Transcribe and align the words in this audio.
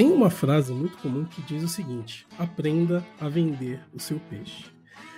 Tem 0.00 0.10
uma 0.10 0.30
frase 0.30 0.72
muito 0.72 0.96
comum 0.96 1.26
que 1.26 1.42
diz 1.42 1.62
o 1.62 1.68
seguinte: 1.68 2.26
aprenda 2.38 3.06
a 3.20 3.28
vender 3.28 3.80
o 3.92 4.00
seu 4.00 4.18
peixe. 4.18 4.64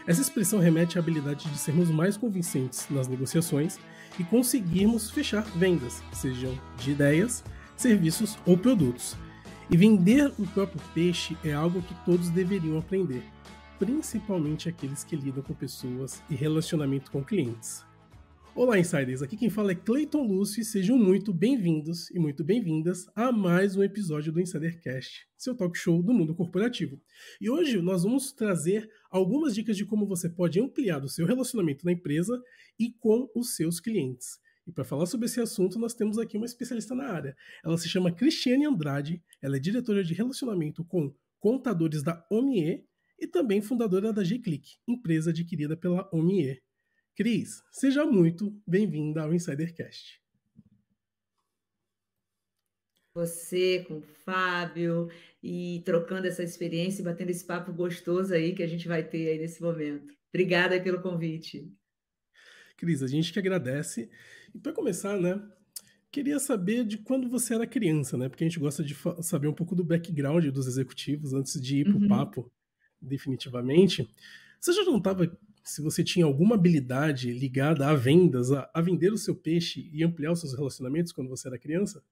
Essa 0.09 0.21
expressão 0.21 0.59
remete 0.59 0.98
à 0.98 1.01
habilidade 1.01 1.48
de 1.48 1.57
sermos 1.57 1.89
mais 1.89 2.16
convincentes 2.16 2.89
nas 2.91 3.07
negociações 3.07 3.79
e 4.18 4.25
conseguirmos 4.25 5.09
fechar 5.09 5.45
vendas, 5.55 6.03
sejam 6.12 6.59
de 6.79 6.91
ideias, 6.91 7.45
serviços 7.77 8.37
ou 8.45 8.59
produtos. 8.59 9.16
E 9.71 9.77
vender 9.77 10.32
o 10.37 10.45
próprio 10.48 10.80
peixe 10.93 11.37
é 11.45 11.53
algo 11.53 11.80
que 11.80 11.95
todos 12.05 12.29
deveriam 12.30 12.77
aprender, 12.77 13.23
principalmente 13.79 14.69
aqueles 14.69 15.05
que 15.05 15.14
lidam 15.14 15.45
com 15.45 15.55
pessoas 15.55 16.21
e 16.29 16.35
relacionamento 16.35 17.09
com 17.12 17.23
clientes. 17.23 17.85
Olá, 18.55 18.79
insiders! 18.79 19.23
Aqui 19.23 19.34
quem 19.34 19.48
fala 19.48 19.73
é 19.73 19.75
Clayton 19.75 20.27
Lúcio 20.27 20.62
sejam 20.62 20.98
muito 20.98 21.32
bem-vindos 21.32 22.11
e 22.11 22.19
muito 22.19 22.45
bem-vindas 22.45 23.06
a 23.15 23.33
mais 23.33 23.77
um 23.77 23.83
episódio 23.83 24.30
do 24.30 24.38
Insidercast, 24.38 25.27
seu 25.38 25.56
talk 25.56 25.77
show 25.77 26.02
do 26.02 26.12
mundo 26.12 26.34
corporativo. 26.34 27.01
E 27.41 27.48
hoje 27.48 27.80
nós 27.80 28.02
vamos 28.02 28.30
trazer 28.30 28.87
algumas 29.11 29.55
dicas 29.55 29.75
de 29.75 29.87
como 29.87 30.06
você 30.06 30.28
pode 30.28 30.61
ampliar 30.61 31.02
o 31.02 31.09
seu 31.09 31.27
relacionamento 31.27 31.87
na 31.87 31.92
empresa 31.92 32.38
e 32.78 32.92
com 32.92 33.27
os 33.34 33.56
seus 33.56 33.80
clientes. 33.80 34.38
E 34.66 34.70
para 34.70 34.84
falar 34.84 35.06
sobre 35.06 35.25
esse 35.25 35.41
assunto, 35.41 35.78
nós 35.78 35.95
temos 35.95 36.19
aqui 36.19 36.37
uma 36.37 36.45
especialista 36.45 36.95
na 36.95 37.06
área. 37.06 37.34
Ela 37.64 37.78
se 37.78 37.89
chama 37.89 38.12
Cristiane 38.12 38.66
Andrade, 38.66 39.23
ela 39.41 39.56
é 39.56 39.61
diretora 39.61 40.05
de 40.05 40.12
relacionamento 40.12 40.84
com 40.84 41.11
contadores 41.41 42.03
da 42.03 42.23
OMIE 42.30 42.84
e 43.19 43.27
também 43.27 43.62
fundadora 43.62 44.12
da 44.12 44.23
G-Click, 44.23 44.77
empresa 44.87 45.30
adquirida 45.30 45.75
pela 45.75 46.06
OMIE. 46.12 46.61
Cris, 47.15 47.62
seja 47.71 48.07
muito 48.07 48.59
bem-vinda 48.66 49.23
ao 49.23 49.34
Insidercast. 49.34 50.19
Você 53.15 53.84
com 53.87 53.98
o 53.98 54.01
Fábio 54.01 55.11
e 55.42 55.83
trocando 55.84 56.27
essa 56.27 56.42
experiência 56.42 57.03
e 57.03 57.05
batendo 57.05 57.28
esse 57.28 57.45
papo 57.45 57.70
gostoso 57.70 58.33
aí 58.33 58.55
que 58.55 58.62
a 58.62 58.67
gente 58.67 58.89
vai 58.89 59.06
ter 59.06 59.28
aí 59.28 59.39
nesse 59.39 59.61
momento. 59.61 60.14
Obrigada 60.31 60.81
pelo 60.81 61.03
convite. 61.03 61.70
Cris, 62.78 63.03
a 63.03 63.06
gente 63.06 63.31
que 63.31 63.39
agradece. 63.39 64.11
E 64.55 64.58
para 64.58 64.73
começar, 64.73 65.20
né, 65.20 65.39
queria 66.11 66.39
saber 66.39 66.83
de 66.86 66.97
quando 66.97 67.29
você 67.29 67.55
era 67.55 67.67
criança, 67.67 68.17
né? 68.17 68.31
Porque 68.31 68.42
a 68.42 68.48
gente 68.48 68.58
gosta 68.58 68.83
de 68.83 68.97
saber 69.20 69.48
um 69.48 69.55
pouco 69.55 69.75
do 69.75 69.84
background 69.84 70.47
dos 70.47 70.67
executivos 70.67 71.34
antes 71.34 71.61
de 71.61 71.81
ir 71.81 71.84
para 71.84 71.98
o 71.98 72.01
uhum. 72.01 72.08
papo, 72.08 72.51
definitivamente. 72.98 74.08
Você 74.58 74.73
já 74.73 74.84
não 74.84 74.97
estava 74.97 75.31
se 75.64 75.80
você 75.80 76.02
tinha 76.02 76.24
alguma 76.24 76.55
habilidade 76.55 77.32
ligada 77.32 77.86
a 77.86 77.94
vendas, 77.94 78.50
a, 78.50 78.68
a, 78.74 78.80
vender 78.80 79.12
o 79.12 79.18
seu 79.18 79.34
peixe 79.34 79.88
e 79.92 80.02
ampliar 80.02 80.32
os 80.32 80.41
seus 80.41 80.55
relacionamentos 80.55 81.12
quando 81.12 81.28
você 81.28 81.48
era 81.48 81.58
criança? 81.58 82.02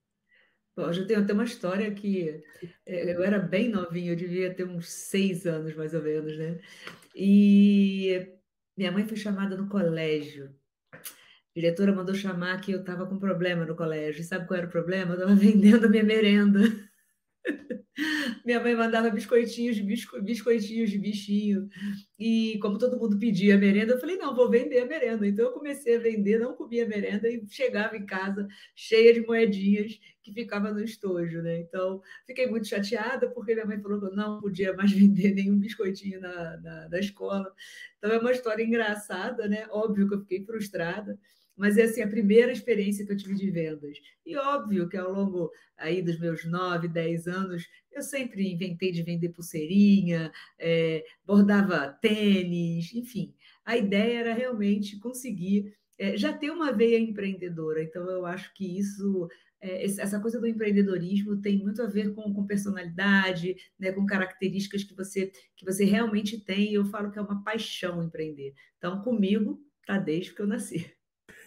Bom, 0.77 0.91
eu 0.91 1.07
tenho 1.07 1.21
até 1.21 1.33
uma 1.33 1.45
história 1.45 1.93
que 1.93 2.43
é, 2.87 3.15
eu 3.15 3.23
era 3.23 3.39
bem 3.39 3.69
novinho, 3.69 4.13
eu 4.13 4.17
devia 4.17 4.55
ter 4.55 4.65
uns 4.65 4.89
seis 4.89 5.47
anos 5.47 5.75
mais 5.75 5.93
ou 5.95 6.03
menos, 6.03 6.39
né? 6.39 6.61
E 7.15 8.27
minha 8.77 8.93
mãe 8.93 9.07
foi 9.07 9.17
chamada 9.17 9.57
no 9.57 9.69
colégio. 9.69 10.55
A 10.95 10.99
diretora 11.55 11.93
mandou 11.93 12.15
chamar 12.15 12.61
que 12.61 12.73
eu 12.73 12.81
estava 12.81 13.07
com 13.07 13.19
problema 13.19 13.67
no 13.67 13.75
colégio. 13.75 14.21
E 14.21 14.25
sabe 14.25 14.47
qual 14.47 14.59
era 14.59 14.69
o 14.69 14.71
problema? 14.71 15.13
Eu 15.13 15.19
estava 15.19 15.35
vendendo 15.37 15.87
a 15.87 15.89
minha 15.89 16.05
merenda. 16.05 16.61
Minha 18.45 18.61
mãe 18.61 18.75
mandava 18.75 19.11
biscoitinhos 19.11 19.79
bisco, 19.81 20.21
biscoitinhos 20.23 20.91
de 20.91 20.99
bichinho. 20.99 21.69
E 22.19 22.59
como 22.61 22.79
todo 22.79 22.99
mundo 22.99 23.19
pedia 23.19 23.59
merenda, 23.59 23.95
eu 23.95 24.01
falei, 24.01 24.17
não, 24.17 24.35
vou 24.35 24.49
vender 24.49 24.81
a 24.81 24.87
merenda. 24.87 25.27
Então 25.27 25.47
eu 25.47 25.53
comecei 25.53 25.97
a 25.97 26.01
vender, 26.01 26.39
não 26.39 26.55
comia 26.55 26.87
merenda 26.87 27.29
e 27.29 27.45
chegava 27.49 27.97
em 27.97 28.07
casa 28.07 28.47
cheia 28.75 29.13
de 29.13 29.21
moedinhas 29.21 29.99
que 30.23 30.33
ficava 30.33 30.73
no 30.73 30.83
estojo, 30.83 31.43
né? 31.43 31.61
Então 31.61 32.01
fiquei 32.27 32.47
muito 32.47 32.69
chateada 32.69 33.29
porque 33.31 33.55
minha 33.55 33.67
mãe 33.67 33.81
falou 33.81 33.99
que 34.01 34.07
eu 34.07 34.17
não 34.17 34.41
podia 34.41 34.73
mais 34.75 34.93
vender 34.93 35.35
nenhum 35.35 35.59
biscoitinho 35.59 36.21
na, 36.21 36.57
na, 36.59 36.89
na 36.89 36.99
escola. 36.99 37.53
Então 37.99 38.13
é 38.13 38.19
uma 38.19 38.33
história 38.33 38.63
engraçada, 38.63 39.49
né? 39.49 39.67
Óbvio 39.71 40.09
que 40.09 40.15
eu 40.15 40.21
fiquei 40.21 40.45
frustrada 40.45 41.19
mas 41.61 41.77
é 41.77 41.83
assim, 41.83 42.01
a 42.01 42.09
primeira 42.09 42.51
experiência 42.51 43.05
que 43.05 43.13
eu 43.13 43.17
tive 43.19 43.35
de 43.35 43.51
vendas. 43.51 43.99
E 44.25 44.35
óbvio 44.35 44.89
que 44.89 44.97
ao 44.97 45.13
longo 45.13 45.51
aí 45.77 46.01
dos 46.01 46.19
meus 46.19 46.43
nove, 46.47 46.89
dez 46.89 47.27
anos, 47.27 47.69
eu 47.93 48.01
sempre 48.01 48.51
inventei 48.51 48.91
de 48.91 49.03
vender 49.03 49.29
pulseirinha, 49.29 50.33
é, 50.59 51.05
bordava 51.23 51.99
tênis, 52.01 52.95
enfim. 52.95 53.35
A 53.63 53.77
ideia 53.77 54.21
era 54.21 54.33
realmente 54.33 54.99
conseguir 54.99 55.75
é, 55.99 56.17
já 56.17 56.33
ter 56.33 56.51
uma 56.51 56.73
veia 56.73 56.99
empreendedora. 56.99 57.83
Então, 57.83 58.09
eu 58.09 58.25
acho 58.25 58.55
que 58.55 58.79
isso 58.79 59.29
é, 59.61 59.85
essa 59.85 60.19
coisa 60.19 60.41
do 60.41 60.47
empreendedorismo 60.47 61.43
tem 61.43 61.59
muito 61.59 61.83
a 61.83 61.87
ver 61.87 62.15
com, 62.15 62.33
com 62.33 62.47
personalidade, 62.47 63.55
né, 63.79 63.93
com 63.93 64.07
características 64.07 64.83
que 64.83 64.95
você, 64.95 65.31
que 65.55 65.65
você 65.67 65.85
realmente 65.85 66.43
tem. 66.43 66.73
Eu 66.73 66.87
falo 66.87 67.11
que 67.11 67.19
é 67.19 67.23
uma 67.23 67.45
paixão 67.45 68.03
empreender. 68.03 68.55
Então, 68.79 69.03
comigo, 69.03 69.63
tá 69.87 69.99
desde 69.99 70.35
que 70.35 70.41
eu 70.41 70.47
nasci. 70.47 70.91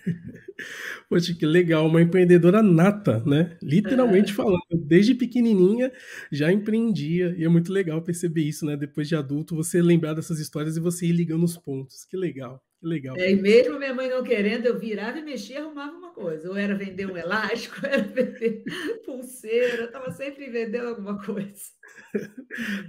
Poxa, 1.10 1.34
que 1.34 1.46
legal, 1.46 1.88
uma 1.88 2.02
empreendedora 2.02 2.62
nata, 2.62 3.24
né? 3.26 3.58
Literalmente 3.62 4.32
é. 4.32 4.36
falando, 4.36 4.62
desde 4.74 5.16
pequenininha 5.16 5.92
já 6.32 6.52
empreendia, 6.52 7.36
e 7.38 7.44
é 7.44 7.50
muito 7.50 7.72
legal 7.72 8.02
perceber 8.02 8.44
isso, 8.44 8.66
né? 8.66 8.76
Depois 8.78 9.08
de 9.08 9.16
adulto, 9.16 9.56
você 9.56 9.82
lembrar 9.82 10.14
dessas 10.14 10.40
histórias 10.40 10.78
e 10.78 10.80
você 10.80 11.08
ir 11.08 11.14
ligando 11.14 11.44
os 11.44 11.58
pontos. 11.58 12.06
Que 12.06 12.18
legal, 12.18 12.62
que 12.84 12.88
legal. 12.88 13.16
É, 13.18 13.32
e 13.32 13.36
mesmo 13.36 13.80
minha 13.80 13.94
mãe 13.94 14.10
não 14.10 14.24
querendo, 14.24 14.66
eu 14.66 14.78
virava 14.78 15.18
e 15.18 15.24
mexia, 15.24 15.62
arrumava 15.62 15.96
uma 15.96 16.12
coisa. 16.12 16.50
Ou 16.50 16.58
era 16.58 16.76
vender 16.76 17.10
um 17.10 17.16
elástico, 17.16 17.78
ou 17.82 17.90
era 17.90 18.04
vender 18.04 18.64
pulseira, 19.06 19.78
eu 19.78 19.86
estava 19.86 20.12
sempre 20.12 20.50
vendendo 20.50 20.90
alguma 20.90 21.18
coisa. 21.18 21.72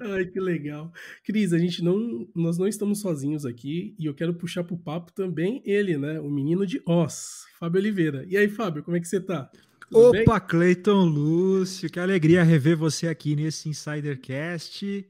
Ai, 0.01 0.27
que 0.27 0.41
legal. 0.41 0.93
Cris, 1.25 1.53
a 1.53 1.59
gente 1.59 1.83
não, 1.83 2.29
nós 2.35 2.59
não 2.59 2.67
estamos 2.67 3.01
sozinhos 3.01 3.47
aqui 3.47 3.95
e 3.99 4.07
eu 4.07 4.15
quero 4.15 4.35
puxar 4.35 4.65
para 4.65 4.75
o 4.75 4.79
papo 4.79 5.13
também 5.13 5.63
ele, 5.65 5.97
né? 5.97 6.19
O 6.21 6.31
menino 6.31 6.67
de 6.67 6.83
Oz, 6.85 7.45
Fábio 7.59 7.81
Oliveira. 7.81 8.25
E 8.29 8.37
aí, 8.37 8.49
Fábio, 8.49 8.83
como 8.83 8.97
é 8.97 9.01
que 9.01 9.07
você 9.07 9.21
tá? 9.21 9.49
Tudo 9.89 10.09
Opa, 10.09 10.39
bem? 10.41 10.49
Cleiton 10.49 11.05
Lúcio, 11.05 11.89
que 11.89 12.01
alegria 12.01 12.43
rever 12.43 12.77
você 12.77 13.07
aqui 13.07 13.37
nesse 13.37 13.69
Insidercast. 13.69 15.07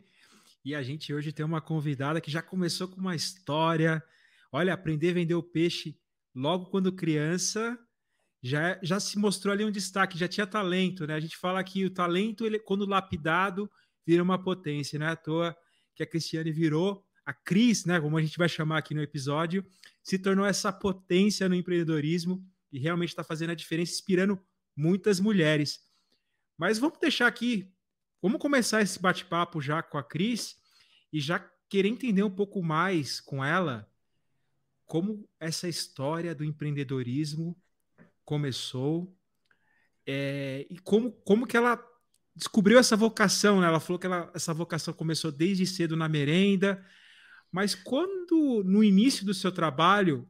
E 0.65 0.75
a 0.75 0.83
gente 0.83 1.13
hoje 1.13 1.33
tem 1.33 1.45
uma 1.45 1.61
convidada 1.61 2.21
que 2.21 2.31
já 2.31 2.43
começou 2.43 2.89
com 2.89 3.01
uma 3.01 3.17
história. 3.17 4.03
Olha, 4.57 4.73
aprender 4.73 5.11
a 5.11 5.15
vender 5.15 5.35
o 5.35 5.43
peixe 5.43 5.99
logo 6.33 6.67
quando 6.67 6.93
criança 6.93 7.77
já, 8.41 8.79
já 8.85 9.01
se 9.01 9.19
mostrou 9.19 9.53
ali 9.53 9.65
um 9.65 9.71
destaque, 9.71 10.17
já 10.17 10.29
tinha 10.29 10.47
talento, 10.47 11.09
né? 11.09 11.15
A 11.15 11.19
gente 11.19 11.37
fala 11.37 11.65
que 11.65 11.85
o 11.85 11.91
talento, 11.91 12.47
ele, 12.47 12.61
quando 12.61 12.87
lapidado, 12.87 13.69
vira 14.07 14.23
uma 14.23 14.41
potência, 14.41 14.97
não 14.97 15.07
é 15.07 15.11
à 15.11 15.17
toa 15.17 15.57
que 15.93 16.05
a 16.05 16.07
Cristiane 16.07 16.53
virou, 16.53 17.05
a 17.27 17.35
Cris, 17.35 17.85
né, 17.85 18.01
como 18.01 18.17
a 18.17 18.23
gente 18.23 18.39
vai 18.39 18.49
chamar 18.49 18.79
aqui 18.79 18.95
no 18.95 19.03
episódio, 19.03 19.67
se 20.05 20.21
tornou 20.21 20.47
essa 20.47 20.73
potência 20.73 21.49
no 21.49 21.57
empreendedorismo 21.57 22.41
e 22.71 22.79
realmente 22.79 23.09
está 23.09 23.25
fazendo 23.25 23.51
a 23.51 23.57
diferença, 23.57 23.91
inspirando 23.91 24.41
muitas 24.77 25.19
mulheres. 25.19 25.81
Mas 26.57 26.79
vamos 26.79 27.01
deixar 27.01 27.27
aqui, 27.27 27.75
vamos 28.23 28.41
começar 28.41 28.83
esse 28.83 29.03
bate-papo 29.03 29.61
já 29.61 29.83
com 29.83 29.99
a 29.99 30.05
Cris 30.05 30.55
e 31.13 31.19
já 31.19 31.41
querer 31.69 31.89
entender 31.89 32.23
um 32.23 32.31
pouco 32.31 32.63
mais 32.63 33.21
com 33.21 33.45
ela 33.45 33.93
como 34.87 35.29
essa 35.41 35.69
história 35.69 36.35
do 36.35 36.45
empreendedorismo 36.45 37.57
começou 38.25 39.15
é, 40.07 40.67
e 40.69 40.79
como, 40.79 41.13
como 41.13 41.47
que 41.47 41.57
ela 41.57 41.83
descobriu 42.35 42.79
essa 42.79 42.97
vocação, 42.97 43.61
né? 43.61 43.67
Ela 43.67 43.81
falou 43.81 43.99
que 43.99 44.07
ela, 44.07 44.31
essa 44.35 44.53
vocação 44.53 44.93
começou 44.93 45.31
desde 45.31 45.67
cedo 45.67 45.97
na 45.97 46.09
merenda, 46.09 46.85
mas 47.51 47.75
quando 47.75 48.63
no 48.65 48.83
início 48.83 49.25
do 49.25 49.33
seu 49.33 49.53
trabalho, 49.53 50.29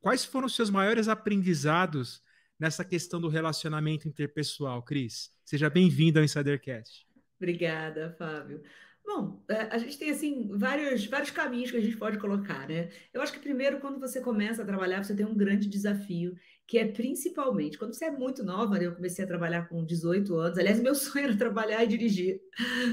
quais 0.00 0.24
foram 0.24 0.46
os 0.46 0.56
seus 0.56 0.68
maiores 0.68 1.08
aprendizados 1.08 2.22
nessa 2.58 2.84
questão 2.84 3.20
do 3.20 3.28
relacionamento 3.28 4.08
interpessoal, 4.08 4.82
Cris? 4.82 5.30
Seja 5.44 5.70
bem-vindo 5.70 6.18
ao 6.18 6.24
Insidercast. 6.24 7.06
Obrigada, 7.36 8.14
Fábio. 8.18 8.62
Bom, 9.06 9.44
é, 9.48 9.68
a 9.70 9.76
gente 9.76 9.98
tem 9.98 10.10
assim 10.10 10.48
vários, 10.56 11.04
vários 11.06 11.30
caminhos 11.30 11.70
que 11.70 11.76
a 11.76 11.80
gente 11.80 11.96
pode 11.96 12.18
colocar, 12.18 12.66
né? 12.66 12.88
Eu 13.12 13.20
acho 13.20 13.32
que 13.32 13.38
primeiro, 13.38 13.78
quando 13.78 14.00
você 14.00 14.18
começa 14.20 14.62
a 14.62 14.64
trabalhar, 14.64 15.04
você 15.04 15.14
tem 15.14 15.26
um 15.26 15.36
grande 15.36 15.68
desafio, 15.68 16.34
que 16.66 16.78
é 16.78 16.86
principalmente 16.90 17.76
quando 17.76 17.92
você 17.92 18.06
é 18.06 18.10
muito 18.10 18.42
nova, 18.42 18.78
né? 18.78 18.86
Eu 18.86 18.94
comecei 18.94 19.22
a 19.22 19.28
trabalhar 19.28 19.68
com 19.68 19.84
18 19.84 20.34
anos. 20.36 20.58
Aliás, 20.58 20.80
meu 20.80 20.94
sonho 20.96 21.26
era 21.26 21.36
trabalhar 21.36 21.84
e 21.84 21.86
dirigir. 21.86 22.40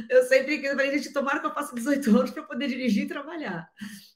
Eu 0.10 0.24
sempre 0.24 0.62
falei, 0.62 0.92
gente, 0.98 1.14
tomara 1.14 1.40
que 1.40 1.46
eu 1.46 1.54
faça 1.54 1.74
18 1.74 2.10
anos 2.18 2.32
para 2.32 2.44
poder 2.44 2.68
dirigir 2.68 3.06
e 3.06 3.08
trabalhar. 3.08 3.70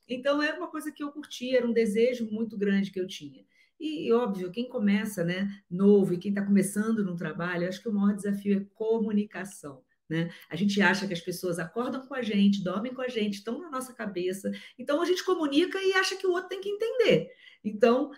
Então, 0.07 0.41
era 0.43 0.57
uma 0.57 0.67
coisa 0.69 0.91
que 0.91 1.01
eu 1.03 1.11
curtia, 1.13 1.57
era 1.57 1.67
um 1.67 1.73
desejo 1.73 2.29
muito 2.29 2.57
grande 2.57 2.91
que 2.91 2.99
eu 2.99 3.07
tinha. 3.07 3.43
E, 3.79 4.11
óbvio, 4.11 4.51
quem 4.51 4.67
começa 4.67 5.23
né, 5.23 5.49
novo 5.69 6.13
e 6.13 6.17
quem 6.17 6.31
está 6.31 6.45
começando 6.45 7.05
no 7.05 7.15
trabalho, 7.15 7.67
acho 7.67 7.81
que 7.81 7.89
o 7.89 7.93
maior 7.93 8.15
desafio 8.15 8.57
é 8.57 8.65
comunicação. 8.73 9.84
Né? 10.09 10.29
A 10.49 10.55
gente 10.55 10.79
acha 10.81 11.07
que 11.07 11.13
as 11.13 11.21
pessoas 11.21 11.57
acordam 11.57 12.05
com 12.07 12.13
a 12.13 12.21
gente, 12.21 12.63
dormem 12.63 12.93
com 12.93 13.01
a 13.01 13.07
gente, 13.07 13.35
estão 13.35 13.59
na 13.59 13.69
nossa 13.69 13.93
cabeça. 13.93 14.51
Então 14.77 15.01
a 15.01 15.05
gente 15.05 15.23
comunica 15.23 15.79
e 15.81 15.93
acha 15.93 16.15
que 16.15 16.27
o 16.27 16.31
outro 16.31 16.49
tem 16.49 16.61
que 16.61 16.69
entender. 16.69 17.27
Então, 17.63 18.11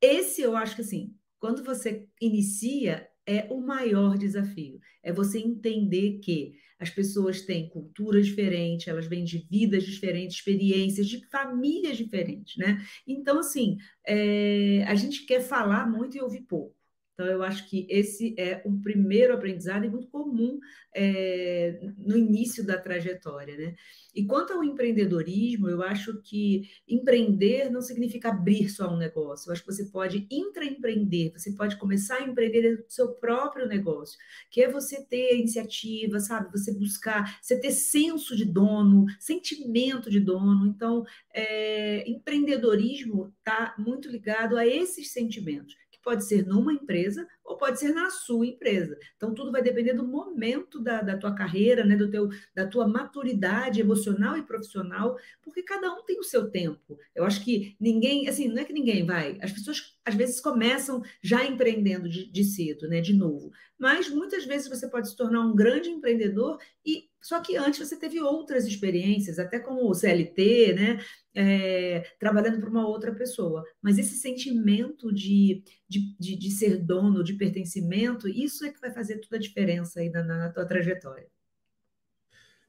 esse 0.00 0.42
eu 0.42 0.56
acho 0.56 0.74
que 0.74 0.82
assim, 0.82 1.14
quando 1.38 1.62
você 1.62 2.08
inicia, 2.20 3.08
é 3.28 3.46
o 3.50 3.60
maior 3.60 4.16
desafio. 4.16 4.80
É 5.02 5.12
você 5.12 5.38
entender 5.38 6.18
que 6.20 6.54
as 6.78 6.88
pessoas 6.88 7.42
têm 7.42 7.68
culturas 7.68 8.26
diferentes, 8.26 8.88
elas 8.88 9.06
vêm 9.06 9.22
de 9.22 9.46
vidas 9.50 9.84
diferentes, 9.84 10.36
experiências, 10.36 11.06
de 11.06 11.26
famílias 11.28 11.96
diferentes, 11.96 12.56
né? 12.56 12.82
Então, 13.06 13.40
assim, 13.40 13.76
é, 14.06 14.84
a 14.86 14.94
gente 14.94 15.26
quer 15.26 15.40
falar 15.40 15.90
muito 15.90 16.16
e 16.16 16.20
ouvir 16.20 16.42
pouco. 16.42 16.77
Então, 17.18 17.26
eu 17.26 17.42
acho 17.42 17.68
que 17.68 17.84
esse 17.90 18.32
é 18.38 18.62
um 18.64 18.80
primeiro 18.80 19.34
aprendizado 19.34 19.84
e 19.84 19.90
muito 19.90 20.06
comum 20.06 20.60
é, 20.94 21.80
no 21.98 22.16
início 22.16 22.64
da 22.64 22.78
trajetória. 22.78 23.56
Né? 23.56 23.74
E 24.14 24.24
quanto 24.24 24.52
ao 24.52 24.62
empreendedorismo, 24.62 25.68
eu 25.68 25.82
acho 25.82 26.22
que 26.22 26.70
empreender 26.86 27.70
não 27.70 27.82
significa 27.82 28.28
abrir 28.28 28.68
só 28.68 28.94
um 28.94 28.96
negócio. 28.96 29.48
Eu 29.48 29.52
acho 29.52 29.62
que 29.62 29.72
você 29.72 29.86
pode 29.86 30.28
intraempreender, 30.30 31.32
você 31.32 31.50
pode 31.56 31.76
começar 31.76 32.18
a 32.18 32.22
empreender 32.22 32.76
do 32.76 32.84
seu 32.88 33.08
próprio 33.14 33.66
negócio, 33.66 34.16
que 34.48 34.62
é 34.62 34.70
você 34.70 35.04
ter 35.04 35.40
iniciativa, 35.40 36.20
sabe? 36.20 36.52
Você 36.52 36.72
buscar, 36.72 37.36
você 37.42 37.58
ter 37.58 37.72
senso 37.72 38.36
de 38.36 38.44
dono, 38.44 39.06
sentimento 39.18 40.08
de 40.08 40.20
dono. 40.20 40.68
Então, 40.68 41.04
é, 41.34 42.08
empreendedorismo 42.08 43.34
está 43.40 43.74
muito 43.76 44.08
ligado 44.08 44.56
a 44.56 44.64
esses 44.64 45.12
sentimentos 45.12 45.74
pode 46.08 46.24
ser 46.24 46.46
numa 46.46 46.72
empresa 46.72 47.28
ou 47.44 47.58
pode 47.58 47.78
ser 47.78 47.92
na 47.92 48.08
sua 48.08 48.46
empresa. 48.46 48.98
Então, 49.14 49.34
tudo 49.34 49.52
vai 49.52 49.60
depender 49.60 49.92
do 49.92 50.06
momento 50.06 50.80
da, 50.80 51.02
da 51.02 51.18
tua 51.18 51.34
carreira, 51.34 51.84
né, 51.84 51.96
do 51.96 52.10
teu, 52.10 52.30
da 52.54 52.66
tua 52.66 52.88
maturidade 52.88 53.78
emocional 53.78 54.34
e 54.38 54.42
profissional, 54.42 55.18
porque 55.42 55.62
cada 55.62 55.92
um 55.92 56.02
tem 56.06 56.18
o 56.18 56.22
seu 56.22 56.50
tempo. 56.50 56.98
Eu 57.14 57.26
acho 57.26 57.44
que 57.44 57.76
ninguém, 57.78 58.26
assim, 58.26 58.48
não 58.48 58.62
é 58.62 58.64
que 58.64 58.72
ninguém 58.72 59.04
vai, 59.04 59.38
as 59.42 59.52
pessoas 59.52 59.97
às 60.08 60.14
vezes 60.14 60.40
começam 60.40 61.02
já 61.22 61.44
empreendendo 61.44 62.08
de, 62.08 62.30
de 62.30 62.44
cedo, 62.44 62.88
né, 62.88 63.00
de 63.00 63.12
novo. 63.14 63.52
Mas 63.78 64.08
muitas 64.08 64.44
vezes 64.44 64.68
você 64.68 64.88
pode 64.88 65.10
se 65.10 65.16
tornar 65.16 65.40
um 65.40 65.54
grande 65.54 65.90
empreendedor 65.90 66.58
e 66.84 67.08
só 67.20 67.40
que 67.40 67.56
antes 67.56 67.86
você 67.86 67.96
teve 67.96 68.20
outras 68.20 68.64
experiências, 68.66 69.38
até 69.38 69.58
como 69.58 69.88
o 69.88 69.94
CLT, 69.94 70.72
né? 70.74 71.04
É, 71.34 72.00
trabalhando 72.18 72.58
para 72.58 72.70
uma 72.70 72.86
outra 72.88 73.14
pessoa. 73.14 73.64
Mas 73.82 73.98
esse 73.98 74.16
sentimento 74.16 75.12
de, 75.12 75.62
de, 75.88 76.16
de, 76.18 76.36
de, 76.36 76.50
ser 76.50 76.78
dono, 76.78 77.22
de 77.22 77.34
pertencimento, 77.34 78.28
isso 78.28 78.64
é 78.64 78.72
que 78.72 78.80
vai 78.80 78.90
fazer 78.90 79.18
toda 79.18 79.36
a 79.36 79.40
diferença 79.40 80.00
aí 80.00 80.10
na, 80.10 80.22
na 80.22 80.48
tua 80.50 80.66
trajetória. 80.66 81.28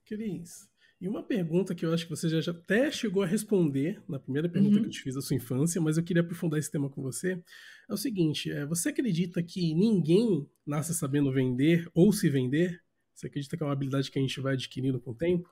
Cris, 0.06 0.68
e 1.02 1.08
uma 1.08 1.24
pergunta 1.24 1.74
que 1.74 1.86
eu 1.86 1.94
acho 1.94 2.04
que 2.04 2.10
você 2.10 2.28
já, 2.28 2.42
já 2.42 2.52
até 2.52 2.92
chegou 2.92 3.24
a 3.24 3.26
responder 3.26 4.02
na 4.08 4.20
primeira 4.20 4.50
pergunta 4.50 4.76
uhum. 4.76 4.82
que 4.82 4.88
eu 4.88 4.92
te 4.92 5.02
fiz 5.02 5.16
da 5.16 5.22
sua 5.22 5.36
infância, 5.36 5.80
mas 5.80 5.98
eu 5.98 6.04
queria 6.04 6.22
aprofundar 6.22 6.60
esse 6.60 6.70
tema 6.70 6.90
com 6.90 7.02
você. 7.02 7.42
É 7.90 7.94
o 7.94 7.98
seguinte: 7.98 8.52
é, 8.52 8.66
você 8.66 8.90
acredita 8.90 9.42
que 9.42 9.74
ninguém 9.74 10.46
nasce 10.68 10.94
sabendo 10.94 11.32
vender 11.32 11.90
ou 11.94 12.12
se 12.12 12.30
vender? 12.30 12.82
Você 13.16 13.28
acredita 13.28 13.56
que 13.56 13.64
é 13.64 13.66
uma 13.66 13.72
habilidade 13.72 14.12
que 14.12 14.20
a 14.20 14.22
gente 14.22 14.42
vai 14.42 14.56
adquirindo 14.56 15.00
com 15.00 15.12
o 15.12 15.16
tempo? 15.16 15.50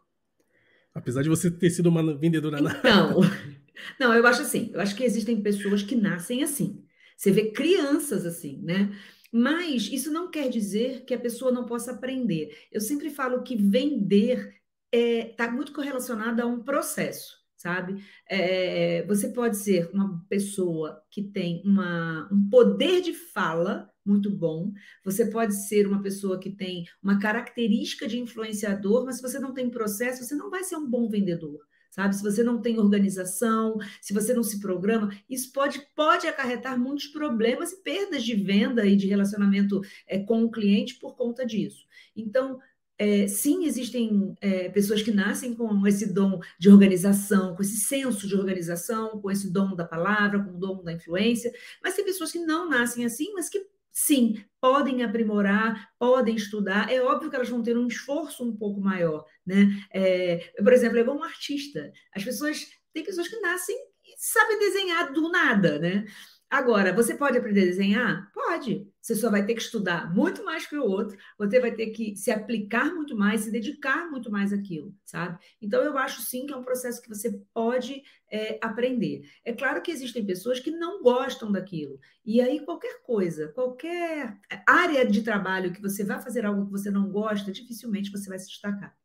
Apesar 0.94 1.22
de 1.22 1.30
você 1.30 1.50
ter 1.50 1.70
sido 1.70 1.88
uma 1.88 2.18
vendedora 2.18 2.62
na. 2.62 2.84
Não, 2.84 3.22
não, 3.98 4.14
eu 4.14 4.28
acho 4.28 4.42
assim. 4.42 4.70
Eu 4.74 4.82
acho 4.82 4.96
que 4.98 5.04
existem 5.04 5.42
pessoas 5.42 5.82
que 5.82 5.96
nascem 5.96 6.44
assim. 6.44 6.84
Você 7.16 7.32
vê 7.32 7.52
crianças 7.52 8.26
assim, 8.26 8.62
né? 8.62 8.92
Mas 9.32 9.90
isso 9.92 10.12
não 10.12 10.30
quer 10.30 10.50
dizer 10.50 11.06
que 11.06 11.14
a 11.14 11.20
pessoa 11.20 11.52
não 11.52 11.66
possa 11.66 11.92
aprender. 11.92 12.56
Eu 12.72 12.82
sempre 12.82 13.10
falo 13.10 13.44
que 13.44 13.56
vender 13.56 14.57
está 14.92 14.98
é, 14.98 15.24
tá 15.36 15.52
muito 15.52 15.74
correlacionado 15.74 16.42
a 16.42 16.46
um 16.46 16.62
processo, 16.64 17.38
sabe? 17.56 18.04
É, 18.30 19.06
você 19.08 19.30
pode 19.30 19.58
ser 19.58 19.90
uma 19.94 20.24
pessoa 20.30 21.02
que 21.10 21.24
tem 21.24 21.62
uma, 21.66 22.28
um 22.32 22.50
poder 22.50 23.02
de 23.02 23.14
fala 23.14 23.92
muito 24.06 24.32
bom. 24.32 24.72
Você 25.04 25.26
pode 25.26 25.54
ser 25.68 25.86
uma 25.86 26.02
pessoa 26.02 26.40
que 26.40 26.50
tem 26.50 26.86
uma 27.04 27.20
característica 27.20 28.08
de 28.08 28.18
influenciador, 28.18 29.06
mas 29.06 29.18
se 29.18 29.22
você 29.22 29.38
não 29.38 29.54
tem 29.54 29.70
processo, 29.70 30.24
você 30.24 30.36
não 30.36 30.50
vai 30.50 30.64
ser 30.64 30.78
um 30.78 30.90
bom 30.90 31.10
vendedor. 31.10 31.60
Sabe? 31.90 32.16
Se 32.16 32.22
você 32.22 32.44
não 32.44 32.62
tem 32.62 32.78
organização, 32.78 33.76
se 34.02 34.14
você 34.14 34.34
não 34.34 34.44
se 34.44 34.60
programa, 34.60 35.10
isso 35.28 35.52
pode, 35.52 35.82
pode 35.96 36.28
acarretar 36.28 36.80
muitos 36.80 37.08
problemas 37.08 37.72
e 37.72 37.82
perdas 37.82 38.24
de 38.24 38.36
venda 38.36 38.86
e 38.86 38.96
de 38.96 39.08
relacionamento 39.08 39.82
é, 40.06 40.20
com 40.20 40.44
o 40.44 40.52
cliente 40.52 40.96
por 41.00 41.16
conta 41.16 41.46
disso. 41.46 41.86
Então, 42.16 42.60
é, 43.00 43.28
sim, 43.28 43.66
existem 43.66 44.36
é, 44.42 44.70
pessoas 44.70 45.02
que 45.04 45.12
nascem 45.12 45.54
com 45.54 45.86
esse 45.86 46.12
dom 46.12 46.40
de 46.60 46.70
organização, 46.70 47.56
com 47.56 47.62
esse 47.62 47.78
senso 47.78 48.28
de 48.28 48.36
organização, 48.36 49.22
com 49.22 49.30
esse 49.30 49.52
dom 49.52 49.76
da 49.76 49.86
palavra, 49.86 50.44
com 50.44 50.52
o 50.52 50.60
dom 50.60 50.84
da 50.84 50.94
influência, 50.94 51.54
mas 51.84 51.96
tem 51.96 52.04
pessoas 52.04 52.32
que 52.32 52.40
não 52.40 52.68
nascem 52.68 53.06
assim, 53.06 53.32
mas 53.34 53.50
que 53.50 53.66
sim, 53.92 54.44
podem 54.62 55.04
aprimorar, 55.04 55.90
podem 55.98 56.36
estudar. 56.36 56.92
É 56.92 57.02
óbvio 57.02 57.30
que 57.30 57.36
elas 57.36 57.50
vão 57.50 57.64
ter 57.64 57.78
um 57.78 57.88
esforço 57.88 58.44
um 58.44 58.56
pouco 58.56 58.80
maior, 58.80 59.26
né? 59.46 59.70
É, 59.92 60.54
por 60.64 60.74
exemplo, 60.74 60.98
é 60.98 61.02
igual 61.02 61.18
um 61.18 61.24
artista. 61.24 61.92
As 62.14 62.24
pessoas, 62.24 62.68
tem 62.94 63.04
pessoas 63.04 63.28
que 63.28 63.40
nascem 63.40 63.76
e 63.76 64.16
sabem 64.18 64.60
desenhar 64.60 65.12
do 65.14 65.30
nada, 65.30 65.80
né? 65.80 66.06
Agora, 66.50 66.94
você 66.94 67.14
pode 67.14 67.38
aprender 67.38 67.64
a 67.64 67.66
desenhar? 67.66 68.32
Pode. 68.34 68.88
Você 69.02 69.16
só 69.16 69.30
vai 69.30 69.46
ter 69.46 69.54
que 69.54 69.62
estudar 69.62 70.14
muito 70.14 70.46
mais 70.46 70.66
que 70.66 70.78
o 70.78 70.84
outro, 70.84 71.18
você 71.38 71.60
vai 71.60 71.72
ter 71.72 71.88
que 71.88 72.16
se 72.16 72.32
aplicar 72.32 72.94
muito 72.96 73.18
mais, 73.18 73.42
se 73.42 73.52
dedicar 73.52 74.10
muito 74.10 74.32
mais 74.32 74.54
àquilo, 74.54 74.96
sabe? 75.04 75.38
Então, 75.62 75.82
eu 75.84 75.98
acho 75.98 76.22
sim 76.22 76.46
que 76.46 76.54
é 76.54 76.56
um 76.56 76.64
processo 76.64 77.02
que 77.02 77.10
você 77.10 77.42
pode 77.54 78.02
é, 78.32 78.58
aprender. 78.62 79.30
É 79.44 79.52
claro 79.52 79.82
que 79.82 79.92
existem 79.92 80.26
pessoas 80.26 80.60
que 80.62 80.72
não 80.72 81.04
gostam 81.04 81.52
daquilo. 81.52 82.00
E 82.26 82.40
aí, 82.40 82.62
qualquer 82.62 83.02
coisa, 83.04 83.50
qualquer 83.50 84.38
área 84.66 85.06
de 85.06 85.24
trabalho 85.24 85.74
que 85.74 85.82
você 85.82 86.06
vai 86.06 86.22
fazer 86.22 86.46
algo 86.46 86.66
que 86.66 86.72
você 86.72 86.90
não 86.90 87.10
gosta, 87.12 87.52
dificilmente 87.52 88.10
você 88.10 88.30
vai 88.30 88.40
se 88.40 88.48
destacar. 88.48 88.96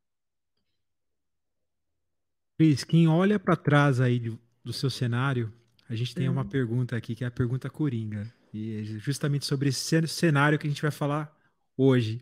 Cris, 2.57 2.85
quem 2.85 3.09
olha 3.09 3.41
para 3.41 3.57
trás 3.57 4.01
aí 4.01 4.39
do 4.63 4.73
seu 4.73 4.89
cenário 4.89 5.53
a 5.93 5.97
gente 5.97 6.15
tem 6.15 6.27
uhum. 6.27 6.35
uma 6.35 6.45
pergunta 6.45 6.97
aqui 6.97 7.15
que 7.15 7.23
é 7.23 7.27
a 7.27 7.31
pergunta 7.31 7.69
coringa. 7.69 8.33
E 8.53 8.77
é 8.77 8.85
justamente 8.85 9.45
sobre 9.45 9.69
esse 9.69 10.09
cenário 10.09 10.59
que 10.59 10.67
a 10.67 10.71
gente 10.71 10.83
vai 10.83 10.91
falar 10.91 11.35
hoje. 11.77 12.21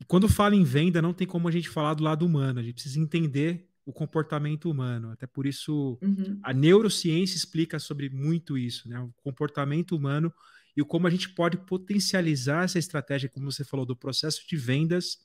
E 0.00 0.04
quando 0.04 0.28
fala 0.28 0.56
em 0.56 0.64
venda, 0.64 1.00
não 1.00 1.12
tem 1.12 1.26
como 1.26 1.46
a 1.48 1.50
gente 1.50 1.68
falar 1.68 1.94
do 1.94 2.02
lado 2.02 2.26
humano. 2.26 2.58
A 2.58 2.62
gente 2.62 2.74
precisa 2.74 2.98
entender 2.98 3.68
o 3.84 3.92
comportamento 3.92 4.70
humano. 4.70 5.10
Até 5.10 5.26
por 5.26 5.46
isso, 5.46 5.98
uhum. 6.02 6.38
a 6.42 6.52
neurociência 6.52 7.36
explica 7.36 7.78
sobre 7.78 8.10
muito 8.10 8.58
isso, 8.58 8.88
né? 8.88 8.98
O 9.00 9.12
comportamento 9.22 9.96
humano 9.96 10.32
e 10.76 10.84
como 10.84 11.06
a 11.06 11.10
gente 11.10 11.28
pode 11.28 11.56
potencializar 11.58 12.64
essa 12.64 12.78
estratégia, 12.78 13.28
como 13.28 13.50
você 13.50 13.64
falou, 13.64 13.84
do 13.84 13.96
processo 13.96 14.46
de 14.48 14.56
vendas 14.56 15.18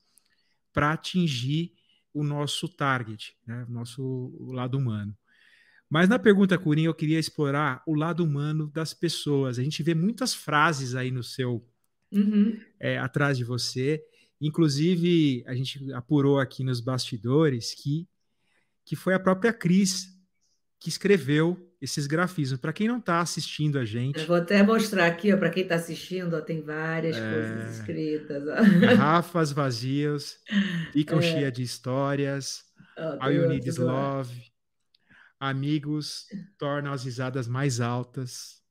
para 0.74 0.92
atingir 0.92 1.74
o 2.14 2.24
nosso 2.24 2.68
target, 2.68 3.36
né? 3.46 3.66
o 3.68 3.72
nosso 3.72 4.36
lado 4.52 4.78
humano. 4.78 5.16
Mas 5.90 6.10
na 6.10 6.18
pergunta 6.18 6.58
Curinha, 6.58 6.88
eu 6.88 6.94
queria 6.94 7.20
explorar 7.20 7.82
o 7.86 7.94
lado 7.94 8.24
humano 8.24 8.72
das 8.74 8.94
pessoas. 8.94 9.60
A 9.60 9.64
gente 9.64 9.84
vê 9.84 9.94
muitas 9.94 10.34
frases 10.34 10.96
aí 10.96 11.12
no 11.12 11.24
seu, 11.24 11.66
uhum. 12.12 12.60
é, 12.80 12.98
atrás 12.98 13.38
de 13.38 13.44
você. 13.44 14.04
Inclusive, 14.42 15.44
a 15.48 15.56
gente 15.56 15.94
apurou 15.94 16.40
aqui 16.40 16.64
nos 16.64 16.82
bastidores 16.82 17.74
que, 17.74 18.08
que 18.84 18.96
foi 18.96 19.14
a 19.14 19.20
própria 19.20 19.54
Cris 19.54 20.14
que 20.80 20.90
escreveu 20.90 21.72
esses 21.82 22.08
grafismos. 22.08 22.60
Para 22.60 22.74
quem 22.74 22.88
não 22.88 22.98
está 22.98 23.22
assistindo 23.22 23.80
a 23.80 23.86
gente. 23.86 24.20
Eu 24.20 24.28
vou 24.28 24.36
até 24.36 24.62
mostrar 24.62 25.06
aqui, 25.06 25.36
para 25.36 25.50
quem 25.50 25.64
está 25.64 25.76
assistindo, 25.76 26.36
ó, 26.36 26.42
tem 26.42 26.62
várias 26.62 27.16
é... 27.16 27.32
coisas 27.32 27.80
escritas. 27.80 28.44
Ó. 28.44 28.80
Garrafas 28.80 29.52
vazias, 29.52 30.40
ficam 30.92 31.20
é... 31.20 31.22
cheias 31.22 31.54
de 31.54 31.64
histórias. 31.64 32.64
Oh, 32.98 33.24
All 33.24 33.32
You 33.32 33.48
Need 33.48 33.68
Is 33.68 33.78
Love. 33.78 34.55
Amigos 35.40 36.26
tornam 36.58 36.94
as 36.94 37.04
risadas 37.04 37.48
mais 37.48 37.80
altas. 37.80 38.62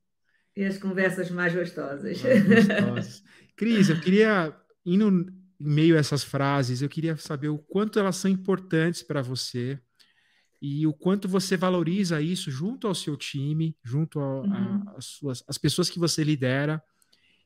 E 0.57 0.65
as 0.65 0.79
conversas 0.79 1.31
mais 1.31 1.55
gostosas. 1.55 2.23
Mais 2.23 2.45
gostosas. 2.47 3.23
Cris, 3.57 3.89
eu 3.89 4.01
queria, 4.01 4.57
indo 4.85 5.09
em 5.09 5.27
meio 5.61 5.97
a 5.97 5.99
essas 5.99 6.25
frases, 6.25 6.83
eu 6.83 6.89
queria 6.89 7.17
saber 7.17 7.49
o 7.49 7.59
quanto 7.59 7.99
elas 7.99 8.17
são 8.17 8.31
importantes 8.31 9.03
para 9.03 9.23
você 9.23 9.81
e 10.61 10.87
o 10.87 10.95
quanto 10.95 11.29
você 11.29 11.57
valoriza 11.57 12.21
isso 12.21 12.51
junto 12.51 12.87
ao 12.87 12.95
seu 12.95 13.17
time, 13.17 13.77
junto 13.83 14.19
às 14.97 15.21
uhum. 15.21 15.33
as 15.47 15.59
pessoas 15.59 15.91
que 15.91 15.99
você 15.99 16.25
lidera 16.25 16.83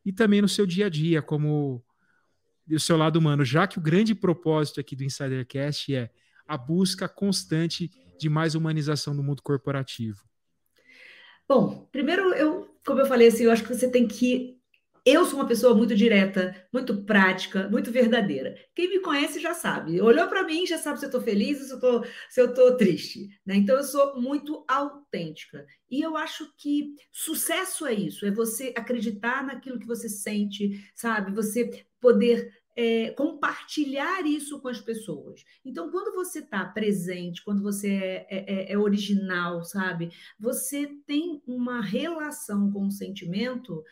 e 0.04 0.12
também 0.12 0.40
no 0.40 0.48
seu 0.48 0.64
dia 0.64 0.86
a 0.86 0.88
dia, 0.88 1.20
como 1.20 1.84
o 2.70 2.78
seu 2.78 2.96
lado 2.96 3.16
humano, 3.16 3.44
já 3.44 3.66
que 3.66 3.78
o 3.78 3.82
grande 3.82 4.14
propósito 4.14 4.80
aqui 4.80 4.94
do 4.94 5.04
Insidercast 5.04 5.94
é 5.94 6.10
a 6.46 6.56
busca 6.56 7.08
constante 7.08 7.90
de 8.18 8.28
mais 8.28 8.54
humanização 8.54 9.14
do 9.14 9.22
mundo 9.22 9.42
corporativo? 9.42 10.22
Bom, 11.48 11.88
primeiro, 11.90 12.34
eu, 12.34 12.68
como 12.84 13.00
eu 13.00 13.06
falei 13.06 13.28
assim, 13.28 13.44
eu 13.44 13.50
acho 13.50 13.62
que 13.62 13.74
você 13.74 13.90
tem 13.90 14.06
que 14.06 14.58
eu 15.10 15.24
sou 15.24 15.38
uma 15.38 15.48
pessoa 15.48 15.74
muito 15.74 15.94
direta, 15.94 16.54
muito 16.70 17.02
prática, 17.04 17.66
muito 17.70 17.90
verdadeira. 17.90 18.54
Quem 18.74 18.90
me 18.90 19.00
conhece 19.00 19.40
já 19.40 19.54
sabe. 19.54 20.02
Olhou 20.02 20.28
para 20.28 20.42
mim, 20.42 20.66
já 20.66 20.76
sabe 20.76 20.98
se 20.98 21.06
eu 21.06 21.08
estou 21.08 21.22
feliz 21.22 21.60
ou 21.60 21.66
se 21.66 21.72
eu 21.72 21.78
estou 21.78 22.04
se 22.28 22.60
eu 22.60 22.76
triste. 22.76 23.28
Né? 23.46 23.56
Então, 23.56 23.76
eu 23.76 23.84
sou 23.84 24.20
muito 24.20 24.66
autêntica. 24.68 25.64
E 25.90 26.02
eu 26.02 26.14
acho 26.14 26.52
que 26.58 26.94
sucesso 27.10 27.86
é 27.86 27.94
isso: 27.94 28.26
é 28.26 28.30
você 28.30 28.74
acreditar 28.76 29.42
naquilo 29.42 29.78
que 29.78 29.86
você 29.86 30.10
sente, 30.10 30.78
sabe? 30.94 31.32
Você 31.32 31.86
poder 31.98 32.52
é, 32.80 33.10
compartilhar 33.10 34.24
isso 34.24 34.60
com 34.60 34.68
as 34.68 34.80
pessoas. 34.80 35.44
Então, 35.64 35.90
quando 35.90 36.14
você 36.14 36.38
está 36.38 36.64
presente, 36.64 37.44
quando 37.44 37.60
você 37.60 37.88
é, 37.90 38.26
é, 38.30 38.72
é, 38.72 38.78
original, 38.78 39.64
sabe? 39.64 40.10
Você 40.38 40.86
tem 41.04 41.42
uma 41.44 41.80
relação 41.80 42.70
com 42.70 42.86
o 42.86 42.92
sentimento 42.92 43.82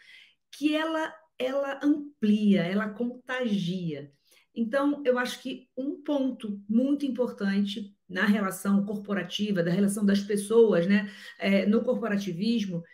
que 0.53 0.73
ela, 0.73 1.13
ela 1.37 1.81
amplia, 1.83 2.63
ela 2.63 2.89
contagia. 2.89 4.13
Então, 4.55 5.03
eu 5.05 5.19
acho 5.19 5.43
que 5.43 5.69
um 5.77 6.01
ponto 6.01 6.63
muito 6.69 7.05
importante 7.05 7.93
na 8.09 8.25
relação 8.25 8.87
corporativa, 8.87 9.65
da 9.65 9.71
relação 9.73 10.07
das 10.07 10.21
pessoas, 10.21 10.87
né, 10.87 11.13
é, 11.41 11.67
no 11.67 11.83
corporativismo, 11.83 12.85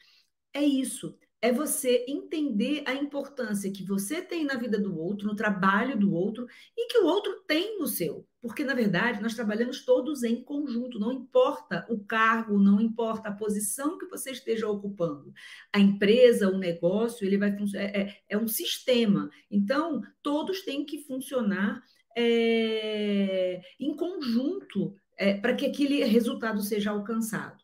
é 0.55 0.65
isso: 0.65 1.19
é 1.43 1.51
você 1.51 2.05
entender 2.07 2.85
a 2.87 2.95
importância 2.95 3.73
que 3.73 3.83
você 3.83 4.23
tem 4.23 4.45
na 4.45 4.55
vida 4.55 4.79
do 4.79 4.97
outro, 4.97 5.27
no 5.27 5.35
trabalho 5.35 5.99
do 5.99 6.15
outro, 6.15 6.47
e 6.77 6.87
que 6.87 6.99
o 6.99 7.05
outro 7.05 7.43
tem 7.49 7.81
no 7.81 7.89
seu. 7.89 8.25
Porque, 8.41 8.65
na 8.65 8.75
verdade, 8.75 9.21
nós 9.21 9.35
trabalhamos 9.35 9.85
todos 9.85 10.23
em 10.23 10.41
conjunto, 10.41 11.01
não 11.01 11.11
importa 11.11 11.85
o 11.91 11.99
cargo, 11.99 12.61
não 12.61 12.81
importa 12.81 13.29
a 13.29 13.35
posição 13.35 13.99
que 13.99 14.07
você 14.07 14.31
esteja 14.31 14.69
ocupando. 14.69 15.35
A 15.73 15.81
empresa, 15.81 16.49
o 16.49 16.59
negócio, 16.59 17.27
ele 17.27 17.37
vai 17.37 17.51
é, 17.75 18.03
é, 18.03 18.17
é 18.29 18.39
um 18.39 18.47
sistema. 18.47 19.29
Então, 19.51 20.01
todos 20.23 20.63
têm 20.63 20.85
que 20.85 21.03
funcionar 21.03 21.83
é, 22.17 23.61
em 23.81 23.97
conjunto 23.97 24.95
é, 25.17 25.35
para 25.35 25.55
que 25.55 25.67
aquele 25.67 26.05
resultado 26.05 26.63
seja 26.63 26.93
alcançado. 26.93 27.63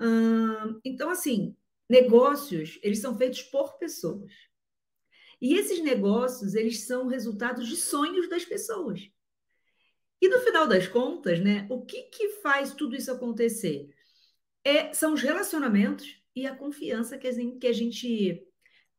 Hum, 0.00 0.80
então, 0.84 1.10
assim, 1.10 1.56
negócios, 1.88 2.78
eles 2.82 3.00
são 3.00 3.16
feitos 3.16 3.42
por 3.42 3.78
pessoas. 3.78 4.32
E 5.40 5.54
esses 5.54 5.82
negócios, 5.82 6.54
eles 6.54 6.84
são 6.84 7.06
resultados 7.06 7.68
de 7.68 7.76
sonhos 7.76 8.28
das 8.28 8.44
pessoas. 8.44 9.08
E 10.20 10.28
no 10.28 10.40
final 10.40 10.66
das 10.66 10.88
contas, 10.88 11.38
né, 11.38 11.66
o 11.70 11.84
que, 11.84 12.02
que 12.04 12.28
faz 12.40 12.74
tudo 12.74 12.96
isso 12.96 13.10
acontecer? 13.10 13.88
É, 14.64 14.92
são 14.92 15.14
os 15.14 15.22
relacionamentos 15.22 16.20
e 16.34 16.46
a 16.46 16.54
confiança 16.54 17.16
que 17.16 17.28
a 17.28 17.32
gente, 17.32 17.58
que 17.58 17.66
a 17.68 17.72
gente 17.72 18.44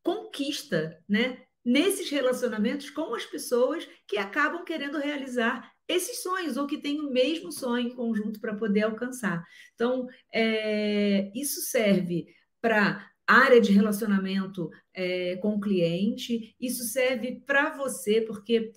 conquista 0.02 1.04
né, 1.08 1.46
nesses 1.64 2.10
relacionamentos 2.10 2.90
com 2.90 3.14
as 3.14 3.26
pessoas 3.26 3.88
que 4.08 4.18
acabam 4.18 4.64
querendo 4.64 4.98
realizar 4.98 5.70
esses 5.88 6.22
sonhos 6.22 6.56
ou 6.56 6.68
que 6.68 6.82
têm 6.82 7.02
o 7.02 7.12
mesmo 7.12 7.52
sonho 7.52 7.88
em 7.90 7.96
conjunto 7.96 8.40
para 8.40 8.56
poder 8.56 8.84
alcançar. 8.84 9.44
Então, 9.74 10.08
é, 10.34 11.32
isso 11.36 11.62
serve 11.62 12.28
para 12.62 13.10
área 13.28 13.62
de 13.62 13.72
relacionamento 13.72 14.70
é, 14.94 15.38
com 15.38 15.56
o 15.56 15.60
cliente, 15.60 16.56
isso 16.60 16.84
serve 16.86 17.42
para 17.46 17.78
você, 17.78 18.22
porque, 18.22 18.72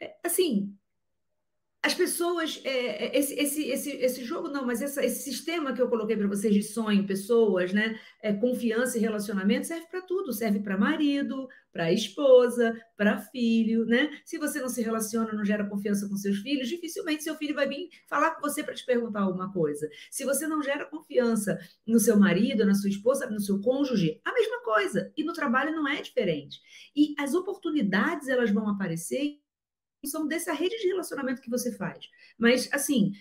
é, 0.00 0.14
assim, 0.24 0.74
as 1.86 1.94
pessoas, 1.94 2.60
é, 2.64 3.06
é, 3.06 3.16
esse, 3.16 3.32
esse, 3.34 3.62
esse, 3.68 3.90
esse 3.90 4.24
jogo 4.24 4.48
não, 4.48 4.66
mas 4.66 4.82
essa, 4.82 5.04
esse 5.04 5.22
sistema 5.22 5.72
que 5.72 5.80
eu 5.80 5.88
coloquei 5.88 6.16
para 6.16 6.26
vocês 6.26 6.52
de 6.52 6.60
sonho, 6.60 7.06
pessoas, 7.06 7.72
né, 7.72 7.96
é, 8.20 8.32
confiança 8.32 8.98
e 8.98 9.00
relacionamento, 9.00 9.68
serve 9.68 9.86
para 9.86 10.02
tudo, 10.02 10.32
serve 10.32 10.58
para 10.58 10.76
marido, 10.76 11.46
para 11.72 11.92
esposa, 11.92 12.76
para 12.96 13.18
filho, 13.18 13.84
né? 13.84 14.10
Se 14.24 14.36
você 14.36 14.60
não 14.60 14.68
se 14.68 14.82
relaciona, 14.82 15.32
não 15.32 15.44
gera 15.44 15.64
confiança 15.68 16.08
com 16.08 16.16
seus 16.16 16.38
filhos, 16.38 16.68
dificilmente 16.68 17.22
seu 17.22 17.36
filho 17.36 17.54
vai 17.54 17.68
vir 17.68 17.88
falar 18.08 18.32
com 18.32 18.40
você 18.40 18.64
para 18.64 18.74
te 18.74 18.84
perguntar 18.84 19.20
alguma 19.20 19.52
coisa. 19.52 19.88
Se 20.10 20.24
você 20.24 20.48
não 20.48 20.60
gera 20.62 20.86
confiança 20.86 21.56
no 21.86 22.00
seu 22.00 22.18
marido, 22.18 22.64
na 22.64 22.74
sua 22.74 22.90
esposa, 22.90 23.30
no 23.30 23.38
seu 23.38 23.60
cônjuge, 23.60 24.20
a 24.24 24.32
mesma 24.32 24.60
coisa. 24.64 25.12
E 25.16 25.22
no 25.22 25.32
trabalho 25.32 25.70
não 25.70 25.86
é 25.86 26.02
diferente. 26.02 26.58
E 26.96 27.14
as 27.16 27.32
oportunidades 27.32 28.26
elas 28.26 28.50
vão 28.50 28.68
aparecer 28.68 29.38
função 30.00 30.26
dessa 30.26 30.52
rede 30.52 30.76
de 30.78 30.88
relacionamento 30.88 31.40
que 31.40 31.50
você 31.50 31.72
faz. 31.72 32.08
Mas, 32.38 32.68
assim, 32.72 33.12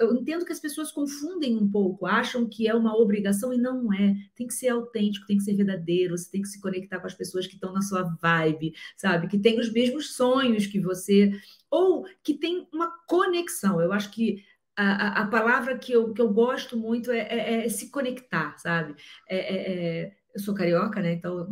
eu 0.00 0.14
entendo 0.14 0.44
que 0.44 0.52
as 0.52 0.60
pessoas 0.60 0.90
confundem 0.90 1.56
um 1.56 1.70
pouco, 1.70 2.06
acham 2.06 2.48
que 2.48 2.68
é 2.68 2.74
uma 2.74 2.96
obrigação 2.96 3.52
e 3.52 3.58
não 3.58 3.92
é. 3.92 4.14
Tem 4.34 4.46
que 4.46 4.54
ser 4.54 4.68
autêntico, 4.68 5.26
tem 5.26 5.36
que 5.36 5.44
ser 5.44 5.54
verdadeiro, 5.54 6.16
você 6.16 6.30
tem 6.30 6.42
que 6.42 6.48
se 6.48 6.60
conectar 6.60 7.00
com 7.00 7.06
as 7.06 7.14
pessoas 7.14 7.46
que 7.46 7.54
estão 7.54 7.72
na 7.72 7.82
sua 7.82 8.02
vibe, 8.20 8.74
sabe? 8.96 9.28
Que 9.28 9.38
têm 9.38 9.58
os 9.58 9.72
mesmos 9.72 10.14
sonhos 10.14 10.66
que 10.66 10.80
você, 10.80 11.32
ou 11.70 12.06
que 12.22 12.34
tem 12.34 12.66
uma 12.72 12.90
conexão. 13.06 13.80
Eu 13.80 13.92
acho 13.92 14.10
que 14.10 14.44
a, 14.76 15.22
a, 15.22 15.26
palavra 15.28 15.78
que 15.78 15.92
eu, 15.92 16.12
que 16.12 16.20
eu 16.20 16.32
gosto 16.32 16.76
muito 16.76 17.10
é, 17.12 17.20
é, 17.20 17.66
é 17.66 17.68
se 17.68 17.90
conectar, 17.90 18.56
sabe? 18.58 18.94
É, 19.28 19.36
é, 19.36 20.02
é 20.04 20.24
eu 20.34 20.40
sou 20.40 20.52
carioca, 20.52 21.00
né? 21.00 21.12
Então, 21.12 21.48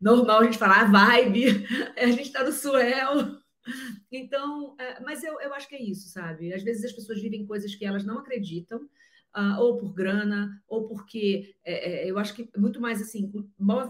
normal 0.00 0.40
a 0.40 0.44
gente 0.44 0.58
falar 0.58 0.80
ah, 0.80 0.84
vibe, 0.84 1.64
a 1.96 2.06
gente 2.06 2.22
está 2.22 2.42
no 2.42 2.50
suel. 2.52 3.40
Então, 4.10 4.74
é, 4.78 5.00
mas 5.00 5.22
eu, 5.22 5.40
eu 5.40 5.52
acho 5.52 5.68
que 5.68 5.74
é 5.74 5.82
isso, 5.82 6.08
sabe? 6.08 6.52
Às 6.52 6.62
vezes 6.62 6.84
as 6.84 6.92
pessoas 6.92 7.20
vivem 7.20 7.46
coisas 7.46 7.74
que 7.74 7.84
elas 7.84 8.04
não 8.04 8.18
acreditam, 8.18 8.88
uh, 9.36 9.60
ou 9.60 9.76
por 9.76 9.92
grana, 9.92 10.62
ou 10.66 10.88
porque 10.88 11.54
é, 11.64 12.06
é, 12.06 12.10
eu 12.10 12.18
acho 12.18 12.34
que 12.34 12.48
muito 12.56 12.80
mais 12.80 13.00
assim, 13.00 13.30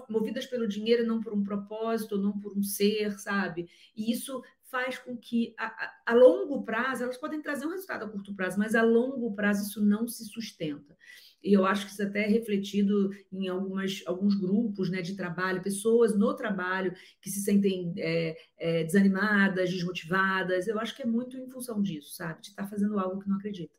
movidas 0.08 0.46
pelo 0.46 0.66
dinheiro, 0.66 1.06
não 1.06 1.20
por 1.20 1.32
um 1.32 1.42
propósito, 1.42 2.18
não 2.18 2.38
por 2.38 2.56
um 2.56 2.62
ser, 2.62 3.18
sabe? 3.18 3.68
E 3.96 4.10
isso 4.10 4.42
faz 4.64 4.98
com 4.98 5.16
que 5.16 5.54
a, 5.56 5.66
a, 5.66 5.92
a, 6.06 6.14
longo 6.14 6.64
prazo 6.64 7.04
elas 7.04 7.16
podem 7.16 7.40
trazer 7.40 7.66
um 7.66 7.70
resultado 7.70 8.04
a 8.04 8.08
curto 8.08 8.34
prazo, 8.34 8.58
mas 8.58 8.74
a 8.74 8.82
longo 8.82 9.32
prazo 9.34 9.62
isso 9.62 9.84
não 9.84 10.08
se 10.08 10.24
sustenta 10.24 10.96
e 11.46 11.52
eu 11.52 11.64
acho 11.64 11.86
que 11.86 11.92
isso 11.92 12.02
até 12.02 12.24
é 12.24 12.28
refletido 12.28 13.10
em 13.32 13.46
algumas, 13.46 14.02
alguns 14.06 14.34
grupos 14.34 14.90
né, 14.90 15.00
de 15.00 15.14
trabalho, 15.14 15.62
pessoas 15.62 16.18
no 16.18 16.34
trabalho 16.34 16.92
que 17.20 17.30
se 17.30 17.40
sentem 17.40 17.94
é, 17.96 18.36
é, 18.58 18.84
desanimadas, 18.84 19.70
desmotivadas. 19.70 20.66
Eu 20.66 20.78
acho 20.80 20.94
que 20.96 21.02
é 21.02 21.06
muito 21.06 21.36
em 21.36 21.48
função 21.48 21.80
disso, 21.80 22.14
sabe? 22.14 22.42
De 22.42 22.48
estar 22.48 22.66
fazendo 22.66 22.98
algo 22.98 23.20
que 23.20 23.28
não 23.28 23.36
acredita. 23.36 23.74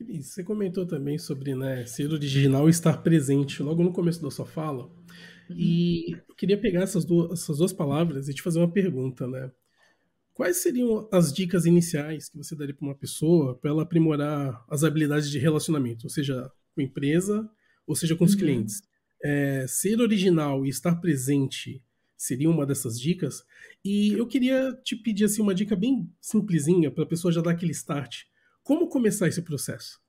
Você 0.00 0.42
comentou 0.42 0.86
também 0.86 1.18
sobre 1.18 1.54
né, 1.54 1.84
ser 1.86 2.10
original 2.10 2.66
e 2.66 2.70
estar 2.70 3.02
presente 3.02 3.62
logo 3.62 3.82
no 3.82 3.92
começo 3.92 4.22
da 4.22 4.30
sua 4.30 4.46
fala. 4.46 4.86
Uhum. 5.48 5.56
E 5.56 6.12
eu 6.28 6.34
queria 6.34 6.58
pegar 6.58 6.82
essas 6.82 7.04
duas, 7.04 7.32
essas 7.32 7.58
duas 7.58 7.72
palavras 7.72 8.28
e 8.28 8.34
te 8.34 8.42
fazer 8.42 8.58
uma 8.58 8.70
pergunta, 8.70 9.26
né? 9.26 9.50
Quais 10.40 10.56
seriam 10.56 11.06
as 11.12 11.30
dicas 11.30 11.66
iniciais 11.66 12.30
que 12.30 12.38
você 12.38 12.56
daria 12.56 12.74
para 12.74 12.86
uma 12.86 12.94
pessoa 12.94 13.58
para 13.58 13.72
ela 13.72 13.82
aprimorar 13.82 14.64
as 14.70 14.82
habilidades 14.82 15.30
de 15.30 15.38
relacionamento, 15.38 16.06
ou 16.06 16.08
seja, 16.08 16.50
com 16.74 16.80
a 16.80 16.82
empresa, 16.82 17.46
ou 17.86 17.94
seja, 17.94 18.16
com 18.16 18.24
os 18.24 18.32
uhum. 18.32 18.38
clientes? 18.38 18.80
É, 19.22 19.66
ser 19.68 20.00
original 20.00 20.64
e 20.64 20.70
estar 20.70 20.94
presente 20.94 21.84
seria 22.16 22.48
uma 22.48 22.64
dessas 22.64 22.98
dicas. 22.98 23.44
E 23.84 24.14
eu 24.14 24.26
queria 24.26 24.72
te 24.82 24.96
pedir 24.96 25.26
assim, 25.26 25.42
uma 25.42 25.54
dica 25.54 25.76
bem 25.76 26.10
simplesinha 26.22 26.90
para 26.90 27.04
a 27.04 27.06
pessoa 27.06 27.30
já 27.30 27.42
dar 27.42 27.50
aquele 27.50 27.72
start. 27.72 28.22
Como 28.62 28.88
começar 28.88 29.28
esse 29.28 29.42
processo? 29.42 30.00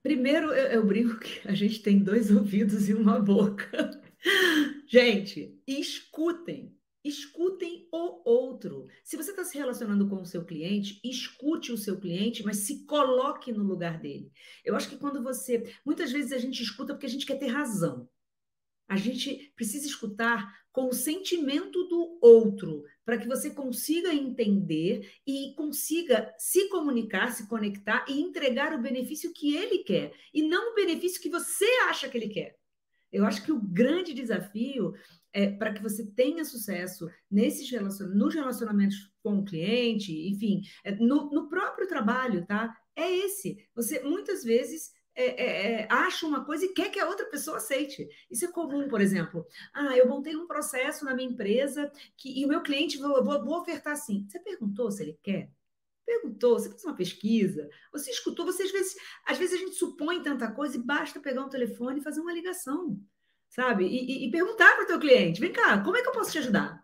Primeiro, 0.00 0.52
eu, 0.52 0.74
eu 0.74 0.86
brinco 0.86 1.18
que 1.18 1.40
a 1.44 1.54
gente 1.54 1.82
tem 1.82 1.98
dois 1.98 2.30
ouvidos 2.30 2.88
e 2.88 2.94
uma 2.94 3.18
boca. 3.18 4.00
gente, 4.86 5.60
escutem 5.66 6.78
Escutem 7.02 7.88
o 7.90 8.28
outro. 8.28 8.86
Se 9.02 9.16
você 9.16 9.30
está 9.30 9.42
se 9.42 9.56
relacionando 9.56 10.08
com 10.08 10.20
o 10.20 10.26
seu 10.26 10.44
cliente, 10.44 11.00
escute 11.02 11.72
o 11.72 11.78
seu 11.78 11.98
cliente, 11.98 12.44
mas 12.44 12.58
se 12.58 12.84
coloque 12.84 13.52
no 13.52 13.64
lugar 13.64 13.98
dele. 13.98 14.30
Eu 14.64 14.76
acho 14.76 14.88
que 14.88 14.98
quando 14.98 15.22
você. 15.22 15.72
Muitas 15.84 16.12
vezes 16.12 16.32
a 16.32 16.38
gente 16.38 16.62
escuta 16.62 16.92
porque 16.92 17.06
a 17.06 17.10
gente 17.10 17.24
quer 17.24 17.38
ter 17.38 17.46
razão. 17.46 18.08
A 18.86 18.96
gente 18.96 19.52
precisa 19.56 19.86
escutar 19.86 20.52
com 20.72 20.88
o 20.88 20.92
sentimento 20.92 21.84
do 21.84 22.18
outro, 22.20 22.84
para 23.04 23.18
que 23.18 23.26
você 23.26 23.50
consiga 23.50 24.12
entender 24.12 25.10
e 25.26 25.54
consiga 25.56 26.32
se 26.38 26.68
comunicar, 26.68 27.32
se 27.32 27.48
conectar 27.48 28.04
e 28.08 28.20
entregar 28.20 28.72
o 28.72 28.82
benefício 28.82 29.32
que 29.32 29.56
ele 29.56 29.78
quer, 29.78 30.12
e 30.34 30.42
não 30.42 30.72
o 30.72 30.74
benefício 30.74 31.20
que 31.20 31.30
você 31.30 31.64
acha 31.88 32.08
que 32.08 32.18
ele 32.18 32.28
quer. 32.28 32.59
Eu 33.12 33.24
acho 33.26 33.42
que 33.42 33.52
o 33.52 33.60
grande 33.60 34.14
desafio 34.14 34.94
é, 35.32 35.50
para 35.50 35.72
que 35.72 35.82
você 35.82 36.06
tenha 36.06 36.44
sucesso 36.44 37.08
nesses 37.30 37.70
relacion... 37.70 38.08
nos 38.08 38.34
relacionamentos 38.34 39.10
com 39.22 39.38
o 39.38 39.44
cliente, 39.44 40.12
enfim, 40.28 40.62
é, 40.84 40.94
no, 40.94 41.30
no, 41.30 41.48
próprio 41.48 41.86
trabalho, 41.86 42.46
tá? 42.46 42.74
É 42.96 43.10
esse. 43.10 43.68
Você 43.74 44.00
muitas 44.02 44.42
vezes 44.42 44.92
é, 45.14 45.24
é, 45.24 45.72
é, 45.82 45.88
acha 45.90 46.26
uma 46.26 46.44
coisa 46.44 46.64
e 46.64 46.72
quer 46.72 46.90
que 46.90 46.98
a 46.98 47.08
outra 47.08 47.26
pessoa 47.26 47.58
aceite. 47.58 48.08
Isso 48.30 48.44
é 48.44 48.52
comum, 48.52 48.88
por 48.88 49.00
exemplo. 49.00 49.46
Ah, 49.74 49.96
eu 49.96 50.08
montei 50.08 50.36
um 50.36 50.46
processo 50.46 51.04
na 51.04 51.14
minha 51.14 51.28
empresa 51.28 51.90
que, 52.16 52.40
e 52.40 52.44
o 52.44 52.48
meu 52.48 52.62
cliente, 52.62 52.98
vou, 52.98 53.22
vou, 53.24 53.44
vou 53.44 53.60
ofertar 53.60 53.92
assim. 53.92 54.26
Você 54.28 54.38
perguntou 54.40 54.90
se 54.90 55.02
ele 55.02 55.18
quer? 55.22 55.50
Perguntou, 56.04 56.58
você 56.58 56.68
fez 56.70 56.84
uma 56.84 56.96
pesquisa, 56.96 57.68
você 57.92 58.10
escutou, 58.10 58.44
você 58.44 58.64
às 58.64 58.70
vezes, 58.70 58.94
às 59.26 59.38
vezes 59.38 59.54
a 59.54 59.58
gente 59.58 59.76
supõe 59.76 60.22
tanta 60.22 60.50
coisa 60.52 60.76
e 60.76 60.82
basta 60.82 61.20
pegar 61.20 61.44
um 61.44 61.48
telefone 61.48 62.00
e 62.00 62.02
fazer 62.02 62.20
uma 62.20 62.32
ligação. 62.32 62.98
sabe? 63.48 63.84
E, 63.86 64.24
e, 64.24 64.28
e 64.28 64.30
perguntar 64.30 64.74
para 64.74 64.84
o 64.84 64.86
teu 64.86 65.00
cliente, 65.00 65.40
vem 65.40 65.52
cá, 65.52 65.82
como 65.82 65.96
é 65.96 66.02
que 66.02 66.08
eu 66.08 66.12
posso 66.12 66.32
te 66.32 66.38
ajudar? 66.38 66.82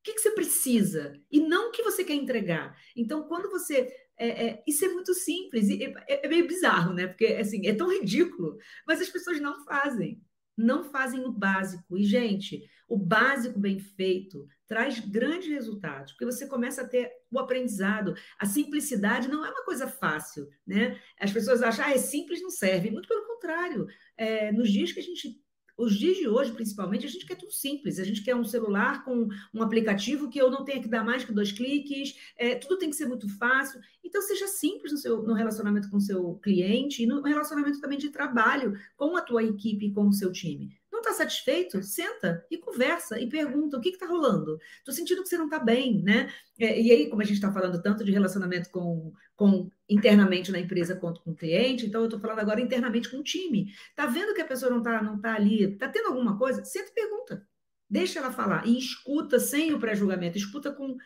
O 0.00 0.02
que, 0.02 0.14
que 0.14 0.20
você 0.20 0.30
precisa? 0.30 1.12
E 1.30 1.40
não 1.40 1.68
o 1.68 1.72
que 1.72 1.82
você 1.82 2.02
quer 2.04 2.14
entregar. 2.14 2.76
Então, 2.96 3.24
quando 3.28 3.50
você 3.50 3.92
é, 4.16 4.46
é, 4.46 4.62
isso 4.66 4.84
é 4.84 4.88
muito 4.88 5.12
simples, 5.14 5.68
é, 5.70 6.24
é, 6.24 6.28
meio 6.28 6.46
bizarro, 6.46 6.94
né? 6.94 7.06
Porque 7.06 7.26
assim, 7.26 7.66
é 7.66 7.74
tão 7.74 7.90
ridículo, 7.90 8.56
mas 8.86 9.00
as 9.00 9.08
pessoas 9.10 9.40
não 9.40 9.64
fazem 9.64 10.22
não 10.60 10.84
fazem 10.84 11.24
o 11.24 11.32
básico. 11.32 11.96
E, 11.96 12.04
gente, 12.04 12.62
o 12.88 12.96
básico 12.96 13.58
bem 13.58 13.78
feito 13.78 14.46
traz 14.70 15.00
grandes 15.00 15.48
resultados, 15.48 16.12
porque 16.12 16.24
você 16.24 16.46
começa 16.46 16.82
a 16.82 16.88
ter 16.88 17.10
o 17.28 17.40
aprendizado. 17.40 18.14
A 18.38 18.46
simplicidade 18.46 19.26
não 19.26 19.44
é 19.44 19.50
uma 19.50 19.64
coisa 19.64 19.88
fácil, 19.88 20.48
né? 20.64 20.96
As 21.18 21.32
pessoas 21.32 21.60
acham, 21.60 21.84
ah, 21.84 21.90
é 21.90 21.98
simples, 21.98 22.40
não 22.40 22.50
serve. 22.50 22.88
Muito 22.88 23.08
pelo 23.08 23.26
contrário. 23.26 23.88
É, 24.16 24.52
nos 24.52 24.70
dias 24.70 24.92
que 24.92 25.00
a 25.00 25.02
gente 25.02 25.42
os 25.76 25.98
dias 25.98 26.18
de 26.18 26.28
hoje, 26.28 26.52
principalmente, 26.52 27.06
a 27.06 27.08
gente 27.08 27.26
quer 27.26 27.36
tudo 27.36 27.50
simples. 27.50 27.98
A 27.98 28.04
gente 28.04 28.22
quer 28.22 28.36
um 28.36 28.44
celular 28.44 29.02
com 29.02 29.26
um 29.52 29.62
aplicativo 29.62 30.28
que 30.28 30.40
eu 30.40 30.50
não 30.50 30.62
tenha 30.62 30.80
que 30.80 30.88
dar 30.88 31.02
mais 31.02 31.24
que 31.24 31.32
dois 31.32 31.50
cliques. 31.50 32.14
É, 32.36 32.54
tudo 32.54 32.78
tem 32.78 32.90
que 32.90 32.96
ser 32.96 33.06
muito 33.06 33.26
fácil. 33.38 33.80
Então, 34.04 34.22
seja 34.22 34.46
simples 34.46 34.92
no, 34.92 34.98
seu, 34.98 35.22
no 35.22 35.32
relacionamento 35.32 35.90
com 35.90 35.96
o 35.96 36.00
seu 36.00 36.34
cliente 36.34 37.02
e 37.02 37.06
no 37.06 37.22
relacionamento 37.22 37.80
também 37.80 37.98
de 37.98 38.10
trabalho 38.10 38.78
com 38.94 39.16
a 39.16 39.22
tua 39.22 39.42
equipe 39.42 39.86
e 39.86 39.92
com 39.92 40.06
o 40.06 40.12
seu 40.12 40.30
time. 40.30 40.78
Não 41.00 41.12
está 41.12 41.24
satisfeito? 41.24 41.82
Senta 41.82 42.44
e 42.50 42.58
conversa 42.58 43.18
e 43.18 43.26
pergunta 43.26 43.78
o 43.78 43.80
que 43.80 43.88
está 43.88 44.06
rolando. 44.06 44.58
Estou 44.78 44.92
sentindo 44.92 45.22
que 45.22 45.30
você 45.30 45.38
não 45.38 45.46
está 45.46 45.58
bem, 45.58 46.02
né? 46.02 46.30
É, 46.58 46.78
e 46.78 46.92
aí, 46.92 47.08
como 47.08 47.22
a 47.22 47.24
gente 47.24 47.36
está 47.36 47.50
falando 47.50 47.80
tanto 47.80 48.04
de 48.04 48.12
relacionamento 48.12 48.68
com, 48.70 49.10
com 49.34 49.70
internamente 49.88 50.52
na 50.52 50.60
empresa 50.60 50.94
quanto 50.94 51.22
com 51.22 51.30
o 51.30 51.34
cliente, 51.34 51.86
então 51.86 52.02
eu 52.02 52.04
estou 52.04 52.20
falando 52.20 52.40
agora 52.40 52.60
internamente 52.60 53.08
com 53.08 53.16
o 53.16 53.22
time. 53.22 53.72
Está 53.88 54.04
vendo 54.04 54.34
que 54.34 54.42
a 54.42 54.46
pessoa 54.46 54.70
não 54.70 54.78
está 54.78 55.02
não 55.02 55.18
tá 55.18 55.34
ali, 55.34 55.72
está 55.72 55.88
tendo 55.88 56.08
alguma 56.08 56.38
coisa? 56.38 56.62
Senta 56.64 56.90
e 56.90 56.94
pergunta. 56.94 57.48
Deixa 57.88 58.18
ela 58.18 58.30
falar 58.30 58.66
e 58.66 58.78
escuta 58.78 59.40
sem 59.40 59.72
o 59.72 59.80
pré-julgamento, 59.80 60.36
escuta 60.36 60.70
com, 60.70 60.96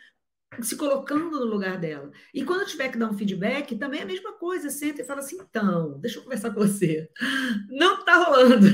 se 0.63 0.77
colocando 0.77 1.31
no 1.31 1.45
lugar 1.45 1.79
dela. 1.79 2.11
E 2.33 2.45
quando 2.45 2.67
tiver 2.67 2.89
que 2.91 2.99
dar 2.99 3.11
um 3.11 3.17
feedback, 3.17 3.77
também 3.77 4.01
é 4.01 4.03
a 4.03 4.07
mesma 4.07 4.33
coisa. 4.33 4.71
Senta 4.71 5.03
e 5.03 5.05
fala 5.05 5.21
assim: 5.21 5.37
então, 5.37 5.99
deixa 6.01 6.19
eu 6.19 6.23
conversar 6.23 6.53
com 6.53 6.61
você. 6.61 7.11
Não 7.69 8.01
está 8.01 8.17
rolando. 8.25 8.67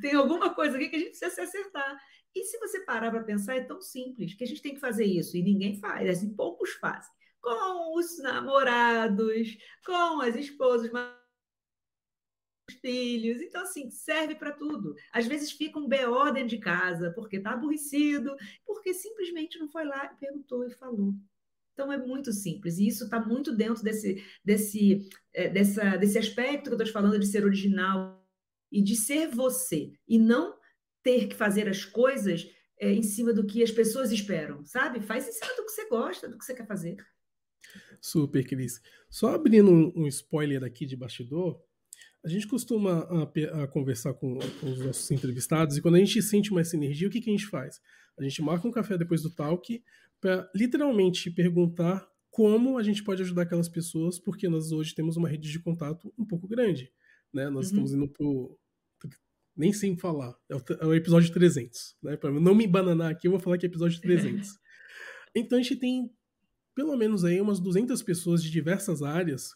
Tem 0.00 0.14
alguma 0.14 0.54
coisa 0.54 0.76
aqui 0.76 0.88
que 0.88 0.96
a 0.96 0.98
gente 0.98 1.10
precisa 1.10 1.30
se 1.30 1.40
acertar. 1.40 1.96
E 2.34 2.44
se 2.44 2.58
você 2.58 2.80
parar 2.80 3.10
para 3.10 3.22
pensar, 3.22 3.56
é 3.56 3.60
tão 3.60 3.80
simples 3.80 4.34
que 4.34 4.44
a 4.44 4.46
gente 4.46 4.62
tem 4.62 4.74
que 4.74 4.80
fazer 4.80 5.04
isso 5.04 5.36
e 5.36 5.42
ninguém 5.42 5.78
faz, 5.78 6.08
assim, 6.08 6.34
poucos 6.34 6.70
fazem. 6.72 7.10
Com 7.40 7.98
os 7.98 8.18
namorados, 8.22 9.56
com 9.84 10.20
as 10.22 10.34
esposas, 10.36 10.90
filhos. 12.82 13.40
Então, 13.40 13.62
assim, 13.62 13.90
serve 13.90 14.34
para 14.34 14.52
tudo. 14.52 14.94
Às 15.12 15.26
vezes 15.26 15.52
fica 15.52 15.78
um 15.78 15.88
BO 15.88 16.30
dentro 16.32 16.48
de 16.48 16.58
casa, 16.58 17.10
porque 17.12 17.36
está 17.36 17.52
aborrecido, 17.52 18.36
porque 18.66 18.92
simplesmente 18.92 19.58
não 19.58 19.68
foi 19.68 19.84
lá, 19.84 20.08
perguntou 20.20 20.66
e 20.66 20.70
falou. 20.70 21.14
Então 21.72 21.90
é 21.90 21.96
muito 21.96 22.32
simples, 22.32 22.76
e 22.76 22.86
isso 22.86 23.04
está 23.04 23.18
muito 23.18 23.56
dentro 23.56 23.82
desse, 23.82 24.22
desse, 24.44 25.08
é, 25.32 25.48
dessa, 25.48 25.96
desse 25.96 26.18
aspecto 26.18 26.64
que 26.64 26.68
eu 26.68 26.74
estou 26.74 26.86
te 26.86 26.92
falando 26.92 27.18
de 27.18 27.26
ser 27.26 27.44
original 27.44 28.22
e 28.70 28.82
de 28.82 28.94
ser 28.94 29.28
você, 29.28 29.90
e 30.06 30.18
não 30.18 30.54
ter 31.02 31.28
que 31.28 31.34
fazer 31.34 31.68
as 31.68 31.82
coisas 31.82 32.46
é, 32.78 32.92
em 32.92 33.02
cima 33.02 33.32
do 33.32 33.46
que 33.46 33.62
as 33.62 33.70
pessoas 33.70 34.12
esperam, 34.12 34.62
sabe? 34.66 35.00
Faz 35.00 35.26
em 35.26 35.32
cima 35.32 35.54
do 35.56 35.64
que 35.64 35.72
você 35.72 35.88
gosta, 35.88 36.28
do 36.28 36.36
que 36.36 36.44
você 36.44 36.54
quer 36.54 36.66
fazer. 36.66 36.96
Super, 38.00 38.44
Cris. 38.46 38.80
Só 39.08 39.34
abrindo 39.34 39.70
um 39.70 40.06
spoiler 40.08 40.64
aqui 40.64 40.84
de 40.84 40.96
bastidor, 40.96 41.62
a 42.24 42.28
gente 42.28 42.46
costuma 42.46 43.00
a, 43.00 43.62
a 43.62 43.66
conversar 43.66 44.14
com, 44.14 44.38
com, 44.60 44.70
os 44.70 44.78
nossos 44.80 45.10
entrevistados 45.10 45.76
e 45.76 45.82
quando 45.82 45.96
a 45.96 45.98
gente 45.98 46.22
sente 46.22 46.52
mais 46.52 46.68
sinergia, 46.68 47.08
o 47.08 47.10
que, 47.10 47.20
que 47.20 47.30
a 47.30 47.32
gente 47.32 47.46
faz? 47.46 47.80
A 48.18 48.22
gente 48.22 48.40
marca 48.42 48.66
um 48.66 48.70
café 48.70 48.96
depois 48.96 49.22
do 49.22 49.30
talk 49.30 49.82
para 50.20 50.48
literalmente 50.54 51.30
perguntar 51.30 52.06
como 52.30 52.78
a 52.78 52.82
gente 52.82 53.02
pode 53.02 53.22
ajudar 53.22 53.42
aquelas 53.42 53.68
pessoas, 53.68 54.18
porque 54.18 54.48
nós 54.48 54.70
hoje 54.70 54.94
temos 54.94 55.16
uma 55.16 55.28
rede 55.28 55.50
de 55.50 55.58
contato 55.58 56.12
um 56.16 56.24
pouco 56.24 56.46
grande. 56.46 56.92
Né? 57.32 57.50
Nós 57.50 57.66
uhum. 57.66 57.84
estamos 57.84 57.92
indo 57.92 58.08
pro. 58.08 58.58
Nem 59.54 59.70
sei 59.70 59.94
falar, 59.98 60.34
é 60.48 60.56
o, 60.56 60.62
é 60.80 60.86
o 60.86 60.94
episódio 60.94 61.30
300. 61.30 61.96
Né? 62.02 62.16
Para 62.16 62.30
não 62.30 62.54
me 62.54 62.66
bananar 62.66 63.10
aqui, 63.10 63.26
eu 63.26 63.32
vou 63.32 63.40
falar 63.40 63.58
que 63.58 63.66
é 63.66 63.68
episódio 63.68 64.00
300. 64.00 64.48
então 65.36 65.58
a 65.58 65.62
gente 65.62 65.76
tem 65.76 66.10
pelo 66.74 66.96
menos 66.96 67.22
aí 67.22 67.38
umas 67.38 67.60
200 67.60 68.02
pessoas 68.02 68.42
de 68.42 68.50
diversas 68.50 69.02
áreas 69.02 69.50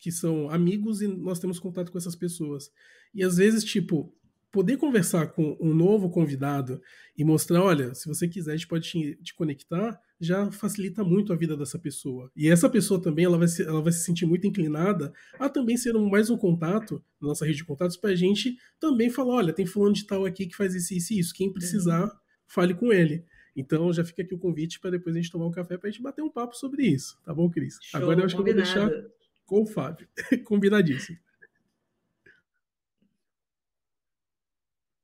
que 0.00 0.10
são 0.10 0.50
amigos 0.50 1.02
e 1.02 1.06
nós 1.06 1.38
temos 1.38 1.60
contato 1.60 1.92
com 1.92 1.98
essas 1.98 2.16
pessoas. 2.16 2.72
E 3.14 3.22
às 3.22 3.36
vezes, 3.36 3.62
tipo, 3.62 4.12
poder 4.50 4.76
conversar 4.78 5.28
com 5.28 5.56
um 5.60 5.72
novo 5.72 6.10
convidado 6.10 6.80
e 7.16 7.24
mostrar, 7.24 7.62
olha, 7.62 7.94
se 7.94 8.08
você 8.08 8.26
quiser, 8.26 8.52
a 8.52 8.56
gente 8.56 8.66
pode 8.66 8.88
te, 8.88 9.18
te, 9.22 9.34
conectar, 9.34 10.00
já 10.18 10.50
facilita 10.50 11.04
muito 11.04 11.32
a 11.32 11.36
vida 11.36 11.56
dessa 11.56 11.78
pessoa. 11.78 12.30
E 12.34 12.48
essa 12.48 12.68
pessoa 12.68 13.00
também, 13.00 13.26
ela 13.26 13.38
vai 13.38 13.46
se, 13.46 13.62
ela 13.62 13.80
vai 13.80 13.92
se 13.92 14.02
sentir 14.02 14.26
muito 14.26 14.46
inclinada 14.46 15.12
a 15.38 15.48
também 15.48 15.76
ser 15.76 15.94
um, 15.96 16.08
mais 16.08 16.30
um 16.30 16.36
contato 16.36 17.02
na 17.20 17.28
nossa 17.28 17.44
rede 17.44 17.58
de 17.58 17.64
contatos 17.64 17.96
para 17.96 18.10
a 18.10 18.14
gente 18.14 18.56
também 18.80 19.10
falar, 19.10 19.34
olha, 19.34 19.52
tem 19.52 19.66
fulano 19.66 19.94
de 19.94 20.06
tal 20.06 20.24
aqui 20.24 20.46
que 20.46 20.56
faz 20.56 20.74
isso, 20.74 20.94
isso 20.94 21.12
e 21.12 21.18
isso. 21.18 21.34
Quem 21.34 21.52
precisar, 21.52 22.04
uhum. 22.04 22.10
fale 22.46 22.74
com 22.74 22.92
ele. 22.92 23.24
Então 23.54 23.92
já 23.92 24.04
fica 24.04 24.22
aqui 24.22 24.34
o 24.34 24.38
convite 24.38 24.80
para 24.80 24.90
depois 24.90 25.14
a 25.14 25.20
gente 25.20 25.30
tomar 25.30 25.46
um 25.46 25.50
café 25.50 25.76
para 25.76 25.88
a 25.88 25.90
gente 25.90 26.02
bater 26.02 26.22
um 26.22 26.30
papo 26.30 26.56
sobre 26.56 26.86
isso, 26.86 27.18
tá 27.24 27.34
bom, 27.34 27.50
Cris? 27.50 27.78
Show, 27.82 28.00
Agora 28.00 28.20
eu 28.20 28.24
acho 28.24 28.36
combinado. 28.36 28.62
que 28.62 28.78
eu 28.78 28.82
vou 28.82 28.90
deixar 28.90 29.10
com 29.50 29.62
o 29.62 29.66
Fábio. 29.66 30.06
Combinadíssimo. 30.46 31.18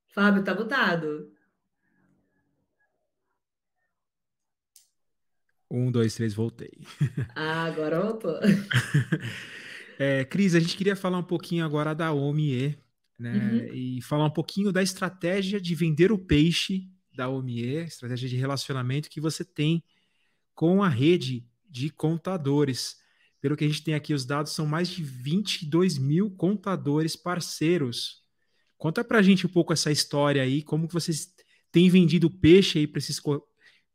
Fábio, 0.07 0.45
tá 0.45 0.55
mutado. 0.55 1.33
Um, 5.69 5.91
dois, 5.91 6.15
três, 6.15 6.33
voltei. 6.33 6.71
Ah, 7.35 7.65
agora 7.65 8.01
voltou. 8.01 8.39
é, 9.99 10.25
Cris, 10.25 10.55
a 10.55 10.61
gente 10.61 10.77
queria 10.77 10.95
falar 10.95 11.19
um 11.19 11.25
pouquinho 11.25 11.65
agora 11.65 11.93
da 11.93 12.13
OMIE, 12.13 12.79
né? 13.19 13.37
Uhum. 13.37 13.75
E 13.75 14.01
falar 14.03 14.27
um 14.27 14.31
pouquinho 14.31 14.71
da 14.71 14.81
estratégia 14.81 15.61
de 15.61 15.75
vender 15.75 16.13
o 16.13 16.19
peixe 16.19 16.89
da 17.13 17.29
OMIE, 17.29 17.79
estratégia 17.79 18.29
de 18.29 18.37
relacionamento 18.37 19.11
que 19.11 19.21
você 19.21 19.45
tem 19.45 19.83
com 20.55 20.85
a 20.85 20.89
rede 20.89 21.45
de 21.69 21.91
contadores. 21.91 23.05
Pelo 23.41 23.57
que 23.57 23.65
a 23.65 23.69
gente 23.69 23.85
tem 23.85 23.95
aqui, 23.95 24.15
os 24.15 24.25
dados 24.25 24.53
são 24.53 24.67
mais 24.67 24.89
de 24.89 25.03
22 25.03 25.99
mil 25.99 26.31
contadores 26.31 27.15
parceiros. 27.15 28.23
Conta 28.79 29.05
para 29.05 29.19
a 29.19 29.23
gente 29.23 29.47
um 29.47 29.51
pouco 29.51 29.73
essa 29.73 29.91
história 29.91 30.43
aí, 30.43 30.63
como 30.63 30.89
que 30.89 30.95
vocês 30.95 31.35
têm 31.71 31.89
vendido 31.89 32.31
peixe 32.31 32.79
aí 32.79 32.87
para 32.87 32.99
esses, 32.99 33.21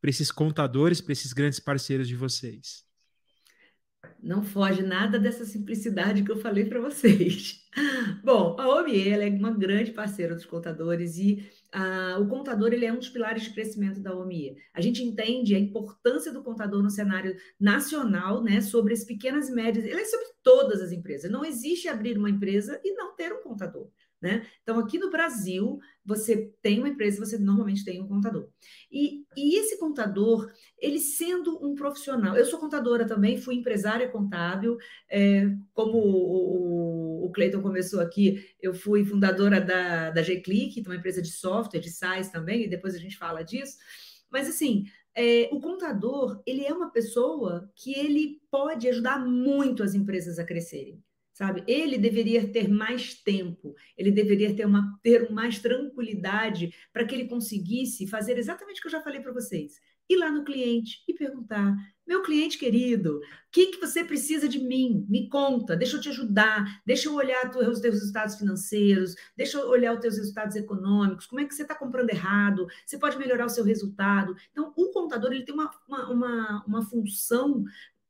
esses 0.04 0.30
contadores, 0.30 1.00
para 1.00 1.12
esses 1.12 1.32
grandes 1.32 1.60
parceiros 1.60 2.08
de 2.08 2.16
vocês. 2.16 2.84
Não 4.22 4.42
foge 4.42 4.82
nada 4.82 5.18
dessa 5.18 5.44
simplicidade 5.44 6.22
que 6.22 6.30
eu 6.30 6.36
falei 6.36 6.64
para 6.64 6.80
vocês. 6.80 7.66
Bom, 8.22 8.56
a 8.58 8.68
OME 8.68 9.08
é 9.08 9.28
uma 9.30 9.50
grande 9.50 9.90
parceira 9.90 10.34
dos 10.34 10.44
contadores 10.44 11.16
e 11.16 11.50
ah, 11.72 12.18
o 12.20 12.28
contador 12.28 12.72
ele 12.72 12.84
é 12.84 12.92
um 12.92 12.98
dos 12.98 13.08
pilares 13.08 13.42
de 13.42 13.50
crescimento 13.50 14.00
da 14.00 14.14
OMIE. 14.14 14.56
A 14.74 14.80
gente 14.80 15.02
entende 15.02 15.54
a 15.54 15.58
importância 15.58 16.32
do 16.32 16.42
contador 16.42 16.82
no 16.82 16.90
cenário 16.90 17.34
nacional, 17.58 18.44
né, 18.44 18.60
sobre 18.60 18.92
as 18.92 19.04
pequenas 19.04 19.48
e 19.48 19.52
médias, 19.52 19.84
ele 19.84 20.00
é 20.00 20.04
sobre 20.04 20.26
todas 20.42 20.80
as 20.80 20.92
empresas. 20.92 21.30
Não 21.30 21.44
existe 21.44 21.88
abrir 21.88 22.16
uma 22.16 22.30
empresa 22.30 22.80
e 22.84 22.94
não 22.94 23.16
ter 23.16 23.32
um 23.32 23.42
contador. 23.42 23.88
Né? 24.22 24.46
Então, 24.62 24.78
aqui 24.78 25.00
no 25.00 25.10
Brasil, 25.10 25.80
você 26.04 26.54
tem 26.62 26.78
uma 26.78 26.88
empresa, 26.88 27.18
você 27.18 27.36
normalmente 27.36 27.84
tem 27.84 28.00
um 28.00 28.06
contador. 28.06 28.48
E, 28.88 29.24
e 29.36 29.58
esse 29.58 29.76
contador, 29.80 30.48
ele 30.78 31.00
sendo 31.00 31.58
um 31.60 31.74
profissional, 31.74 32.36
eu 32.36 32.44
sou 32.44 32.60
contadora 32.60 33.04
também, 33.04 33.36
fui 33.36 33.56
empresária 33.56 34.08
contábil, 34.08 34.78
é, 35.10 35.50
como 35.74 35.98
o, 35.98 37.26
o 37.26 37.32
Cleiton 37.32 37.60
começou 37.60 38.00
aqui, 38.00 38.48
eu 38.60 38.72
fui 38.72 39.04
fundadora 39.04 39.60
da, 39.60 40.10
da 40.10 40.22
G-Click, 40.22 40.80
uma 40.86 40.94
empresa 40.94 41.20
de 41.20 41.32
software, 41.32 41.80
de 41.80 41.90
SaaS 41.90 42.30
também, 42.30 42.62
e 42.62 42.70
depois 42.70 42.94
a 42.94 42.98
gente 42.98 43.18
fala 43.18 43.42
disso. 43.42 43.76
Mas, 44.30 44.48
assim, 44.48 44.84
é, 45.16 45.48
o 45.50 45.58
contador, 45.58 46.40
ele 46.46 46.64
é 46.64 46.72
uma 46.72 46.92
pessoa 46.92 47.68
que 47.74 47.92
ele 47.92 48.40
pode 48.52 48.88
ajudar 48.88 49.18
muito 49.18 49.82
as 49.82 49.94
empresas 49.94 50.38
a 50.38 50.44
crescerem 50.44 51.02
sabe? 51.42 51.64
Ele 51.66 51.98
deveria 51.98 52.46
ter 52.46 52.68
mais 52.68 53.14
tempo, 53.14 53.74
ele 53.98 54.12
deveria 54.12 54.54
ter, 54.54 54.64
uma, 54.64 54.96
ter 55.02 55.28
mais 55.32 55.58
tranquilidade 55.58 56.72
para 56.92 57.04
que 57.04 57.12
ele 57.12 57.28
conseguisse 57.28 58.06
fazer 58.06 58.38
exatamente 58.38 58.78
o 58.78 58.82
que 58.82 58.86
eu 58.86 58.92
já 58.92 59.02
falei 59.02 59.20
para 59.20 59.32
vocês. 59.32 59.80
Ir 60.08 60.16
lá 60.16 60.30
no 60.30 60.44
cliente 60.44 61.02
e 61.08 61.14
perguntar: 61.14 61.74
meu 62.06 62.22
cliente 62.22 62.58
querido, 62.58 63.18
o 63.18 63.20
que, 63.50 63.68
que 63.68 63.80
você 63.80 64.04
precisa 64.04 64.48
de 64.48 64.58
mim? 64.58 65.06
Me 65.08 65.28
conta, 65.28 65.76
deixa 65.76 65.96
eu 65.96 66.00
te 66.00 66.08
ajudar, 66.08 66.82
deixa 66.84 67.08
eu 67.08 67.14
olhar 67.14 67.48
os 67.56 67.80
teus 67.80 67.94
resultados 67.94 68.34
financeiros, 68.34 69.14
deixa 69.36 69.58
eu 69.58 69.68
olhar 69.68 69.94
os 69.94 70.00
teus 70.00 70.16
resultados 70.16 70.56
econômicos, 70.56 71.26
como 71.26 71.40
é 71.40 71.44
que 71.44 71.54
você 71.54 71.62
está 71.62 71.74
comprando 71.74 72.10
errado, 72.10 72.66
você 72.84 72.98
pode 72.98 73.16
melhorar 73.16 73.46
o 73.46 73.48
seu 73.48 73.64
resultado. 73.64 74.34
Então, 74.50 74.72
o 74.76 74.90
contador 74.90 75.32
ele 75.32 75.44
tem 75.44 75.54
uma, 75.54 75.70
uma, 75.88 76.10
uma, 76.10 76.64
uma 76.66 76.82
função 76.82 77.64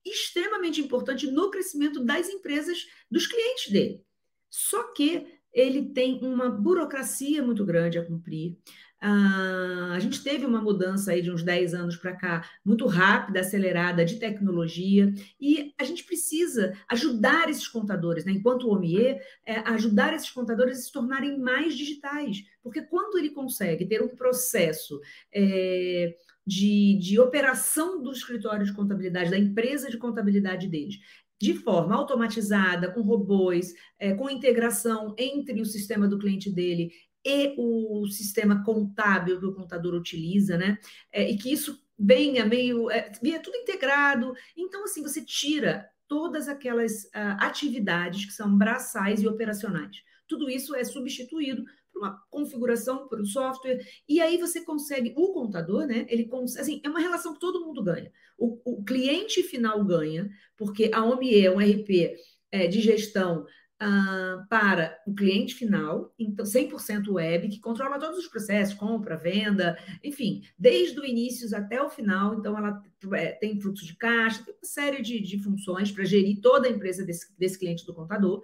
extremamente 0.05 0.81
importante 0.81 1.31
no 1.31 1.51
crescimento 1.51 2.05
das 2.05 2.29
empresas, 2.29 2.87
dos 3.11 3.27
clientes 3.27 3.71
dele. 3.71 4.05
Só 4.51 4.93
que 4.93 5.27
ele 5.53 5.91
tem 5.91 6.19
uma 6.23 6.49
burocracia 6.49 7.43
muito 7.43 7.65
grande 7.65 7.99
a 7.99 8.05
cumprir. 8.05 8.59
Ah, 9.05 9.95
a 9.97 9.99
gente 9.99 10.23
teve 10.23 10.47
uma 10.47 10.63
mudança 10.63 11.11
aí 11.11 11.21
de 11.21 11.31
uns 11.31 11.43
10 11.43 11.75
anos 11.75 11.97
para 11.97 12.15
cá, 12.15 12.49
muito 12.65 12.87
rápida, 12.87 13.41
acelerada 13.41 14.05
de 14.05 14.15
tecnologia, 14.15 15.13
e 15.41 15.75
a 15.77 15.83
gente 15.83 16.05
precisa 16.05 16.73
ajudar 16.89 17.51
esses 17.51 17.67
contadores, 17.67 18.25
né? 18.25 18.31
enquanto 18.31 18.69
o 18.69 18.73
OMIE, 18.73 19.19
é, 19.45 19.57
ajudar 19.71 20.15
esses 20.15 20.31
contadores 20.31 20.79
a 20.79 20.83
se 20.83 20.93
tornarem 20.93 21.37
mais 21.37 21.77
digitais, 21.77 22.45
porque 22.63 22.81
quando 22.81 23.19
ele 23.19 23.31
consegue 23.31 23.85
ter 23.87 24.01
um 24.01 24.15
processo 24.15 25.01
é, 25.35 26.15
de, 26.47 26.99
de 27.01 27.19
operação 27.21 28.03
do 28.03 28.13
escritório 28.13 28.65
de 28.65 28.73
contabilidade, 28.73 29.31
da 29.31 29.39
empresa 29.39 29.89
de 29.89 29.99
contabilidade 29.99 30.69
deles, 30.69 30.97
de 31.41 31.55
forma 31.55 31.95
automatizada, 31.95 32.91
com 32.93 33.03
robôs, 33.03 33.75
é, 33.99 34.15
com 34.15 34.31
integração 34.31 35.15
entre 35.19 35.61
o 35.61 35.67
sistema 35.67 36.07
do 36.07 36.19
cliente 36.19 36.51
dele 36.51 36.93
e 37.25 37.55
o 37.57 38.07
sistema 38.09 38.65
contábil 38.65 39.39
que 39.39 39.47
o 39.47 39.55
contador 39.55 39.95
utiliza, 39.95 40.57
né? 40.57 40.79
É, 41.13 41.31
e 41.31 41.37
que 41.37 41.53
isso 41.53 41.81
venha 41.99 42.45
meio, 42.45 42.91
é, 42.91 43.11
tudo 43.43 43.57
integrado. 43.57 44.33
Então, 44.57 44.85
assim, 44.85 45.03
você 45.03 45.25
tira 45.25 45.89
todas 46.09 46.47
aquelas 46.47 47.05
uh, 47.05 47.39
atividades 47.39 48.27
que 48.27 48.33
são 48.33 48.55
braçais 48.57 49.23
e 49.23 49.27
operacionais. 49.27 49.97
Tudo 50.29 50.51
isso 50.51 50.75
é 50.75 50.85
substituído 50.85 51.65
uma 52.03 52.23
configuração 52.31 53.09
para 53.09 53.23
o 53.23 53.27
software, 53.27 53.79
e 54.09 54.21
aí 54.21 54.37
você 54.37 54.65
consegue, 54.65 55.13
o 55.17 55.33
contador, 55.33 55.87
né? 55.87 56.07
Ele 56.09 56.25
consegue, 56.25 56.61
assim, 56.61 56.81
é 56.85 56.89
uma 56.89 57.01
relação 57.01 57.35
que 57.35 57.41
todo 57.41 57.65
mundo 57.65 57.83
ganha. 57.83 58.11
O, 58.37 58.61
o 58.65 58.85
cliente 58.85 59.43
final 59.43 59.85
ganha, 59.85 60.29
porque 60.57 60.91
a 60.93 61.05
OMIE 61.05 61.47
é 61.47 61.51
um 61.51 61.59
RP 61.59 62.17
é, 62.51 62.67
de 62.67 62.81
gestão 62.81 63.47
uh, 63.83 64.47
para 64.49 64.97
o 65.07 65.15
cliente 65.15 65.55
final, 65.55 66.15
então 66.19 66.45
100% 66.45 67.09
web, 67.09 67.49
que 67.49 67.61
controla 67.61 67.99
todos 67.99 68.19
os 68.19 68.29
processos, 68.29 68.75
compra, 68.75 69.17
venda, 69.17 69.77
enfim, 70.03 70.43
desde 70.59 70.99
o 71.01 71.05
início 71.05 71.55
até 71.57 71.83
o 71.83 71.91
final. 71.91 72.39
Então, 72.39 72.57
ela 72.57 72.83
é, 73.15 73.33
tem 73.33 73.61
fluxo 73.61 73.85
de 73.85 73.97
caixa, 73.97 74.45
tem 74.45 74.55
uma 74.55 74.65
série 74.65 75.03
de, 75.03 75.21
de 75.21 75.43
funções 75.43 75.91
para 75.91 76.05
gerir 76.05 76.41
toda 76.41 76.69
a 76.69 76.71
empresa 76.71 77.05
desse, 77.05 77.37
desse 77.37 77.59
cliente 77.59 77.85
do 77.85 77.95
contador. 77.95 78.43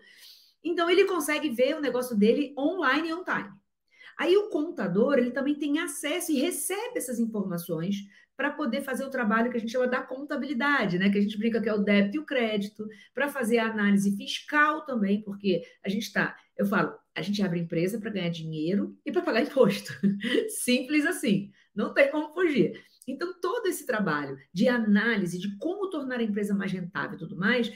Então, 0.68 0.90
ele 0.90 1.04
consegue 1.04 1.48
ver 1.48 1.76
o 1.76 1.81
negócio 1.81 2.14
dele 2.14 2.54
online 2.59 3.09
e 3.09 3.14
on 3.14 3.24
time. 3.24 3.50
Aí 4.18 4.37
o 4.37 4.48
contador, 4.48 5.16
ele 5.16 5.31
também 5.31 5.54
tem 5.54 5.78
acesso 5.78 6.31
e 6.33 6.40
recebe 6.40 6.98
essas 6.98 7.18
informações 7.18 7.96
para 8.37 8.50
poder 8.50 8.83
fazer 8.83 9.04
o 9.04 9.11
trabalho 9.11 9.50
que 9.50 9.57
a 9.57 9.61
gente 9.61 9.72
chama 9.72 9.88
da 9.88 10.02
contabilidade, 10.02 10.98
né? 10.98 11.11
Que 11.11 11.18
a 11.18 11.20
gente 11.20 11.38
brinca 11.38 11.61
que 11.61 11.68
é 11.68 11.74
o 11.74 11.83
débito 11.83 12.16
e 12.16 12.20
o 12.20 12.26
crédito, 12.26 12.87
para 13.14 13.28
fazer 13.28 13.59
a 13.59 13.66
análise 13.66 14.16
fiscal 14.16 14.85
também, 14.85 15.22
porque 15.22 15.62
a 15.85 15.88
gente 15.88 16.02
está, 16.02 16.37
eu 16.57 16.66
falo, 16.66 16.96
a 17.14 17.22
gente 17.22 17.42
abre 17.42 17.59
empresa 17.59 17.98
para 17.98 18.11
ganhar 18.11 18.28
dinheiro 18.28 18.96
e 19.04 19.11
para 19.11 19.22
pagar 19.22 19.42
imposto. 19.42 19.92
Simples 20.62 21.07
assim, 21.07 21.50
não 21.74 21.94
tem 21.94 22.11
como 22.11 22.33
fugir. 22.33 22.81
Então, 23.09 23.40
todo 23.40 23.66
esse 23.66 23.87
trabalho 23.87 24.37
de 24.52 24.68
análise 24.68 25.38
de 25.38 25.57
como 25.57 25.88
tornar 25.88 26.20
a 26.20 26.22
empresa 26.22 26.54
mais 26.54 26.70
rentável 26.70 27.16
e 27.16 27.18
tudo 27.18 27.37
mais, 27.37 27.72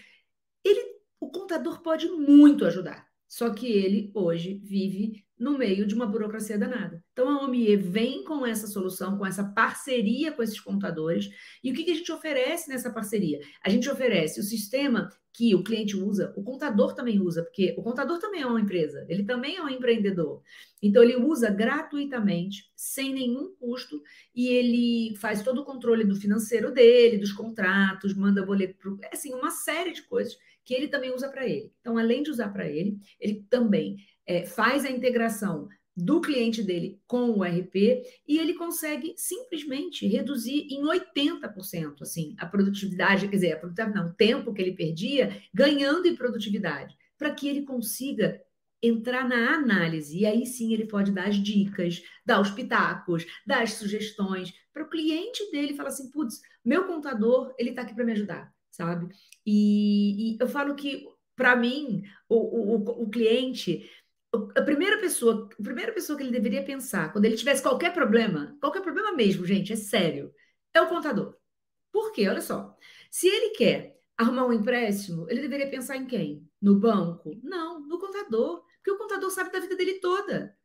ele, 0.65 0.92
o 1.23 1.31
contador 1.31 1.81
pode 1.83 2.09
muito 2.09 2.65
ajudar. 2.65 3.07
Só 3.29 3.55
que 3.55 3.67
ele 3.71 4.11
hoje 4.13 4.61
vive 4.65 5.25
no 5.39 5.57
meio 5.57 5.87
de 5.87 5.95
uma 5.95 6.05
burocracia 6.05 6.59
danada. 6.59 7.02
Então, 7.13 7.29
a 7.29 7.45
OMIE 7.45 7.77
vem 7.77 8.25
com 8.25 8.47
essa 8.47 8.67
solução, 8.67 9.19
com 9.19 9.27
essa 9.27 9.45
parceria 9.45 10.33
com 10.33 10.43
esses 10.43 10.59
contadores. 10.59 11.29
E 11.63 11.71
o 11.71 11.75
que, 11.75 11.91
a 11.91 11.95
gente 11.95 12.11
oferece 12.11 12.71
nessa 12.71 12.91
parceria? 12.91 13.39
A 13.63 13.69
gente 13.69 13.89
oferece 13.91 14.41
o 14.41 14.43
sistema 14.43 15.11
que 15.31 15.55
o 15.55 15.63
cliente 15.63 15.97
usa, 15.97 16.33
o 16.37 16.43
contador 16.43 16.95
também 16.95 17.21
usa, 17.21 17.43
porque 17.43 17.75
o 17.79 17.83
contador 17.83 18.19
também 18.19 18.43
é 18.43 18.47
uma 18.47 18.61
empresa, 18.61 19.07
ele 19.09 19.25
também 19.25 19.57
é 19.57 19.63
um 19.63 19.69
empreendedor. 19.69 20.43
Então, 20.83 21.03
ele 21.03 21.17
usa 21.17 21.51
gratuitamente, 21.51 22.71
sem 22.75 23.13
nenhum 23.13 23.55
custo, 23.59 24.03
e 24.35 24.49
ele 24.49 25.17
faz 25.17 25.43
todo 25.43 25.61
o 25.61 25.65
controle 25.65 26.05
do 26.05 26.17
financeiro 26.17 26.73
dele, 26.73 27.19
dos 27.19 27.33
contratos, 27.33 28.15
manda 28.15 28.45
boleto, 28.45 28.77
pro... 28.79 28.99
É 29.03 29.11
assim, 29.13 29.35
uma 29.35 29.51
série 29.51 29.93
de 29.93 30.03
coisas 30.03 30.37
que 30.65 30.75
ele 30.75 30.89
também 30.89 31.15
usa 31.15 31.29
para 31.29 31.47
ele. 31.47 31.73
Então, 31.81 31.99
além 31.99 32.23
de 32.23 32.31
usar 32.31 32.51
para 32.51 32.69
ele, 32.69 32.99
ele 33.21 33.45
também 33.51 33.97
é, 34.27 34.45
faz 34.47 34.85
a 34.85 34.91
integração 34.91 35.69
do 35.97 36.21
cliente 36.21 36.63
dele 36.63 37.01
com 37.07 37.31
o 37.31 37.43
RP 37.43 38.03
e 38.27 38.39
ele 38.39 38.55
consegue 38.55 39.15
simplesmente 39.17 40.07
reduzir 40.07 40.67
em 40.71 40.83
80% 40.83 42.01
assim 42.01 42.35
a 42.39 42.47
produtividade, 42.47 43.29
quer 43.29 43.37
dizer, 43.37 43.53
a 43.53 43.59
produtividade 43.59 43.95
não, 43.95 44.11
o 44.11 44.15
tempo 44.15 44.53
que 44.55 44.63
ele 44.63 44.73
perdia, 44.73 45.43
ganhando 45.53 46.07
em 46.07 46.17
produtividade, 46.17 46.97
para 47.19 47.35
que 47.35 47.47
ele 47.47 47.63
consiga 47.63 48.41
entrar 48.83 49.29
na 49.29 49.55
análise 49.55 50.19
e 50.19 50.27
aí 50.27 50.45
sim 50.45 50.73
ele 50.73 50.87
pode 50.87 51.13
dar 51.13 51.29
as 51.29 51.37
dicas, 51.37 52.03
dar 52.27 52.41
os 52.41 52.51
pitacos, 52.51 53.25
dar 53.47 53.63
as 53.63 53.75
sugestões 53.75 54.53
para 54.73 54.83
o 54.83 54.89
cliente 54.89 55.49
dele 55.53 55.75
falar 55.75 55.91
assim, 55.91 56.11
putz, 56.11 56.41
meu 56.65 56.85
contador 56.85 57.55
ele 57.59 57.71
está 57.71 57.83
aqui 57.83 57.95
para 57.95 58.05
me 58.05 58.13
ajudar, 58.13 58.53
sabe? 58.71 59.15
E, 59.47 60.35
e 60.35 60.37
eu 60.41 60.49
falo 60.49 60.75
que 60.75 61.07
para 61.37 61.55
mim 61.55 62.03
o, 62.29 62.37
o, 62.37 63.03
o 63.05 63.11
cliente 63.11 63.89
a 64.57 64.63
primeira 64.63 64.99
pessoa, 64.99 65.49
a 65.59 65.63
primeira 65.63 65.93
pessoa 65.93 66.17
que 66.17 66.25
ele 66.25 66.33
deveria 66.33 66.65
pensar 66.65 67.13
quando 67.13 67.25
ele 67.25 67.37
tivesse 67.37 67.63
qualquer 67.63 67.93
problema, 67.93 68.57
qualquer 68.61 68.81
problema 68.81 69.13
mesmo, 69.13 69.45
gente, 69.47 69.73
é 69.73 69.77
sério, 69.77 70.33
é 70.73 70.81
o 70.81 70.89
contador. 70.89 71.37
Por 71.93 72.13
quê? 72.13 72.29
Olha 72.29 72.41
só. 72.41 72.75
Se 73.11 73.29
ele 73.29 73.51
quer 73.51 74.01
arrumar 74.17 74.47
um 74.47 74.53
empréstimo, 74.53 75.27
ele 75.29 75.43
deveria 75.43 75.69
pensar 75.69 75.97
em 75.97 76.07
quem? 76.07 76.49
No 76.61 76.77
banco? 76.77 77.39
Não, 77.43 77.81
no 77.81 77.99
contador. 77.99 78.65
Porque 78.77 78.91
o 78.91 78.99
contador 78.99 79.31
sabe 79.31 79.53
da 79.53 79.61
vida 79.61 79.77
dele 79.77 80.01
toda. 80.01 80.57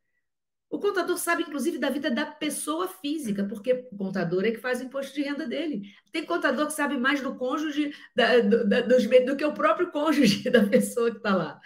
O 0.70 0.78
contador 0.78 1.16
sabe, 1.16 1.44
inclusive, 1.44 1.78
da 1.78 1.88
vida 1.88 2.10
da 2.10 2.26
pessoa 2.26 2.88
física, 2.88 3.44
porque 3.44 3.88
o 3.90 3.96
contador 3.96 4.44
é 4.44 4.50
que 4.50 4.58
faz 4.58 4.80
o 4.80 4.84
imposto 4.84 5.14
de 5.14 5.22
renda 5.22 5.46
dele. 5.46 5.82
Tem 6.12 6.26
contador 6.26 6.66
que 6.66 6.74
sabe 6.74 6.98
mais 6.98 7.22
do 7.22 7.36
cônjuge 7.36 7.94
da, 8.14 8.40
do, 8.40 8.68
da, 8.68 8.80
dos, 8.82 9.06
do 9.06 9.36
que 9.36 9.44
o 9.44 9.54
próprio 9.54 9.90
cônjuge 9.90 10.48
da 10.50 10.66
pessoa 10.66 11.10
que 11.10 11.18
está 11.18 11.34
lá. 11.34 11.60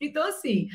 Então, 0.00 0.26
assim, 0.26 0.68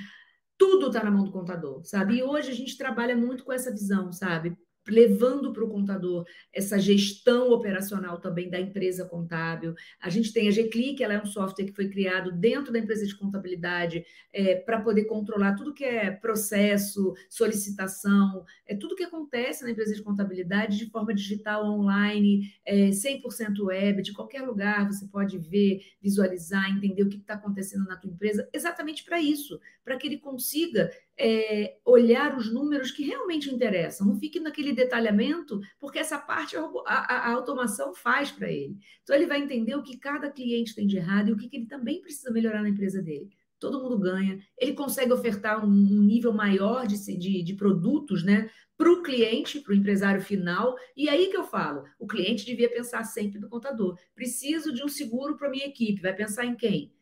tudo 0.64 0.88
está 0.88 1.04
na 1.04 1.12
mão 1.12 1.26
do 1.26 1.32
contador, 1.32 1.84
sabe? 1.84 2.18
E 2.18 2.24
hoje 2.24 2.52
a 2.52 2.56
gente 2.56 2.78
trabalha 2.78 3.16
muito 3.18 3.44
com 3.44 3.52
essa 3.52 3.70
visão, 3.72 4.12
sabe? 4.14 4.58
Levando 4.88 5.54
para 5.54 5.64
o 5.64 5.70
contador 5.70 6.26
essa 6.52 6.78
gestão 6.78 7.52
operacional 7.52 8.20
também 8.20 8.50
da 8.50 8.60
empresa 8.60 9.06
contábil. 9.06 9.74
A 10.00 10.10
gente 10.10 10.34
tem 10.34 10.48
a 10.48 10.52
Gclick, 10.52 11.04
ela 11.04 11.14
é 11.14 11.22
um 11.22 11.26
software 11.26 11.66
que 11.66 11.74
foi 11.74 11.90
criado 11.90 12.32
dentro 12.32 12.72
da 12.72 12.80
empresa 12.80 13.06
de 13.06 13.16
contabilidade 13.16 14.06
é, 14.32 14.56
para 14.56 14.82
poder 14.82 15.06
controlar 15.06 15.56
tudo 15.56 15.74
que 15.74 15.84
é 15.84 16.12
processo, 16.12 17.14
solicitação, 17.30 18.46
é 18.66 18.76
tudo 18.76 18.96
que 18.96 19.04
acontece 19.04 19.64
na 19.64 19.72
empresa 19.72 19.94
de 19.94 20.04
contabilidade 20.04 20.78
de 20.78 20.90
forma 20.90 21.14
digital, 21.14 21.66
online, 21.66 22.54
é, 22.66 22.90
100% 22.90 23.60
web, 23.64 24.02
de 24.02 24.14
qualquer 24.14 24.42
lugar 24.42 24.86
você 24.86 25.08
pode 25.08 25.38
ver, 25.38 25.82
visualizar, 26.02 26.70
entender 26.70 27.04
o 27.04 27.10
que 27.10 27.18
está 27.18 27.36
acontecendo 27.36 27.86
na 27.86 27.96
tua 27.96 28.12
empresa, 28.12 28.48
exatamente 28.54 29.04
para 29.04 29.22
isso, 29.22 29.60
para 29.84 29.98
que 29.98 30.08
ele 30.08 30.18
consiga 30.18 30.90
é, 31.18 31.78
olhar 31.86 32.38
os 32.38 32.52
números 32.52 32.92
que 32.92 33.04
realmente 33.04 33.54
interessam. 33.54 34.08
Não 34.08 34.20
fique 34.20 34.40
naquele 34.40 34.74
detalhamento, 34.74 35.60
porque 35.80 36.00
essa 36.00 36.18
parte 36.18 36.56
a, 36.58 36.62
a, 36.86 37.18
a 37.30 37.34
automação 37.34 37.94
faz 37.94 38.32
para 38.32 38.52
ele. 38.52 38.78
Então, 39.04 39.16
ele 39.16 39.28
vai 39.28 39.42
entender 39.42 39.76
o 39.76 39.84
que 39.84 39.98
cada 39.98 40.30
cliente 40.30 40.76
tem 40.76 40.88
de 40.88 40.98
errado 40.98 41.30
e 41.30 41.34
o 41.34 41.38
que, 41.38 41.48
que 41.48 41.58
ele 41.58 41.68
também 41.68 42.02
precisa 42.02 42.32
melhorar 42.32 42.62
na 42.62 42.70
empresa 42.70 43.02
dele. 43.02 43.30
Todo 43.60 43.82
mundo 43.82 43.98
ganha, 43.98 44.40
ele 44.58 44.74
consegue 44.74 45.14
ofertar 45.14 45.64
um, 45.64 45.70
um 45.70 46.02
nível 46.02 46.34
maior 46.34 46.86
de, 46.86 46.98
de, 47.18 47.42
de 47.42 47.54
produtos 47.54 48.22
né, 48.22 48.50
para 48.78 48.92
o 48.92 49.02
cliente, 49.02 49.62
para 49.62 49.72
o 49.72 49.76
empresário 49.76 50.22
final. 50.22 50.76
E 50.98 51.08
aí 51.08 51.28
que 51.28 51.38
eu 51.38 51.46
falo: 51.46 51.86
o 51.98 52.06
cliente 52.06 52.46
devia 52.46 52.70
pensar 52.70 53.06
sempre 53.06 53.40
no 53.40 53.48
contador. 53.48 53.98
Preciso 54.14 54.74
de 54.74 54.84
um 54.84 54.90
seguro 54.90 55.38
para 55.38 55.50
minha 55.50 55.66
equipe. 55.66 56.02
Vai 56.02 56.14
pensar 56.14 56.46
em 56.46 56.56
quem? 56.56 56.93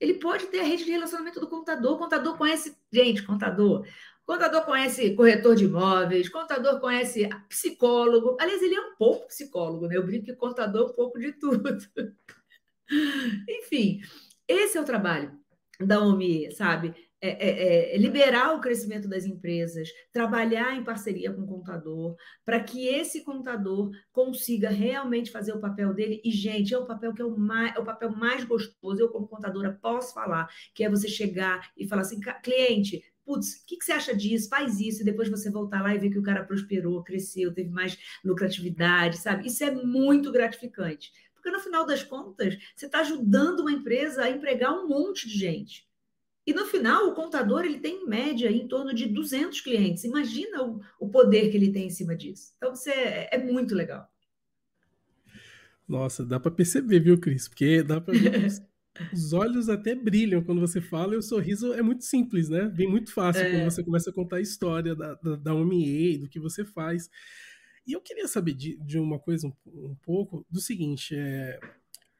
Ele 0.00 0.14
pode 0.14 0.46
ter 0.46 0.60
a 0.60 0.64
rede 0.64 0.84
de 0.84 0.90
relacionamento 0.90 1.40
do 1.40 1.48
contador. 1.48 1.98
Contador 1.98 2.36
conhece, 2.36 2.76
gente, 2.92 3.22
contador. 3.22 3.86
Contador 4.26 4.64
conhece 4.64 5.14
corretor 5.14 5.54
de 5.54 5.66
imóveis, 5.66 6.28
contador 6.28 6.80
conhece 6.80 7.28
psicólogo. 7.48 8.36
Aliás, 8.40 8.60
ele 8.60 8.74
é 8.74 8.80
um 8.80 8.96
pouco 8.96 9.28
psicólogo, 9.28 9.86
né? 9.86 9.96
Eu 9.96 10.04
brinco 10.04 10.26
que 10.26 10.34
contador 10.34 10.88
é 10.88 10.90
um 10.90 10.94
pouco 10.94 11.18
de 11.18 11.32
tudo. 11.32 11.62
Enfim, 13.48 14.00
esse 14.48 14.76
é 14.76 14.80
o 14.80 14.84
trabalho 14.84 15.38
da 15.80 16.00
OMI, 16.00 16.50
sabe? 16.52 16.94
É, 17.18 17.28
é, 17.28 17.94
é, 17.94 17.98
liberar 17.98 18.54
o 18.54 18.60
crescimento 18.60 19.08
das 19.08 19.24
empresas, 19.24 19.88
trabalhar 20.12 20.76
em 20.76 20.84
parceria 20.84 21.32
com 21.32 21.42
o 21.42 21.46
contador, 21.46 22.14
para 22.44 22.62
que 22.62 22.86
esse 22.88 23.24
contador 23.24 23.90
consiga 24.12 24.68
realmente 24.68 25.30
fazer 25.30 25.52
o 25.52 25.60
papel 25.60 25.94
dele. 25.94 26.20
E, 26.22 26.30
gente, 26.30 26.74
é 26.74 26.78
o 26.78 26.86
papel 26.86 27.14
que 27.14 27.22
é 27.22 27.24
o, 27.24 27.36
mais, 27.36 27.74
é 27.74 27.78
o 27.78 27.84
papel 27.84 28.10
mais 28.10 28.44
gostoso. 28.44 29.00
Eu, 29.00 29.08
como 29.08 29.26
contadora, 29.26 29.78
posso 29.80 30.12
falar, 30.12 30.46
que 30.74 30.84
é 30.84 30.90
você 30.90 31.08
chegar 31.08 31.70
e 31.74 31.88
falar 31.88 32.02
assim, 32.02 32.20
cliente, 32.42 33.02
putz, 33.24 33.62
o 33.62 33.66
que, 33.66 33.76
que, 33.76 33.84
você 33.84 33.92
acha 33.92 34.14
disso? 34.14 34.48
Faz 34.48 34.78
isso, 34.78 35.02
e 35.02 35.04
depois 35.04 35.28
você 35.28 35.50
voltar 35.50 35.82
lá 35.82 35.94
e 35.94 35.98
ver 35.98 36.10
que 36.10 36.18
o 36.18 36.22
cara 36.22 36.44
prosperou, 36.44 37.02
cresceu, 37.02 37.52
teve 37.52 37.70
mais 37.70 37.98
lucratividade, 38.24 39.18
sabe? 39.18 39.48
Isso 39.48 39.64
é 39.64 39.70
muito 39.70 40.30
gratificante. 40.30 41.10
Porque 41.34 41.50
no 41.50 41.60
final 41.60 41.84
das 41.84 42.02
contas, 42.02 42.56
você 42.74 42.86
está 42.86 43.00
ajudando 43.00 43.60
uma 43.60 43.72
empresa 43.72 44.22
a 44.22 44.30
empregar 44.30 44.72
um 44.72 44.86
monte 44.86 45.28
de 45.28 45.38
gente. 45.38 45.86
E 46.46 46.54
no 46.54 46.64
final, 46.64 47.08
o 47.08 47.14
contador 47.14 47.64
ele 47.64 47.80
tem 47.80 48.02
em 48.02 48.06
média 48.06 48.50
em 48.50 48.68
torno 48.68 48.94
de 48.94 49.06
200 49.06 49.60
clientes. 49.60 50.04
Imagina 50.04 50.62
o, 50.62 50.80
o 51.00 51.08
poder 51.08 51.50
que 51.50 51.56
ele 51.56 51.72
tem 51.72 51.86
em 51.86 51.90
cima 51.90 52.14
disso. 52.14 52.52
Então, 52.56 52.74
você 52.74 52.90
é, 52.90 53.30
é 53.32 53.38
muito 53.38 53.74
legal. 53.74 54.08
Nossa, 55.88 56.24
dá 56.24 56.38
para 56.38 56.50
perceber, 56.50 57.00
viu, 57.00 57.18
Cris? 57.18 57.48
Porque 57.48 57.82
dá 57.82 58.00
para 58.00 58.14
os, 58.14 58.62
os, 59.12 59.32
olhos 59.32 59.68
até 59.68 59.94
brilham 59.94 60.42
quando 60.42 60.60
você 60.60 60.80
fala 60.80 61.14
e 61.14 61.16
o 61.16 61.22
sorriso 61.22 61.72
é 61.72 61.82
muito 61.82 62.04
simples, 62.04 62.48
né? 62.48 62.70
Vem 62.72 62.88
muito 62.88 63.12
fácil 63.12 63.42
é. 63.42 63.50
quando 63.50 63.64
você 63.64 63.82
começa 63.82 64.10
a 64.10 64.12
contar 64.12 64.36
a 64.36 64.40
história 64.40 64.94
da, 64.94 65.14
da, 65.14 65.36
da 65.36 65.52
do 65.52 66.28
que 66.28 66.40
você 66.40 66.64
faz. 66.64 67.10
E 67.86 67.92
eu 67.92 68.00
queria 68.00 68.26
saber 68.26 68.54
de, 68.54 68.76
de 68.78 68.98
uma 68.98 69.18
coisa 69.18 69.46
um, 69.46 69.52
um, 69.66 69.94
pouco 70.02 70.44
do 70.50 70.60
seguinte: 70.60 71.14
é, 71.16 71.60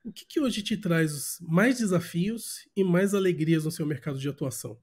o 0.06 0.12
que, 0.12 0.24
que 0.24 0.40
hoje 0.40 0.62
te 0.62 0.76
traz 0.76 1.36
mais 1.40 1.78
desafios 1.78 2.68
e 2.76 2.84
mais 2.84 3.12
alegrias 3.12 3.64
no 3.64 3.72
seu 3.72 3.84
mercado 3.84 4.20
de 4.20 4.28
atuação? 4.28 4.80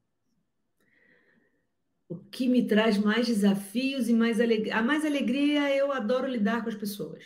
O 2.09 2.17
que 2.17 2.49
me 2.49 2.67
traz 2.67 2.97
mais 2.97 3.25
desafios 3.25 4.09
e 4.09 4.13
mais 4.13 4.41
alegria? 4.41 4.75
A 4.75 4.81
mais 4.81 5.05
alegria, 5.05 5.73
eu 5.73 5.93
adoro 5.93 6.27
lidar 6.27 6.61
com 6.61 6.67
as 6.67 6.75
pessoas. 6.75 7.23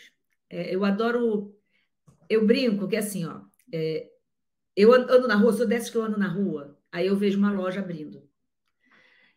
É, 0.48 0.72
eu 0.72 0.84
adoro. 0.84 1.52
Eu 2.30 2.46
brinco 2.46 2.86
que 2.86 2.94
é 2.94 3.00
assim, 3.00 3.24
ó. 3.24 3.42
É, 3.72 4.08
eu 4.76 4.94
ando 4.94 5.26
na 5.26 5.34
rua, 5.34 5.52
sou 5.52 5.66
dessas 5.66 5.90
que 5.90 5.96
eu 5.96 6.04
ando 6.04 6.16
na 6.16 6.28
rua, 6.28 6.78
aí 6.92 7.08
eu 7.08 7.16
vejo 7.16 7.36
uma 7.36 7.50
loja 7.50 7.80
abrindo. 7.80 8.22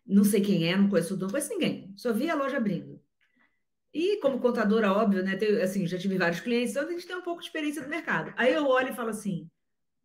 Não 0.06 0.24
sei 0.24 0.40
quem 0.40 0.72
é, 0.72 0.78
não 0.78 0.88
conheço, 0.88 1.18
não 1.18 1.30
conheço 1.30 1.50
ninguém. 1.50 1.92
Só 1.98 2.14
vi 2.14 2.30
a 2.30 2.36
loja 2.36 2.58
abrindo. 2.58 3.01
E 3.94 4.18
como 4.22 4.40
contadora, 4.40 4.94
óbvio, 4.94 5.24
né? 5.24 5.36
Tem, 5.36 5.62
assim, 5.62 5.86
já 5.86 5.98
tive 5.98 6.18
vários 6.18 6.40
clientes, 6.40 6.72
então 6.72 6.88
a 6.88 6.92
gente 6.92 7.06
tem 7.06 7.16
um 7.16 7.22
pouco 7.22 7.42
de 7.42 7.48
experiência 7.48 7.82
no 7.82 7.90
mercado. 7.90 8.34
Aí 8.38 8.54
eu 8.54 8.66
olho 8.66 8.90
e 8.90 8.96
falo 8.96 9.10
assim: 9.10 9.50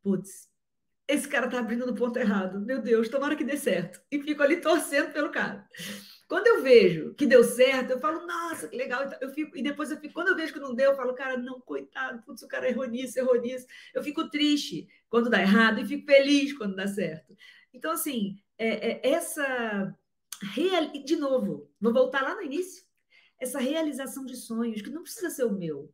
putz, 0.02 0.48
esse 1.06 1.28
cara 1.28 1.48
tá 1.48 1.58
abrindo 1.58 1.86
no 1.86 1.94
ponto 1.94 2.18
errado. 2.18 2.60
Meu 2.60 2.82
Deus, 2.82 3.08
tomara 3.08 3.36
que 3.36 3.44
dê 3.44 3.56
certo. 3.56 4.00
E 4.10 4.20
fico 4.20 4.42
ali 4.42 4.60
torcendo 4.60 5.12
pelo 5.12 5.30
cara. 5.30 5.66
Quando 6.28 6.48
eu 6.48 6.62
vejo 6.62 7.14
que 7.14 7.26
deu 7.26 7.44
certo, 7.44 7.92
eu 7.92 8.00
falo, 8.00 8.26
nossa, 8.26 8.66
que 8.66 8.76
legal. 8.76 9.04
Então, 9.04 9.18
eu 9.20 9.30
fico, 9.30 9.56
e 9.56 9.62
depois 9.62 9.92
eu 9.92 9.96
fico, 9.98 10.12
quando 10.12 10.28
eu 10.28 10.36
vejo 10.36 10.52
que 10.52 10.58
não 10.58 10.74
deu, 10.74 10.90
eu 10.90 10.96
falo, 10.96 11.14
cara, 11.14 11.36
não, 11.36 11.60
coitado, 11.60 12.20
putz, 12.22 12.42
o 12.42 12.48
cara 12.48 12.68
errou 12.68 12.84
nisso, 12.86 13.18
errou 13.18 13.40
nisso. 13.40 13.66
Eu 13.94 14.02
fico 14.02 14.28
triste 14.28 14.88
quando 15.08 15.30
dá 15.30 15.40
errado 15.40 15.80
e 15.80 15.86
fico 15.86 16.04
feliz 16.04 16.52
quando 16.52 16.74
dá 16.74 16.88
certo. 16.88 17.36
Então, 17.72 17.92
assim, 17.92 18.36
é, 18.58 18.90
é 18.90 19.10
essa. 19.10 19.96
Real... 20.54 20.90
De 21.04 21.16
novo, 21.16 21.70
vou 21.80 21.92
voltar 21.92 22.22
lá 22.22 22.34
no 22.34 22.42
início 22.42 22.85
essa 23.40 23.58
realização 23.58 24.24
de 24.24 24.36
sonhos, 24.36 24.82
que 24.82 24.90
não 24.90 25.02
precisa 25.02 25.30
ser 25.30 25.44
o 25.44 25.52
meu. 25.52 25.92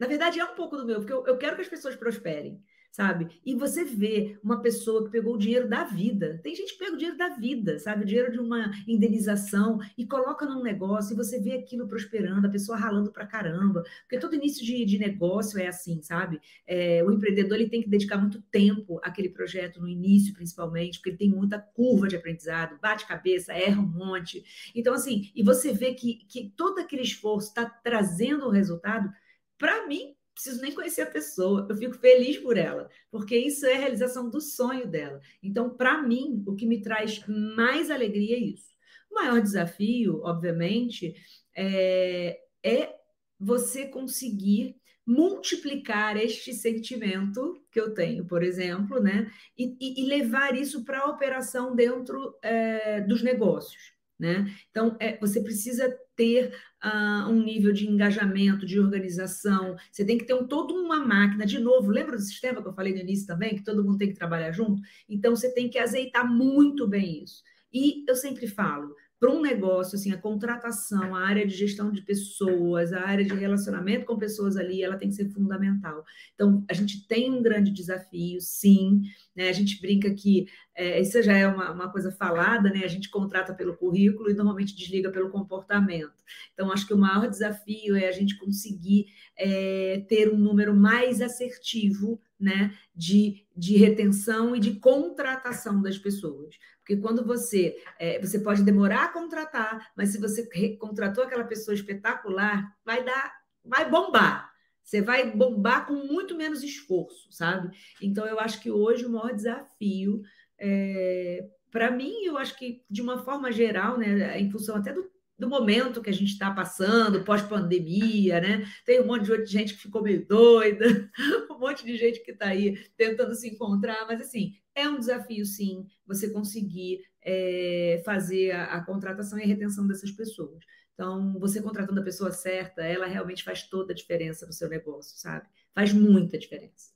Na 0.00 0.06
verdade, 0.06 0.40
é 0.40 0.44
um 0.44 0.54
pouco 0.54 0.76
do 0.76 0.86
meu, 0.86 0.96
porque 0.96 1.12
eu, 1.12 1.26
eu 1.26 1.38
quero 1.38 1.56
que 1.56 1.62
as 1.62 1.68
pessoas 1.68 1.96
prosperem 1.96 2.62
sabe? 2.92 3.40
E 3.44 3.54
você 3.54 3.84
vê 3.84 4.38
uma 4.44 4.60
pessoa 4.60 5.04
que 5.04 5.10
pegou 5.10 5.34
o 5.34 5.38
dinheiro 5.38 5.66
da 5.66 5.82
vida. 5.82 6.38
Tem 6.42 6.54
gente 6.54 6.74
que 6.74 6.78
pega 6.78 6.92
o 6.92 6.96
dinheiro 6.98 7.16
da 7.16 7.30
vida, 7.30 7.78
sabe? 7.78 8.02
O 8.04 8.06
dinheiro 8.06 8.30
de 8.30 8.38
uma 8.38 8.70
indenização 8.86 9.80
e 9.96 10.06
coloca 10.06 10.44
num 10.44 10.62
negócio 10.62 11.14
e 11.14 11.16
você 11.16 11.40
vê 11.40 11.54
aquilo 11.54 11.88
prosperando, 11.88 12.46
a 12.46 12.50
pessoa 12.50 12.76
ralando 12.76 13.10
pra 13.10 13.26
caramba. 13.26 13.82
Porque 14.02 14.18
todo 14.18 14.34
início 14.34 14.62
de, 14.64 14.84
de 14.84 14.98
negócio 14.98 15.58
é 15.58 15.68
assim, 15.68 16.02
sabe? 16.02 16.38
É, 16.66 17.02
o 17.02 17.10
empreendedor 17.10 17.58
ele 17.58 17.70
tem 17.70 17.82
que 17.82 17.88
dedicar 17.88 18.18
muito 18.18 18.42
tempo 18.42 19.00
àquele 19.02 19.30
projeto, 19.30 19.80
no 19.80 19.88
início 19.88 20.34
principalmente, 20.34 20.98
porque 20.98 21.10
ele 21.10 21.18
tem 21.18 21.30
muita 21.30 21.58
curva 21.58 22.06
de 22.06 22.16
aprendizado, 22.16 22.78
bate 22.78 23.06
cabeça, 23.06 23.54
erra 23.54 23.80
um 23.80 23.86
monte. 23.86 24.44
Então, 24.74 24.92
assim, 24.92 25.32
e 25.34 25.42
você 25.42 25.72
vê 25.72 25.94
que, 25.94 26.26
que 26.28 26.52
todo 26.54 26.78
aquele 26.78 27.02
esforço 27.02 27.48
está 27.48 27.64
trazendo 27.64 28.46
um 28.46 28.50
resultado, 28.50 29.10
para 29.56 29.86
mim, 29.86 30.14
preciso 30.34 30.60
nem 30.62 30.72
conhecer 30.72 31.02
a 31.02 31.10
pessoa, 31.10 31.66
eu 31.68 31.76
fico 31.76 31.94
feliz 31.94 32.38
por 32.38 32.56
ela, 32.56 32.88
porque 33.10 33.36
isso 33.36 33.66
é 33.66 33.74
a 33.74 33.78
realização 33.78 34.30
do 34.30 34.40
sonho 34.40 34.86
dela. 34.86 35.20
Então, 35.42 35.70
para 35.70 36.02
mim, 36.02 36.42
o 36.46 36.54
que 36.54 36.66
me 36.66 36.80
traz 36.80 37.22
mais 37.26 37.90
alegria 37.90 38.36
é 38.36 38.40
isso. 38.40 38.72
O 39.10 39.14
maior 39.14 39.40
desafio, 39.40 40.20
obviamente, 40.24 41.14
é, 41.54 42.40
é 42.62 42.94
você 43.38 43.86
conseguir 43.86 44.76
multiplicar 45.04 46.16
este 46.16 46.52
sentimento 46.52 47.60
que 47.70 47.80
eu 47.80 47.92
tenho, 47.92 48.24
por 48.24 48.42
exemplo, 48.42 49.00
né, 49.00 49.30
e, 49.58 50.02
e 50.02 50.06
levar 50.06 50.56
isso 50.56 50.84
para 50.84 51.00
a 51.00 51.10
operação 51.10 51.74
dentro 51.74 52.38
é, 52.40 53.00
dos 53.00 53.22
negócios. 53.22 53.92
Né? 54.18 54.46
Então, 54.70 54.96
é, 55.00 55.18
você 55.18 55.42
precisa 55.42 55.92
ter 56.16 56.54
uh, 56.84 57.28
um 57.28 57.42
nível 57.42 57.72
de 57.72 57.88
engajamento, 57.88 58.66
de 58.66 58.78
organização, 58.78 59.76
você 59.90 60.04
tem 60.04 60.18
que 60.18 60.24
ter 60.24 60.34
um, 60.34 60.46
toda 60.46 60.74
uma 60.74 61.04
máquina. 61.04 61.46
De 61.46 61.58
novo, 61.58 61.90
lembra 61.90 62.16
do 62.16 62.22
sistema 62.22 62.62
que 62.62 62.68
eu 62.68 62.74
falei 62.74 62.92
no 62.92 63.00
início 63.00 63.26
também, 63.26 63.56
que 63.56 63.64
todo 63.64 63.84
mundo 63.84 63.98
tem 63.98 64.08
que 64.08 64.14
trabalhar 64.18 64.52
junto? 64.52 64.82
Então, 65.08 65.34
você 65.34 65.52
tem 65.52 65.68
que 65.68 65.78
azeitar 65.78 66.30
muito 66.30 66.86
bem 66.86 67.22
isso. 67.22 67.42
E 67.72 68.04
eu 68.06 68.14
sempre 68.14 68.46
falo, 68.46 68.94
para 69.22 69.30
um 69.30 69.40
negócio, 69.40 69.94
assim, 69.94 70.10
a 70.10 70.18
contratação, 70.18 71.14
a 71.14 71.20
área 71.24 71.46
de 71.46 71.54
gestão 71.54 71.92
de 71.92 72.02
pessoas, 72.02 72.92
a 72.92 73.06
área 73.06 73.24
de 73.24 73.32
relacionamento 73.32 74.04
com 74.04 74.18
pessoas 74.18 74.56
ali, 74.56 74.82
ela 74.82 74.96
tem 74.96 75.10
que 75.10 75.14
ser 75.14 75.28
fundamental. 75.28 76.04
Então, 76.34 76.64
a 76.68 76.74
gente 76.74 77.06
tem 77.06 77.30
um 77.30 77.40
grande 77.40 77.70
desafio, 77.70 78.40
sim, 78.40 79.02
né? 79.36 79.48
A 79.48 79.52
gente 79.52 79.80
brinca 79.80 80.12
que 80.12 80.46
é, 80.74 81.00
isso 81.00 81.22
já 81.22 81.36
é 81.36 81.46
uma, 81.46 81.70
uma 81.70 81.88
coisa 81.92 82.10
falada, 82.10 82.68
né? 82.68 82.82
A 82.82 82.88
gente 82.88 83.08
contrata 83.10 83.54
pelo 83.54 83.76
currículo 83.76 84.28
e 84.28 84.34
normalmente 84.34 84.74
desliga 84.74 85.08
pelo 85.08 85.30
comportamento. 85.30 86.24
Então, 86.52 86.72
acho 86.72 86.84
que 86.84 86.94
o 86.94 86.98
maior 86.98 87.30
desafio 87.30 87.94
é 87.94 88.08
a 88.08 88.12
gente 88.12 88.36
conseguir 88.36 89.06
é, 89.38 90.04
ter 90.08 90.32
um 90.32 90.36
número 90.36 90.74
mais 90.74 91.20
assertivo 91.20 92.20
né, 92.40 92.74
de, 92.92 93.41
de 93.56 93.76
retenção 93.76 94.56
e 94.56 94.60
de 94.60 94.78
contratação 94.78 95.80
das 95.82 95.98
pessoas. 95.98 96.56
Porque 96.78 96.96
quando 96.96 97.24
você 97.24 97.76
é, 97.98 98.20
você 98.20 98.38
pode 98.38 98.62
demorar 98.62 99.04
a 99.04 99.12
contratar, 99.12 99.90
mas 99.96 100.10
se 100.10 100.18
você 100.18 100.48
contratou 100.78 101.24
aquela 101.24 101.44
pessoa 101.44 101.74
espetacular, 101.74 102.76
vai 102.84 103.04
dar, 103.04 103.32
vai 103.64 103.88
bombar. 103.88 104.52
Você 104.82 105.00
vai 105.00 105.30
bombar 105.30 105.86
com 105.86 105.94
muito 105.94 106.36
menos 106.36 106.62
esforço, 106.62 107.30
sabe? 107.30 107.70
Então 108.00 108.26
eu 108.26 108.40
acho 108.40 108.60
que 108.60 108.70
hoje 108.70 109.06
o 109.06 109.10
maior 109.10 109.32
desafio 109.32 110.22
é, 110.58 111.48
para 111.72 111.90
mim, 111.90 112.24
eu 112.24 112.36
acho 112.36 112.56
que 112.58 112.84
de 112.88 113.00
uma 113.00 113.24
forma 113.24 113.50
geral, 113.50 113.96
né, 113.96 114.38
em 114.38 114.50
função 114.50 114.76
até 114.76 114.92
do 114.92 115.10
do 115.42 115.48
momento 115.48 116.00
que 116.00 116.08
a 116.08 116.12
gente 116.12 116.30
está 116.30 116.52
passando, 116.52 117.24
pós-pandemia, 117.24 118.40
né? 118.40 118.64
Tem 118.86 119.00
um 119.00 119.06
monte 119.06 119.24
de 119.24 119.46
gente 119.46 119.74
que 119.74 119.82
ficou 119.82 120.00
meio 120.00 120.24
doida, 120.24 121.10
um 121.50 121.58
monte 121.58 121.84
de 121.84 121.96
gente 121.96 122.22
que 122.22 122.30
está 122.30 122.46
aí 122.46 122.78
tentando 122.96 123.34
se 123.34 123.48
encontrar, 123.48 124.06
mas 124.06 124.20
assim, 124.20 124.54
é 124.72 124.88
um 124.88 125.00
desafio, 125.00 125.44
sim, 125.44 125.84
você 126.06 126.30
conseguir 126.30 127.00
é, 127.20 128.00
fazer 128.04 128.52
a, 128.52 128.66
a 128.66 128.84
contratação 128.84 129.36
e 129.36 129.42
a 129.42 129.46
retenção 129.46 129.84
dessas 129.84 130.12
pessoas. 130.12 130.64
Então, 130.94 131.36
você 131.40 131.60
contratando 131.60 131.98
a 131.98 132.04
pessoa 132.04 132.30
certa, 132.30 132.82
ela 132.84 133.06
realmente 133.06 133.42
faz 133.42 133.64
toda 133.64 133.92
a 133.92 133.96
diferença 133.96 134.46
no 134.46 134.52
seu 134.52 134.68
negócio, 134.68 135.18
sabe? 135.18 135.48
Faz 135.74 135.92
muita 135.92 136.38
diferença. 136.38 136.92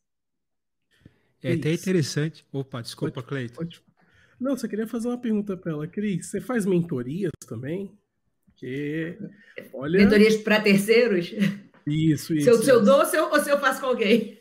É 1.43 1.55
até 1.55 1.73
interessante. 1.73 2.47
Opa, 2.53 2.81
desculpa, 2.81 3.25
Cleiton. 3.25 3.67
Não, 4.39 4.57
só 4.57 4.69
queria 4.69 4.87
fazer 4.87 5.09
uma 5.09 5.19
pergunta 5.19 5.57
para 5.57 5.73
ela. 5.73 5.89
Cris, 5.89 6.27
você 6.27 6.41
faz 6.41 6.65
mentorias 6.65 7.33
também? 7.49 7.99
Porque, 8.57 9.19
olha... 9.75 9.99
Mentorias 9.99 10.37
para 10.37 10.63
terceiros? 10.63 11.31
Isso, 11.87 12.35
isso. 12.35 12.45
Se 12.45 12.49
eu, 12.51 12.63
se 12.63 12.71
eu 12.71 12.83
dou 12.83 13.01
ou 13.01 13.05
se 13.05 13.17
eu, 13.17 13.25
ou 13.31 13.39
se 13.39 13.51
eu 13.51 13.61
faço 13.61 13.81
com 13.81 13.87
alguém? 13.89 14.41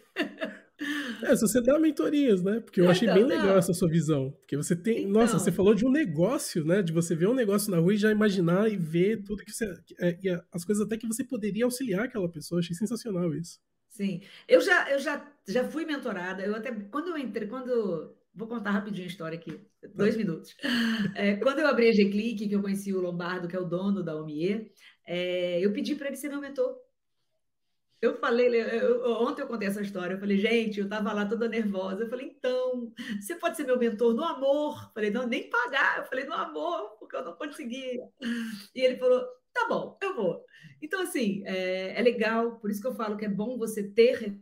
É, 1.24 1.36
se 1.36 1.42
você 1.42 1.62
dá 1.62 1.78
mentorias, 1.78 2.42
né? 2.42 2.60
Porque 2.60 2.82
eu 2.82 2.90
achei 2.90 3.08
então, 3.08 3.20
bem 3.20 3.28
legal 3.28 3.48
não. 3.48 3.58
essa 3.58 3.74
sua 3.74 3.90
visão. 3.90 4.32
Porque 4.32 4.58
você 4.58 4.76
tem. 4.76 5.02
Então. 5.02 5.22
Nossa, 5.22 5.40
você 5.40 5.52
falou 5.52 5.74
de 5.74 5.86
um 5.86 5.92
negócio, 5.92 6.66
né? 6.66 6.82
De 6.82 6.92
você 6.92 7.16
ver 7.16 7.28
um 7.28 7.34
negócio 7.34 7.72
na 7.72 7.78
rua 7.78 7.94
e 7.94 7.98
já 7.98 8.12
imaginar 8.12 8.70
e 8.70 8.76
ver 8.76 9.24
tudo 9.24 9.44
que 9.44 9.52
você. 9.52 9.74
É, 10.00 10.18
e 10.22 10.30
as 10.52 10.66
coisas 10.66 10.86
até 10.86 10.98
que 10.98 11.08
você 11.08 11.24
poderia 11.24 11.66
auxiliar 11.66 12.06
aquela 12.06 12.30
pessoa. 12.30 12.60
Achei 12.60 12.76
sensacional 12.76 13.34
isso. 13.34 13.60
Sim. 13.90 14.22
Eu 14.48 14.60
já, 14.60 14.92
eu 14.92 15.00
já, 15.00 15.26
já 15.48 15.64
fui 15.64 15.86
mentorada. 15.86 16.44
Eu 16.44 16.56
até. 16.56 16.72
Quando 16.92 17.10
eu 17.10 17.18
entrei, 17.18 17.48
quando 17.48 18.14
Vou 18.36 18.48
contar 18.48 18.72
rapidinho 18.72 19.06
a 19.06 19.10
história 19.10 19.38
aqui, 19.38 19.60
dois 19.94 20.16
minutos. 20.16 20.56
É, 21.16 21.36
quando 21.38 21.60
eu 21.60 21.68
abri 21.68 21.88
a 21.88 21.94
G-Click, 21.94 22.50
que 22.50 22.56
eu 22.56 22.62
conheci 22.62 22.94
o 22.94 23.00
Lombardo, 23.00 23.48
que 23.48 23.56
é 23.56 23.60
o 23.60 23.66
dono 23.66 24.04
da 24.04 24.16
OMIE, 24.16 24.72
é, 25.08 25.60
eu 25.64 25.72
pedi 25.72 25.96
para 25.96 26.08
ele 26.08 26.18
ser 26.18 26.28
meu 26.28 26.42
mentor. 26.42 26.76
Eu 28.02 28.18
falei, 28.18 28.48
eu, 28.54 29.04
ontem 29.22 29.42
eu 29.42 29.48
contei 29.48 29.68
essa 29.68 29.82
história, 29.82 30.14
eu 30.14 30.20
falei, 30.20 30.38
gente, 30.38 30.80
eu 30.80 30.86
estava 30.86 31.14
lá 31.14 31.26
toda 31.26 31.48
nervosa. 31.48 32.04
Eu 32.04 32.10
falei, 32.10 32.28
então, 32.28 32.92
você 33.20 33.36
pode 33.36 33.56
ser 33.56 33.64
meu 33.66 33.80
mentor 33.80 34.14
no 34.14 34.24
amor? 34.24 34.76
Eu 34.84 34.94
falei, 34.94 35.10
não, 35.10 35.26
nem 35.26 35.50
pagar. 35.50 36.00
Eu 36.00 36.06
falei, 36.06 36.26
no 36.26 36.34
amor, 36.34 36.98
porque 37.00 37.16
eu 37.16 37.24
não 37.24 37.36
conseguia. 37.36 38.04
E 38.76 38.82
ele 38.82 38.98
falou, 38.98 39.26
tá 39.54 39.68
bom, 39.70 39.98
eu 40.02 40.14
vou. 40.14 40.44
Então, 40.82 41.02
assim, 41.02 41.42
é, 41.46 41.98
é 41.98 42.02
legal, 42.02 42.60
por 42.60 42.70
isso 42.70 42.82
que 42.82 42.88
eu 42.88 42.96
falo 42.96 43.18
que 43.18 43.26
é 43.26 43.30
bom 43.30 43.58
você 43.58 43.82
ter 43.82 44.38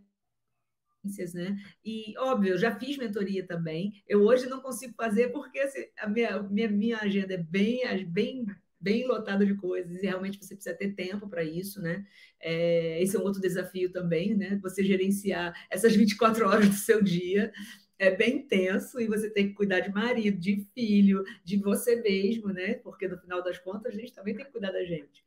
né? 1.33 1.57
E, 1.83 2.17
óbvio, 2.17 2.53
eu 2.53 2.57
já 2.57 2.77
fiz 2.77 2.97
mentoria 2.97 3.45
também. 3.45 4.01
Eu 4.07 4.23
hoje 4.23 4.47
não 4.47 4.61
consigo 4.61 4.93
fazer 4.95 5.29
porque 5.29 5.59
assim, 5.59 5.85
a 5.97 6.07
minha, 6.07 6.41
minha, 6.43 6.69
minha 6.69 6.97
agenda 6.99 7.33
é 7.33 7.37
bem, 7.37 7.81
bem, 8.07 8.45
bem 8.79 9.05
lotada 9.07 9.45
de 9.45 9.55
coisas 9.55 10.01
e 10.01 10.05
realmente 10.05 10.37
você 10.37 10.55
precisa 10.55 10.75
ter 10.75 10.93
tempo 10.93 11.27
para 11.27 11.43
isso, 11.43 11.81
né? 11.81 12.05
É, 12.39 13.01
esse 13.01 13.15
é 13.15 13.19
um 13.19 13.23
outro 13.23 13.41
desafio 13.41 13.91
também, 13.91 14.35
né? 14.35 14.59
Você 14.61 14.83
gerenciar 14.83 15.53
essas 15.69 15.95
24 15.95 16.47
horas 16.47 16.69
do 16.69 16.75
seu 16.75 17.01
dia. 17.01 17.51
é 17.99 18.11
bem 18.11 18.37
intenso 18.37 18.99
e 18.99 19.07
você 19.07 19.29
tem 19.29 19.47
que 19.49 19.53
cuidar 19.55 19.79
de 19.79 19.91
marido, 19.93 20.37
de 20.39 20.67
filho, 20.73 21.23
de 21.43 21.57
você 21.57 21.95
mesmo, 22.01 22.49
né? 22.49 22.75
Porque 22.75 23.07
no 23.07 23.17
final 23.17 23.41
das 23.43 23.59
contas 23.59 23.93
a 23.93 23.97
gente 23.97 24.13
também 24.13 24.35
tem 24.35 24.45
que 24.45 24.51
cuidar 24.51 24.71
da 24.71 24.83
gente. 24.83 25.23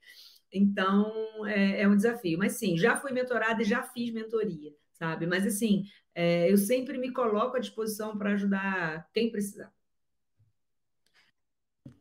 Então 0.52 1.46
é, 1.46 1.82
é 1.82 1.88
um 1.88 1.96
desafio. 1.96 2.38
Mas 2.38 2.52
sim, 2.54 2.76
já 2.78 2.96
fui 2.96 3.12
mentorada 3.12 3.62
e 3.62 3.64
já 3.64 3.82
fiz 3.82 4.10
mentoria, 4.12 4.72
sabe? 4.98 5.26
Mas 5.26 5.46
assim, 5.46 5.84
é, 6.14 6.50
eu 6.50 6.56
sempre 6.56 6.98
me 6.98 7.12
coloco 7.12 7.56
à 7.56 7.60
disposição 7.60 8.16
para 8.16 8.32
ajudar 8.32 9.08
quem 9.12 9.30
precisar. 9.30 9.72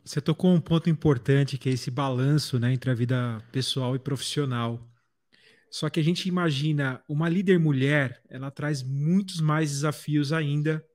Você 0.03 0.21
tocou 0.21 0.53
um 0.53 0.62
ponto 0.62 0.89
importante 0.89 1.58
que 1.58 1.69
é 1.69 1.73
esse 1.73 1.89
balanço 1.89 2.60
né, 2.60 2.73
entre 2.73 2.91
a 2.91 2.93
vida 2.93 3.43
pessoal 3.51 3.95
e 3.95 3.99
profissional. 3.99 4.88
Só 5.69 5.89
que 5.89 5.99
a 5.99 6.03
gente 6.03 6.29
imagina 6.29 7.03
uma 7.08 7.27
líder 7.27 7.60
mulher, 7.60 8.21
ela 8.29 8.51
traz 8.51 8.84
muitos 8.84 9.41
mais 9.41 9.71
desafios 9.71 10.31
ainda 10.31 10.86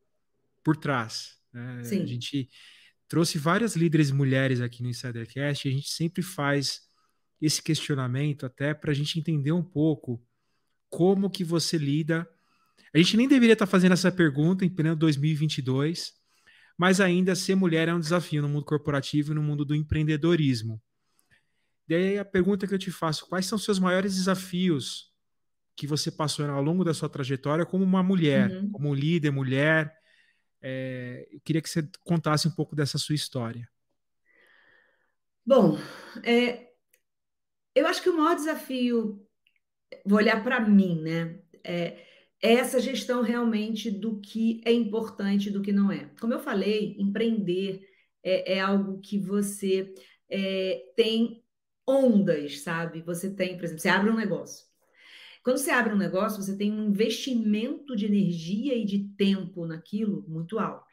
por 0.64 0.76
trás. 0.76 1.36
Né? 1.52 1.80
A 1.80 2.06
gente 2.06 2.48
trouxe 3.08 3.36
várias 3.36 3.74
líderes 3.74 4.10
mulheres 4.10 4.60
aqui 4.60 4.82
no 4.82 4.88
Insidercast 4.88 5.66
e 5.66 5.70
a 5.70 5.74
gente 5.74 5.90
sempre 5.90 6.22
faz 6.22 6.82
esse 7.40 7.60
questionamento 7.62 8.46
até 8.46 8.72
para 8.72 8.92
a 8.92 8.94
gente 8.94 9.18
entender 9.18 9.52
um 9.52 9.62
pouco 9.62 10.24
como 10.90 11.30
que 11.30 11.44
você 11.44 11.78
lida. 11.78 12.28
A 12.92 12.98
gente 12.98 13.16
nem 13.16 13.28
deveria 13.28 13.52
estar 13.52 13.66
fazendo 13.66 13.92
essa 13.92 14.10
pergunta 14.10 14.64
em 14.64 14.68
pleno 14.68 14.96
2022, 14.96 16.12
mas 16.76 17.00
ainda 17.00 17.34
ser 17.34 17.54
mulher 17.54 17.88
é 17.88 17.94
um 17.94 18.00
desafio 18.00 18.42
no 18.42 18.48
mundo 18.48 18.64
corporativo 18.64 19.32
e 19.32 19.34
no 19.34 19.42
mundo 19.42 19.64
do 19.64 19.74
empreendedorismo. 19.74 20.82
Daí 21.88 22.18
a 22.18 22.24
pergunta 22.24 22.66
que 22.66 22.74
eu 22.74 22.78
te 22.78 22.90
faço: 22.90 23.26
quais 23.28 23.46
são 23.46 23.56
os 23.56 23.64
seus 23.64 23.78
maiores 23.78 24.16
desafios 24.16 25.10
que 25.76 25.86
você 25.86 26.10
passou 26.10 26.44
ao 26.50 26.62
longo 26.62 26.84
da 26.84 26.92
sua 26.92 27.08
trajetória 27.08 27.64
como 27.64 27.84
uma 27.84 28.02
mulher, 28.02 28.50
uhum. 28.50 28.70
como 28.70 28.94
líder, 28.94 29.30
mulher? 29.30 29.94
É, 30.60 31.26
eu 31.32 31.40
queria 31.40 31.62
que 31.62 31.70
você 31.70 31.88
contasse 32.04 32.46
um 32.46 32.50
pouco 32.50 32.76
dessa 32.76 32.98
sua 32.98 33.14
história. 33.14 33.68
Bom, 35.46 35.78
é, 36.22 36.68
eu 37.74 37.86
acho 37.86 38.02
que 38.02 38.10
o 38.10 38.16
maior 38.16 38.34
desafio, 38.34 39.26
vou 40.04 40.18
olhar 40.18 40.42
para 40.42 40.60
mim, 40.60 41.00
né? 41.00 41.38
É, 41.64 42.04
essa 42.42 42.80
gestão 42.80 43.22
realmente 43.22 43.90
do 43.90 44.18
que 44.20 44.60
é 44.64 44.72
importante 44.72 45.48
e 45.48 45.52
do 45.52 45.60
que 45.60 45.72
não 45.72 45.92
é. 45.92 46.10
Como 46.20 46.32
eu 46.32 46.40
falei, 46.40 46.96
empreender 46.98 47.86
é, 48.22 48.54
é 48.54 48.60
algo 48.60 49.00
que 49.00 49.18
você 49.18 49.92
é, 50.30 50.82
tem 50.96 51.42
ondas, 51.86 52.60
sabe? 52.60 53.02
Você 53.02 53.34
tem, 53.34 53.56
por 53.56 53.64
exemplo, 53.64 53.82
você 53.82 53.88
abre 53.88 54.10
um 54.10 54.16
negócio. 54.16 54.64
Quando 55.42 55.58
você 55.58 55.70
abre 55.70 55.92
um 55.94 55.98
negócio, 55.98 56.42
você 56.42 56.56
tem 56.56 56.72
um 56.72 56.88
investimento 56.88 57.96
de 57.96 58.06
energia 58.06 58.74
e 58.76 58.84
de 58.84 59.08
tempo 59.16 59.66
naquilo 59.66 60.24
muito 60.28 60.58
alto. 60.58 60.86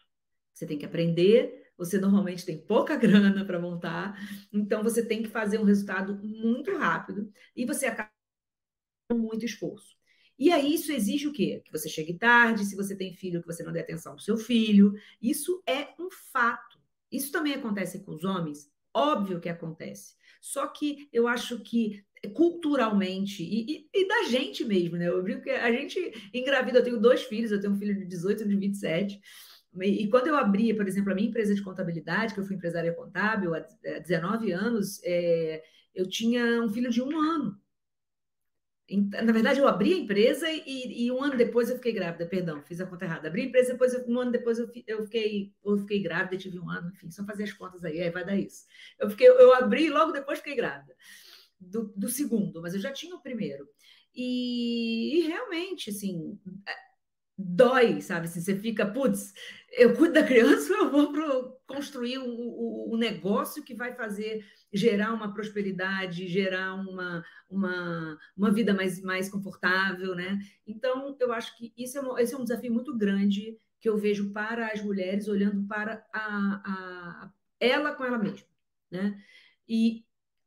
Você 0.53 0.65
tem 0.65 0.77
que 0.77 0.85
aprender, 0.85 1.71
você 1.77 1.99
normalmente 1.99 2.45
tem 2.45 2.57
pouca 2.57 2.95
grana 2.97 3.45
para 3.45 3.59
montar, 3.59 4.17
então 4.51 4.83
você 4.83 5.05
tem 5.05 5.21
que 5.21 5.29
fazer 5.29 5.59
um 5.59 5.63
resultado 5.63 6.17
muito 6.23 6.75
rápido 6.77 7.31
e 7.55 7.65
você 7.65 7.85
acaba 7.85 8.16
muito 9.15 9.45
esforço. 9.45 9.95
E 10.37 10.51
aí 10.51 10.73
isso 10.73 10.91
exige 10.91 11.27
o 11.27 11.33
quê? 11.33 11.61
Que 11.65 11.71
você 11.71 11.89
chegue 11.89 12.13
tarde, 12.13 12.65
se 12.65 12.75
você 12.75 12.95
tem 12.95 13.13
filho, 13.13 13.41
que 13.41 13.47
você 13.47 13.63
não 13.63 13.71
dê 13.71 13.79
atenção 13.79 14.13
ao 14.13 14.19
seu 14.19 14.37
filho. 14.37 14.93
Isso 15.21 15.63
é 15.65 15.89
um 15.99 16.09
fato. 16.11 16.77
Isso 17.11 17.31
também 17.31 17.53
acontece 17.53 18.03
com 18.03 18.11
os 18.11 18.23
homens? 18.23 18.69
Óbvio 18.93 19.39
que 19.39 19.49
acontece. 19.49 20.15
Só 20.39 20.67
que 20.67 21.09
eu 21.11 21.27
acho 21.27 21.59
que 21.61 22.05
culturalmente 22.33 23.43
e, 23.43 23.65
e, 23.71 23.89
e, 23.93 24.07
da 24.07 24.23
gente 24.23 24.65
mesmo, 24.65 24.97
né? 24.97 25.07
Eu 25.07 25.23
vi 25.23 25.39
que 25.41 25.51
a 25.51 25.71
gente 25.71 26.29
engravida, 26.33 26.79
eu 26.79 26.83
tenho 26.83 26.99
dois 26.99 27.23
filhos, 27.23 27.51
eu 27.51 27.59
tenho 27.59 27.73
um 27.73 27.77
filho 27.77 27.95
de 27.95 28.05
18 28.05 28.43
e 28.43 28.47
de 28.47 28.55
27. 28.55 29.21
E, 29.81 30.03
e 30.03 30.09
quando 30.09 30.27
eu 30.27 30.35
abri, 30.35 30.73
por 30.73 30.87
exemplo, 30.87 31.11
a 31.11 31.15
minha 31.15 31.29
empresa 31.29 31.53
de 31.53 31.61
contabilidade, 31.61 32.33
que 32.33 32.39
eu 32.39 32.45
fui 32.45 32.55
empresária 32.55 32.93
contábil 32.93 33.53
há 33.55 33.59
19 33.99 34.51
anos, 34.51 34.99
é, 35.03 35.63
eu 35.93 36.07
tinha 36.07 36.61
um 36.61 36.69
filho 36.69 36.89
de 36.89 37.01
um 37.01 37.17
ano. 37.19 37.59
Na 38.89 39.33
verdade, 39.33 39.59
eu 39.59 39.67
abri 39.67 39.93
a 39.93 39.97
empresa 39.97 40.49
e, 40.49 41.05
e, 41.05 41.11
um 41.11 41.21
ano 41.21 41.35
depois 41.35 41.69
eu 41.69 41.75
fiquei 41.75 41.91
grávida, 41.91 42.25
perdão, 42.25 42.61
fiz 42.61 42.79
a 42.79 42.85
conta 42.85 43.03
errada. 43.03 43.27
Abri 43.27 43.41
a 43.41 43.45
empresa, 43.45 43.73
depois 43.73 43.93
um 44.07 44.19
ano 44.19 44.31
depois 44.31 44.59
eu, 44.59 44.71
eu, 44.87 45.03
fiquei, 45.03 45.53
eu 45.65 45.77
fiquei 45.79 46.01
grávida 46.01 46.37
tive 46.37 46.57
um 46.57 46.69
ano, 46.69 46.89
enfim, 46.93 47.11
só 47.11 47.25
fazer 47.25 47.43
as 47.43 47.51
contas 47.51 47.83
aí, 47.83 47.99
aí 47.99 48.09
vai 48.09 48.25
dar 48.25 48.37
isso. 48.37 48.65
Eu, 48.97 49.09
fiquei, 49.09 49.27
eu 49.27 49.53
abri 49.53 49.87
e 49.87 49.89
logo 49.89 50.13
depois 50.13 50.39
fiquei 50.39 50.55
grávida 50.55 50.95
do, 51.59 51.91
do 51.95 52.07
segundo, 52.07 52.61
mas 52.61 52.73
eu 52.73 52.79
já 52.79 52.91
tinha 52.91 53.15
o 53.15 53.21
primeiro. 53.21 53.67
E, 54.15 55.19
e 55.19 55.27
realmente, 55.27 55.89
assim, 55.89 56.39
dói, 57.37 58.01
sabe? 58.01 58.25
Assim, 58.25 58.41
você 58.41 58.57
fica, 58.57 58.85
putz, 58.85 59.31
eu 59.71 59.95
cuido 59.95 60.15
da 60.15 60.23
criança, 60.23 60.73
eu 60.73 60.89
vou 60.89 61.11
pro, 61.11 61.59
construir 61.67 62.17
um, 62.17 62.25
um, 62.25 62.93
um, 62.93 62.97
negócio 62.97 63.63
que 63.63 63.75
vai 63.75 63.93
fazer 63.93 64.43
gerar 64.73 65.13
uma 65.13 65.33
prosperidade, 65.33 66.27
gerar 66.27 66.73
uma, 66.75 67.23
uma, 67.49 68.17
uma 68.35 68.51
vida 68.51 68.73
mais, 68.73 69.01
mais 69.01 69.29
confortável, 69.29 70.13
né? 70.15 70.39
Então, 70.65 71.15
eu 71.19 71.31
acho 71.31 71.57
que 71.57 71.73
isso 71.77 71.97
é 71.97 72.01
um, 72.01 72.17
esse 72.17 72.33
é 72.33 72.37
um 72.37 72.43
desafio 72.43 72.73
muito 72.73 72.95
grande 72.97 73.57
que 73.79 73.87
eu 73.87 73.97
vejo 73.97 74.31
para 74.31 74.67
as 74.67 74.81
mulheres 74.81 75.27
olhando 75.27 75.65
para 75.67 76.05
a, 76.11 76.61
a 76.65 77.33
ela 77.59 77.93
com 77.93 78.03
ela 78.03 78.17
mesma, 78.17 78.47
né? 78.91 79.21
E 79.67 80.03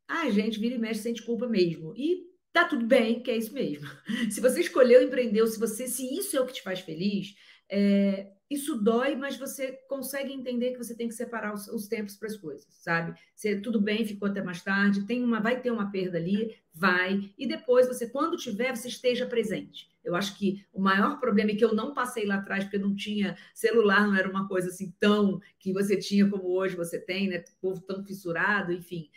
a 0.07 0.29
gente 0.29 0.59
vira 0.59 0.75
e 0.75 0.79
mexe 0.79 1.01
sente 1.01 1.23
culpa 1.23 1.47
mesmo. 1.47 1.93
E 1.95 2.27
tá 2.51 2.65
tudo 2.65 2.85
bem, 2.85 3.21
que 3.21 3.31
é 3.31 3.37
isso 3.37 3.53
mesmo. 3.53 3.87
Se 4.29 4.41
você 4.41 4.61
escolheu 4.61 5.01
empreender, 5.01 5.41
ou 5.41 5.47
se 5.47 5.59
você, 5.59 5.87
se 5.87 6.03
isso 6.17 6.35
é 6.35 6.41
o 6.41 6.45
que 6.45 6.53
te 6.53 6.61
faz 6.61 6.81
feliz, 6.81 7.35
é, 7.69 8.29
isso 8.51 8.75
dói, 8.75 9.15
mas 9.15 9.37
você 9.37 9.71
consegue 9.87 10.33
entender 10.33 10.71
que 10.71 10.77
você 10.77 10.93
tem 10.93 11.07
que 11.07 11.13
separar 11.13 11.53
os, 11.53 11.69
os 11.69 11.87
tempos 11.87 12.15
para 12.15 12.27
as 12.27 12.35
coisas, 12.35 12.67
sabe? 12.69 13.17
Se 13.33 13.55
tudo 13.61 13.79
bem, 13.79 14.05
ficou 14.05 14.27
até 14.27 14.43
mais 14.43 14.61
tarde, 14.61 15.05
tem 15.05 15.23
uma, 15.23 15.39
vai 15.39 15.61
ter 15.61 15.71
uma 15.71 15.89
perda 15.89 16.17
ali, 16.17 16.57
vai, 16.73 17.31
e 17.37 17.47
depois 17.47 17.87
você, 17.87 18.09
quando 18.09 18.35
tiver, 18.35 18.75
você 18.75 18.89
esteja 18.89 19.25
presente. 19.25 19.89
Eu 20.03 20.15
acho 20.15 20.37
que 20.37 20.65
o 20.73 20.81
maior 20.81 21.19
problema 21.19 21.51
é 21.51 21.55
que 21.55 21.63
eu 21.63 21.73
não 21.73 21.93
passei 21.93 22.25
lá 22.25 22.35
atrás, 22.35 22.65
porque 22.65 22.77
não 22.77 22.93
tinha 22.93 23.37
celular, 23.53 24.05
não 24.05 24.15
era 24.15 24.29
uma 24.29 24.47
coisa 24.47 24.67
assim 24.67 24.93
tão 24.99 25.39
que 25.57 25.71
você 25.71 25.97
tinha 25.97 26.29
como 26.29 26.51
hoje 26.51 26.75
você 26.75 26.99
tem, 26.99 27.29
né? 27.29 27.37
O 27.37 27.61
povo 27.61 27.81
tão 27.81 28.03
fissurado, 28.03 28.73
enfim. 28.73 29.09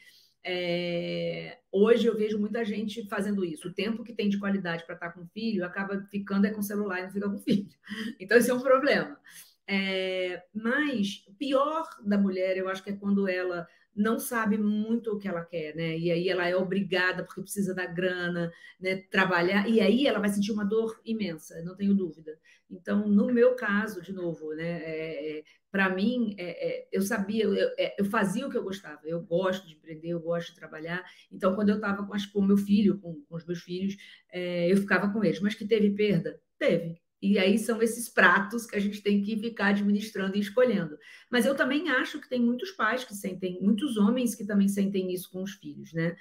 É, 0.46 1.58
hoje 1.72 2.06
eu 2.06 2.16
vejo 2.16 2.38
muita 2.38 2.64
gente 2.64 3.08
fazendo 3.08 3.44
isso. 3.44 3.68
O 3.68 3.72
tempo 3.72 4.04
que 4.04 4.12
tem 4.12 4.28
de 4.28 4.38
qualidade 4.38 4.84
para 4.84 4.94
estar 4.94 5.10
com 5.10 5.22
o 5.22 5.28
filho 5.28 5.64
acaba 5.64 6.02
ficando 6.10 6.46
é 6.46 6.50
com 6.50 6.60
o 6.60 6.62
celular 6.62 6.98
e 6.98 7.02
não 7.04 7.10
fica 7.10 7.28
com 7.28 7.36
o 7.36 7.40
filho. 7.40 7.68
Então, 8.20 8.36
esse 8.36 8.50
é 8.50 8.54
um 8.54 8.60
problema. 8.60 9.18
É, 9.66 10.42
mas 10.52 11.24
o 11.26 11.32
pior 11.32 11.88
da 12.04 12.18
mulher, 12.18 12.56
eu 12.58 12.68
acho 12.68 12.82
que 12.82 12.90
é 12.90 12.96
quando 12.96 13.26
ela 13.26 13.66
não 13.96 14.18
sabe 14.18 14.58
muito 14.58 15.12
o 15.12 15.18
que 15.18 15.28
ela 15.28 15.44
quer, 15.44 15.74
né? 15.76 15.96
E 15.98 16.10
aí 16.10 16.28
ela 16.28 16.46
é 16.48 16.56
obrigada, 16.56 17.24
porque 17.24 17.42
precisa 17.42 17.74
da 17.74 17.86
grana, 17.86 18.52
né? 18.80 18.96
Trabalhar, 19.10 19.68
e 19.68 19.80
aí 19.80 20.06
ela 20.06 20.18
vai 20.18 20.28
sentir 20.28 20.52
uma 20.52 20.64
dor 20.64 21.00
imensa, 21.04 21.62
não 21.62 21.76
tenho 21.76 21.94
dúvida. 21.94 22.38
Então, 22.70 23.08
no 23.08 23.26
meu 23.32 23.54
caso, 23.54 24.02
de 24.02 24.12
novo, 24.12 24.54
né? 24.54 24.82
É, 24.82 25.38
é, 25.38 25.44
Para 25.70 25.88
mim, 25.94 26.34
é, 26.38 26.84
é, 26.84 26.88
eu 26.92 27.02
sabia, 27.02 27.44
eu, 27.44 27.74
é, 27.78 27.94
eu, 27.98 28.04
fazia 28.04 28.46
o 28.46 28.50
que 28.50 28.56
eu 28.56 28.64
gostava, 28.64 29.00
eu 29.04 29.20
gosto 29.22 29.66
de 29.66 29.74
empreender, 29.74 30.08
eu 30.08 30.20
gosto 30.20 30.48
de 30.50 30.56
trabalhar. 30.56 31.04
Então, 31.30 31.54
quando 31.54 31.68
eu 31.70 31.76
estava 31.76 32.06
com, 32.06 32.40
o 32.40 32.46
meu 32.46 32.56
filho, 32.56 32.98
com, 33.00 33.22
com 33.28 33.36
os 33.36 33.46
meus 33.46 33.62
filhos, 33.62 33.96
é, 34.32 34.70
eu 34.70 34.76
ficava 34.76 35.12
com 35.12 35.22
eles. 35.24 35.40
Mas 35.40 35.54
que 35.54 35.66
teve 35.66 35.90
perda? 35.90 36.40
Teve. 36.58 37.03
E 37.24 37.38
aí 37.38 37.58
são 37.58 37.80
esses 37.80 38.08
pratos 38.08 38.66
que 38.66 38.76
a 38.76 38.80
gente 38.80 39.00
tem 39.02 39.22
que 39.22 39.36
ficar 39.38 39.68
administrando 39.68 40.36
e 40.36 40.40
escolhendo. 40.40 40.98
Mas 41.30 41.46
eu 41.46 41.54
também 41.54 41.88
acho 41.88 42.20
que 42.20 42.28
tem 42.28 42.40
muitos 42.40 42.70
pais 42.72 43.04
que 43.04 43.14
sentem, 43.14 43.58
muitos 43.62 43.96
homens 43.96 44.34
que 44.34 44.44
também 44.44 44.68
sentem 44.68 45.12
isso 45.12 45.30
com 45.30 45.42
os 45.42 45.52
filhos, 45.52 45.92
né? 45.94 46.16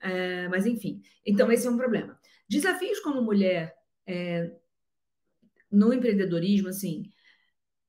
É, 0.00 0.48
mas 0.48 0.66
enfim, 0.66 1.02
então 1.26 1.50
esse 1.50 1.66
é 1.66 1.70
um 1.70 1.76
problema. 1.76 2.18
Desafios 2.48 3.00
como 3.00 3.22
mulher 3.22 3.74
é, 4.06 4.52
no 5.70 5.92
empreendedorismo, 5.92 6.68
assim, 6.68 7.10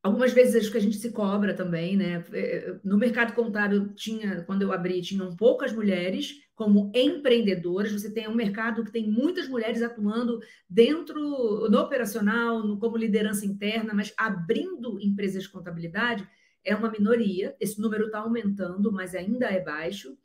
Algumas 0.06 0.34
vezes 0.34 0.56
acho 0.56 0.72
que 0.72 0.78
a 0.78 0.82
gente 0.82 0.98
se 0.98 1.12
cobra 1.12 1.56
também, 1.56 1.98
né? 1.98 2.24
É, 2.32 2.76
no 2.84 2.96
mercado 2.96 3.34
contábil 3.34 3.92
tinha, 3.96 4.44
quando 4.44 4.62
eu 4.62 4.72
abri, 4.72 5.02
tinham 5.02 5.36
poucas 5.36 5.74
mulheres 5.74 6.45
como 6.56 6.92
empreendedoras. 6.96 7.92
Você 7.92 8.12
tem 8.12 8.28
um 8.28 8.34
mercado 8.34 8.84
que 8.84 8.92
tem 8.92 9.08
muitas 9.08 9.48
mulheres 9.48 9.82
atuando 9.82 10.40
dentro 10.70 11.70
no 11.70 11.80
operacional, 11.80 12.66
no, 12.66 12.80
como 12.80 12.98
liderança 12.98 13.46
interna, 13.46 13.94
mas 13.94 14.14
abrindo 14.18 15.00
empresas 15.00 15.44
de 15.44 15.50
contabilidade 15.50 16.28
é 16.64 16.76
uma 16.76 16.90
minoria. 16.90 17.56
Esse 17.60 17.80
número 17.80 18.06
está 18.06 18.20
aumentando, 18.20 18.92
mas 18.92 19.14
ainda 19.14 19.48
é 19.48 19.60
baixo. 19.60 20.18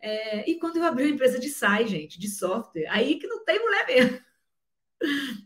É, 0.00 0.50
e 0.50 0.58
quando 0.58 0.78
eu 0.78 0.84
abri 0.84 1.04
uma 1.04 1.14
empresa 1.14 1.38
de 1.38 1.48
SAI, 1.48 1.86
gente, 1.86 2.18
de 2.18 2.28
software, 2.28 2.86
aí 2.88 3.16
que 3.18 3.26
não 3.26 3.44
tem 3.44 3.60
mulher 3.60 3.86
mesmo. 3.86 4.20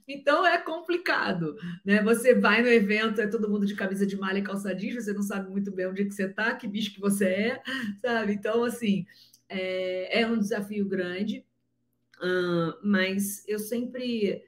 Então 0.06 0.46
é 0.46 0.56
complicado, 0.58 1.56
né? 1.84 2.00
Você 2.02 2.32
vai 2.32 2.62
no 2.62 2.68
evento, 2.68 3.20
é 3.20 3.26
todo 3.26 3.48
mundo 3.48 3.66
de 3.66 3.74
camisa 3.74 4.06
de 4.06 4.16
malha 4.16 4.38
e 4.38 4.42
calça 4.42 4.74
jeans, 4.74 5.04
você 5.04 5.12
não 5.12 5.22
sabe 5.22 5.50
muito 5.50 5.72
bem 5.72 5.88
onde 5.88 6.04
que 6.04 6.14
você 6.14 6.26
está, 6.26 6.54
que 6.54 6.68
bicho 6.68 6.94
que 6.94 7.00
você 7.00 7.26
é, 7.26 7.62
sabe? 8.00 8.34
Então, 8.34 8.62
assim, 8.62 9.04
é, 9.48 10.20
é 10.20 10.26
um 10.26 10.38
desafio 10.38 10.86
grande, 10.86 11.44
uh, 12.20 12.78
mas 12.82 13.44
eu 13.48 13.58
sempre 13.58 14.44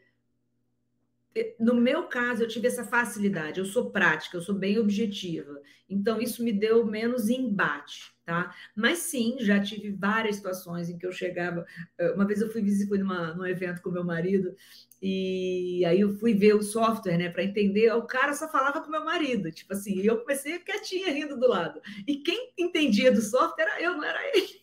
no 1.59 1.75
meu 1.75 2.05
caso, 2.05 2.43
eu 2.43 2.49
tive 2.49 2.67
essa 2.67 2.85
facilidade. 2.85 3.61
Eu 3.61 3.65
sou 3.65 3.91
prática, 3.91 4.37
eu 4.37 4.43
sou 4.43 4.55
bem 4.55 4.79
objetiva. 4.79 5.61
Então, 5.89 6.21
isso 6.21 6.43
me 6.43 6.53
deu 6.53 6.85
menos 6.85 7.29
embate, 7.29 8.13
tá? 8.25 8.55
Mas 8.75 8.99
sim, 8.99 9.37
já 9.41 9.61
tive 9.61 9.91
várias 9.91 10.37
situações 10.37 10.89
em 10.89 10.99
que 10.99 11.07
eu 11.07 11.13
chegava. 11.13 11.65
Eh, 11.99 12.13
uma 12.13 12.27
vez 12.27 12.41
eu 12.41 12.51
fui, 12.51 12.65
fui 12.87 12.99
numa, 12.99 13.35
num 13.35 13.47
evento 13.47 13.81
com 13.81 13.91
meu 13.91 14.05
marido 14.05 14.55
e 15.01 15.85
aí 15.87 16.01
eu 16.01 16.17
fui 16.19 16.35
ver 16.35 16.55
o 16.55 16.63
software, 16.63 17.17
né, 17.17 17.31
para 17.31 17.45
entender. 17.45 17.93
O 17.93 18.03
cara 18.03 18.35
só 18.35 18.49
falava 18.49 18.81
com 18.81 18.91
meu 18.91 19.05
marido, 19.05 19.51
tipo 19.53 19.73
assim, 19.73 20.01
e 20.01 20.07
eu 20.07 20.19
comecei 20.19 20.59
quietinha 20.59 21.13
rindo 21.13 21.39
do 21.39 21.49
lado. 21.49 21.81
E 22.07 22.17
quem 22.17 22.53
entendia 22.59 23.13
do 23.13 23.23
software 23.23 23.65
era 23.65 23.83
eu, 23.83 23.93
não 23.97 24.05
era 24.05 24.21
ele. 24.37 24.61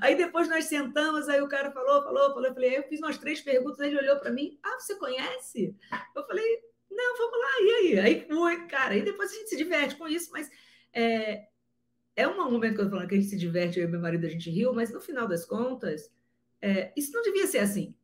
Aí 0.00 0.16
depois 0.16 0.48
nós 0.48 0.64
sentamos, 0.66 1.28
aí 1.28 1.40
o 1.40 1.48
cara 1.48 1.70
falou, 1.72 2.02
falou, 2.02 2.34
falou. 2.34 2.46
Eu 2.46 2.54
falei, 2.54 2.78
eu 2.78 2.82
fiz 2.84 3.00
umas 3.00 3.18
três 3.18 3.40
perguntas, 3.40 3.80
ele 3.80 3.98
olhou 3.98 4.18
para 4.18 4.30
mim, 4.30 4.58
ah, 4.62 4.78
você 4.78 4.96
conhece? 4.96 5.74
Eu 6.14 6.26
falei, 6.26 6.62
não, 6.90 7.16
vamos 7.16 7.38
lá, 7.38 7.60
e 7.60 7.70
aí? 7.72 7.98
Aí 7.98 8.26
foi, 8.28 8.66
cara, 8.66 8.96
e 8.96 9.02
depois 9.02 9.30
a 9.30 9.34
gente 9.34 9.48
se 9.48 9.56
diverte 9.56 9.96
com 9.96 10.06
isso, 10.06 10.30
mas 10.32 10.50
é, 10.92 11.46
é 12.16 12.28
um 12.28 12.36
momento 12.36 12.74
que 12.74 12.80
eu 12.80 12.84
tô 12.84 12.90
falando 12.90 13.08
que 13.08 13.14
a 13.14 13.18
gente 13.18 13.30
se 13.30 13.38
diverte, 13.38 13.78
eu 13.78 13.88
e 13.88 13.90
meu 13.90 14.00
marido, 14.00 14.26
a 14.26 14.30
gente 14.30 14.50
riu, 14.50 14.72
mas 14.72 14.92
no 14.92 15.00
final 15.00 15.26
das 15.26 15.44
contas, 15.44 16.12
é, 16.60 16.92
isso 16.96 17.12
não 17.12 17.22
devia 17.22 17.46
ser 17.46 17.58
assim, 17.58 17.94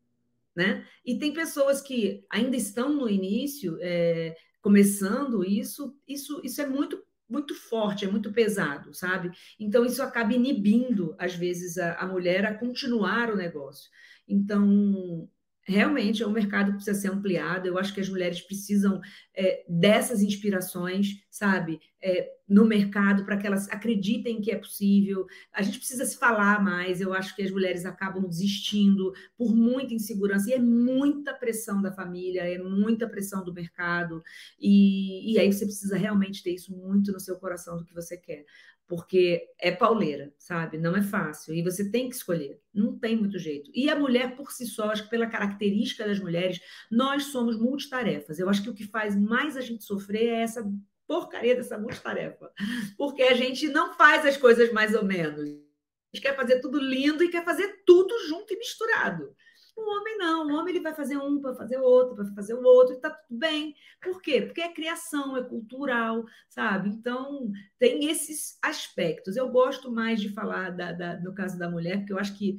né? 0.54 0.86
E 1.04 1.18
tem 1.18 1.32
pessoas 1.32 1.80
que 1.80 2.24
ainda 2.28 2.56
estão 2.56 2.92
no 2.92 3.08
início, 3.08 3.78
é, 3.80 4.36
começando 4.60 5.44
isso, 5.44 5.96
isso, 6.06 6.40
isso 6.44 6.60
é 6.60 6.66
muito 6.66 7.02
muito 7.30 7.54
forte, 7.54 8.04
é 8.04 8.10
muito 8.10 8.32
pesado, 8.32 8.92
sabe? 8.92 9.30
Então, 9.58 9.84
isso 9.84 10.02
acaba 10.02 10.34
inibindo, 10.34 11.14
às 11.18 11.34
vezes, 11.34 11.78
a, 11.78 11.94
a 11.94 12.06
mulher 12.06 12.44
a 12.44 12.54
continuar 12.54 13.30
o 13.30 13.36
negócio. 13.36 13.88
Então, 14.28 15.28
realmente 15.70 16.22
é 16.22 16.26
um 16.26 16.32
mercado 16.32 16.72
que 16.72 16.76
precisa 16.76 17.00
ser 17.00 17.08
ampliado. 17.08 17.66
Eu 17.66 17.78
acho 17.78 17.94
que 17.94 18.00
as 18.00 18.08
mulheres 18.08 18.40
precisam 18.40 19.00
é, 19.34 19.64
dessas 19.68 20.22
inspirações, 20.22 21.22
sabe, 21.30 21.80
é, 22.02 22.28
no 22.48 22.64
mercado 22.64 23.24
para 23.24 23.36
que 23.36 23.46
elas 23.46 23.68
acreditem 23.70 24.40
que 24.40 24.50
é 24.50 24.56
possível. 24.56 25.26
A 25.52 25.62
gente 25.62 25.78
precisa 25.78 26.04
se 26.04 26.18
falar 26.18 26.62
mais. 26.62 27.00
Eu 27.00 27.14
acho 27.14 27.34
que 27.36 27.42
as 27.42 27.50
mulheres 27.50 27.86
acabam 27.86 28.28
desistindo 28.28 29.12
por 29.36 29.54
muita 29.54 29.94
insegurança 29.94 30.50
e 30.50 30.54
é 30.54 30.58
muita 30.58 31.32
pressão 31.32 31.80
da 31.80 31.92
família, 31.92 32.42
é 32.42 32.58
muita 32.58 33.08
pressão 33.08 33.44
do 33.44 33.54
mercado. 33.54 34.22
E, 34.58 35.32
e 35.32 35.38
aí 35.38 35.52
você 35.52 35.64
precisa 35.64 35.96
realmente 35.96 36.42
ter 36.42 36.54
isso 36.54 36.76
muito 36.76 37.12
no 37.12 37.20
seu 37.20 37.36
coração 37.36 37.76
do 37.76 37.84
que 37.84 37.94
você 37.94 38.16
quer 38.16 38.44
porque 38.90 39.48
é 39.56 39.70
pauleira, 39.70 40.34
sabe? 40.36 40.76
Não 40.76 40.96
é 40.96 41.00
fácil. 41.00 41.54
E 41.54 41.62
você 41.62 41.88
tem 41.88 42.08
que 42.08 42.16
escolher. 42.16 42.60
Não 42.74 42.98
tem 42.98 43.14
muito 43.16 43.38
jeito. 43.38 43.70
E 43.72 43.88
a 43.88 43.94
mulher, 43.94 44.34
por 44.34 44.50
si 44.50 44.66
só, 44.66 44.90
acho 44.90 45.04
que 45.04 45.10
pela 45.10 45.28
característica 45.28 46.04
das 46.04 46.18
mulheres, 46.18 46.60
nós 46.90 47.26
somos 47.26 47.56
multitarefas. 47.56 48.40
Eu 48.40 48.48
acho 48.50 48.64
que 48.64 48.68
o 48.68 48.74
que 48.74 48.84
faz 48.84 49.14
mais 49.14 49.56
a 49.56 49.60
gente 49.60 49.84
sofrer 49.84 50.26
é 50.30 50.42
essa 50.42 50.68
porcaria 51.06 51.54
dessa 51.54 51.78
multitarefa. 51.78 52.50
Porque 52.98 53.22
a 53.22 53.34
gente 53.34 53.68
não 53.68 53.94
faz 53.94 54.26
as 54.26 54.36
coisas 54.36 54.72
mais 54.72 54.92
ou 54.92 55.04
menos. 55.04 55.38
A 55.38 56.16
gente 56.16 56.22
quer 56.22 56.34
fazer 56.34 56.58
tudo 56.58 56.80
lindo 56.80 57.22
e 57.22 57.28
quer 57.28 57.44
fazer 57.44 57.84
tudo 57.86 58.12
junto 58.26 58.52
e 58.52 58.58
misturado. 58.58 59.32
O 59.80 59.98
homem 59.98 60.18
não, 60.18 60.46
o 60.46 60.54
homem 60.54 60.74
ele 60.74 60.82
vai 60.82 60.94
fazer 60.94 61.16
um 61.16 61.40
para 61.40 61.54
fazer 61.54 61.78
outro, 61.78 62.14
para 62.14 62.34
fazer 62.34 62.54
o 62.54 62.62
outro, 62.62 62.94
e 62.94 63.00
tá 63.00 63.10
tudo 63.10 63.38
bem. 63.38 63.74
Por 64.02 64.20
quê? 64.20 64.42
Porque 64.42 64.60
é 64.60 64.72
criação, 64.72 65.36
é 65.36 65.42
cultural, 65.42 66.24
sabe? 66.48 66.90
Então, 66.90 67.50
tem 67.78 68.08
esses 68.10 68.58
aspectos. 68.62 69.36
Eu 69.36 69.48
gosto 69.48 69.90
mais 69.90 70.20
de 70.20 70.28
falar 70.28 70.70
da, 70.70 70.92
da, 70.92 71.20
no 71.20 71.34
caso 71.34 71.58
da 71.58 71.70
mulher, 71.70 71.98
porque 71.98 72.12
eu 72.12 72.18
acho 72.18 72.36
que 72.36 72.58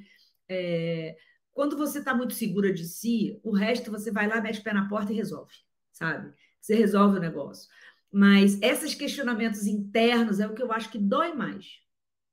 é, 0.49 1.15
quando 1.53 1.77
você 1.77 1.99
está 1.99 2.13
muito 2.13 2.33
segura 2.33 2.73
de 2.73 2.85
si, 2.85 3.39
o 3.43 3.51
resto 3.51 3.91
você 3.91 4.11
vai 4.11 4.27
lá, 4.27 4.41
mete 4.41 4.59
o 4.59 4.63
pé 4.63 4.73
na 4.73 4.89
porta 4.89 5.11
e 5.11 5.15
resolve, 5.15 5.53
sabe? 5.91 6.33
Você 6.59 6.75
resolve 6.75 7.17
o 7.17 7.21
negócio. 7.21 7.69
Mas 8.11 8.61
esses 8.61 8.93
questionamentos 8.93 9.65
internos 9.65 10.39
é 10.39 10.47
o 10.47 10.53
que 10.53 10.61
eu 10.61 10.71
acho 10.71 10.91
que 10.91 10.97
dói 10.97 11.33
mais. 11.33 11.79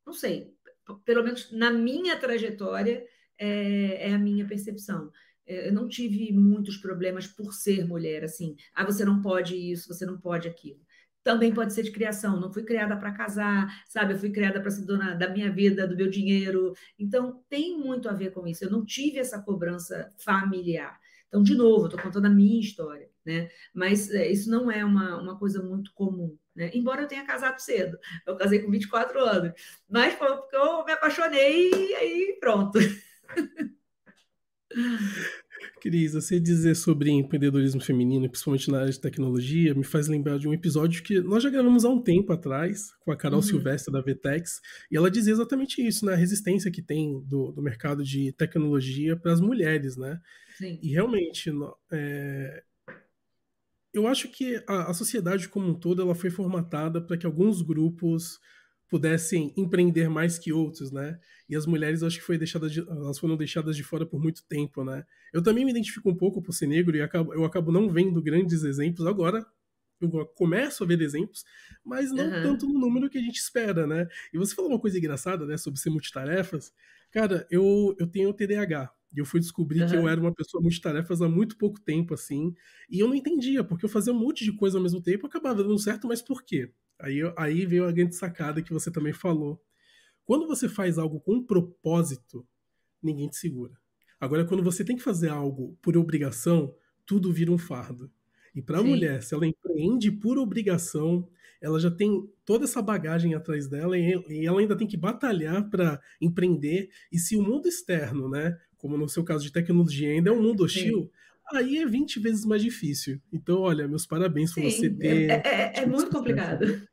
Não 0.06 0.12
sei, 0.12 0.54
pelo 1.04 1.22
menos 1.22 1.52
na 1.52 1.70
minha 1.70 2.18
trajetória, 2.18 3.04
é, 3.38 4.10
é 4.10 4.14
a 4.14 4.18
minha 4.18 4.46
percepção. 4.46 5.10
É, 5.46 5.68
eu 5.68 5.72
não 5.72 5.88
tive 5.88 6.32
muitos 6.32 6.76
problemas 6.76 7.26
por 7.26 7.52
ser 7.52 7.86
mulher, 7.86 8.24
assim. 8.24 8.56
Ah, 8.74 8.84
você 8.84 9.04
não 9.04 9.22
pode 9.22 9.56
isso, 9.56 9.92
você 9.92 10.04
não 10.04 10.18
pode 10.18 10.46
aquilo. 10.46 10.80
Também 11.24 11.52
pode 11.52 11.72
ser 11.72 11.82
de 11.82 11.90
criação. 11.90 12.40
Não 12.40 12.52
fui 12.52 12.62
criada 12.62 12.96
para 12.96 13.12
casar, 13.12 13.66
sabe? 13.88 14.14
Eu 14.14 14.18
fui 14.18 14.30
criada 14.30 14.60
para 14.60 14.70
ser 14.70 14.84
dona 14.84 15.14
da 15.14 15.28
minha 15.28 15.50
vida, 15.50 15.86
do 15.86 15.96
meu 15.96 16.08
dinheiro. 16.08 16.74
Então, 16.98 17.42
tem 17.48 17.78
muito 17.78 18.08
a 18.08 18.12
ver 18.12 18.32
com 18.32 18.46
isso. 18.46 18.64
Eu 18.64 18.70
não 18.70 18.84
tive 18.84 19.18
essa 19.18 19.40
cobrança 19.42 20.12
familiar. 20.18 20.98
Então, 21.28 21.42
de 21.42 21.54
novo, 21.54 21.86
estou 21.86 22.00
contando 22.00 22.26
a 22.26 22.30
minha 22.30 22.58
história, 22.60 23.10
né? 23.24 23.50
Mas 23.74 24.10
é, 24.10 24.30
isso 24.30 24.50
não 24.50 24.70
é 24.70 24.84
uma, 24.84 25.20
uma 25.20 25.38
coisa 25.38 25.62
muito 25.62 25.92
comum, 25.92 26.36
né? 26.56 26.70
Embora 26.72 27.02
eu 27.02 27.08
tenha 27.08 27.24
casado 27.24 27.58
cedo. 27.58 27.98
Eu 28.26 28.36
casei 28.36 28.60
com 28.60 28.70
24 28.70 29.20
anos. 29.20 29.52
Mas 29.88 30.14
foi 30.14 30.34
porque 30.36 30.56
eu 30.56 30.84
me 30.84 30.92
apaixonei 30.92 31.70
e 31.70 31.94
aí 31.94 32.38
pronto. 32.40 32.78
Cris, 35.80 36.12
você 36.12 36.38
dizer 36.38 36.74
sobre 36.74 37.10
empreendedorismo 37.10 37.80
feminino, 37.80 38.28
principalmente 38.28 38.70
na 38.70 38.80
área 38.80 38.92
de 38.92 39.00
tecnologia, 39.00 39.74
me 39.74 39.84
faz 39.84 40.08
lembrar 40.08 40.38
de 40.38 40.48
um 40.48 40.52
episódio 40.52 41.02
que 41.02 41.20
nós 41.20 41.42
já 41.42 41.50
gravamos 41.50 41.84
há 41.84 41.88
um 41.88 42.02
tempo 42.02 42.32
atrás, 42.32 42.92
com 43.00 43.12
a 43.12 43.16
Carol 43.16 43.38
uhum. 43.38 43.42
Silvestre 43.42 43.92
da 43.92 44.00
Vtex, 44.00 44.60
e 44.90 44.96
ela 44.96 45.10
dizia 45.10 45.32
exatamente 45.32 45.84
isso, 45.86 46.04
né? 46.04 46.12
A 46.12 46.16
resistência 46.16 46.70
que 46.70 46.82
tem 46.82 47.20
do, 47.24 47.52
do 47.52 47.62
mercado 47.62 48.02
de 48.04 48.32
tecnologia 48.32 49.16
para 49.16 49.32
as 49.32 49.40
mulheres, 49.40 49.96
né? 49.96 50.20
Sim. 50.56 50.78
E 50.82 50.92
realmente, 50.92 51.50
é... 51.92 52.62
eu 53.92 54.06
acho 54.06 54.28
que 54.28 54.62
a, 54.66 54.90
a 54.90 54.94
sociedade 54.94 55.48
como 55.48 55.68
um 55.68 55.74
todo 55.74 56.02
ela 56.02 56.14
foi 56.14 56.30
formatada 56.30 57.00
para 57.00 57.16
que 57.16 57.26
alguns 57.26 57.62
grupos 57.62 58.38
pudessem 58.88 59.52
empreender 59.56 60.08
mais 60.08 60.38
que 60.38 60.52
outros, 60.52 60.90
né? 60.90 61.18
E 61.48 61.54
as 61.54 61.66
mulheres, 61.66 62.02
acho 62.02 62.18
que 62.18 62.24
foi 62.24 62.38
deixada 62.38 62.68
de, 62.68 62.80
elas 62.80 63.18
foram 63.18 63.36
deixadas 63.36 63.76
de 63.76 63.82
fora 63.82 64.06
por 64.06 64.20
muito 64.20 64.44
tempo, 64.46 64.82
né? 64.82 65.04
Eu 65.32 65.42
também 65.42 65.64
me 65.64 65.70
identifico 65.70 66.10
um 66.10 66.16
pouco 66.16 66.42
por 66.42 66.52
ser 66.52 66.66
negro 66.66 66.96
e 66.96 67.02
acabo, 67.02 67.34
eu 67.34 67.44
acabo 67.44 67.70
não 67.70 67.88
vendo 67.90 68.22
grandes 68.22 68.62
exemplos 68.64 69.06
agora. 69.06 69.44
Eu 70.00 70.10
começo 70.26 70.84
a 70.84 70.86
ver 70.86 71.00
exemplos, 71.00 71.44
mas 71.84 72.12
não 72.12 72.24
uhum. 72.24 72.42
tanto 72.42 72.66
no 72.66 72.78
número 72.78 73.10
que 73.10 73.18
a 73.18 73.20
gente 73.20 73.38
espera, 73.38 73.86
né? 73.86 74.06
E 74.32 74.38
você 74.38 74.54
falou 74.54 74.70
uma 74.70 74.80
coisa 74.80 74.96
engraçada, 74.96 75.44
né, 75.44 75.56
sobre 75.56 75.80
ser 75.80 75.90
multitarefas. 75.90 76.72
Cara, 77.10 77.46
eu, 77.50 77.96
eu 77.98 78.06
tenho 78.06 78.32
TDAH. 78.32 78.92
E 79.14 79.18
eu 79.18 79.24
fui 79.24 79.40
descobrir 79.40 79.82
uhum. 79.82 79.88
que 79.88 79.96
eu 79.96 80.08
era 80.08 80.20
uma 80.20 80.32
pessoa 80.32 80.62
multitarefas 80.62 81.20
há 81.20 81.28
muito 81.28 81.56
pouco 81.56 81.80
tempo, 81.80 82.14
assim. 82.14 82.54
E 82.90 83.00
eu 83.00 83.08
não 83.08 83.14
entendia, 83.14 83.64
porque 83.64 83.84
eu 83.84 83.88
fazia 83.88 84.12
um 84.12 84.18
monte 84.18 84.44
de 84.44 84.52
coisa 84.52 84.78
ao 84.78 84.82
mesmo 84.82 85.02
tempo, 85.02 85.26
acabava 85.26 85.62
dando 85.62 85.78
certo, 85.78 86.06
mas 86.06 86.22
por 86.22 86.44
quê? 86.44 86.70
Aí, 87.00 87.20
aí 87.36 87.66
veio 87.66 87.86
a 87.86 87.92
grande 87.92 88.14
sacada 88.14 88.62
que 88.62 88.72
você 88.72 88.90
também 88.90 89.12
falou. 89.12 89.62
Quando 90.24 90.46
você 90.46 90.68
faz 90.68 90.98
algo 90.98 91.20
com 91.20 91.36
um 91.36 91.42
propósito, 91.44 92.46
ninguém 93.02 93.28
te 93.28 93.36
segura. 93.36 93.72
Agora, 94.20 94.44
quando 94.44 94.62
você 94.62 94.84
tem 94.84 94.96
que 94.96 95.02
fazer 95.02 95.28
algo 95.28 95.78
por 95.80 95.96
obrigação, 95.96 96.74
tudo 97.06 97.32
vira 97.32 97.52
um 97.52 97.58
fardo. 97.58 98.10
E 98.54 98.60
para 98.60 98.78
a 98.80 98.82
mulher, 98.82 99.22
se 99.22 99.34
ela 99.34 99.46
empreende 99.46 100.10
por 100.10 100.36
obrigação, 100.36 101.28
ela 101.60 101.78
já 101.78 101.90
tem 101.90 102.28
toda 102.44 102.64
essa 102.64 102.82
bagagem 102.82 103.34
atrás 103.34 103.68
dela 103.68 103.96
e, 103.96 104.44
ela 104.44 104.60
ainda 104.60 104.76
tem 104.76 104.86
que 104.86 104.96
batalhar 104.96 105.68
para 105.70 106.00
empreender. 106.20 106.90
E 107.12 107.18
se 107.18 107.36
o 107.36 107.42
mundo 107.42 107.68
externo, 107.68 108.28
né, 108.28 108.58
como 108.76 108.98
no 108.98 109.08
seu 109.08 109.22
caso 109.22 109.44
de 109.44 109.52
tecnologia, 109.52 110.10
ainda 110.10 110.30
é 110.30 110.32
um 110.32 110.42
mundo 110.42 110.64
hostil, 110.64 111.02
Sim 111.04 111.10
aí 111.52 111.78
é 111.78 111.86
20 111.86 112.20
vezes 112.20 112.44
mais 112.44 112.62
difícil. 112.62 113.20
Então, 113.32 113.60
olha, 113.60 113.88
meus 113.88 114.06
parabéns 114.06 114.52
por 114.52 114.62
você 114.62 114.90
ter. 114.90 115.30
É, 115.30 115.42
é, 115.44 115.72
é 115.82 115.86
muito 115.86 116.10
complicado. 116.10 116.86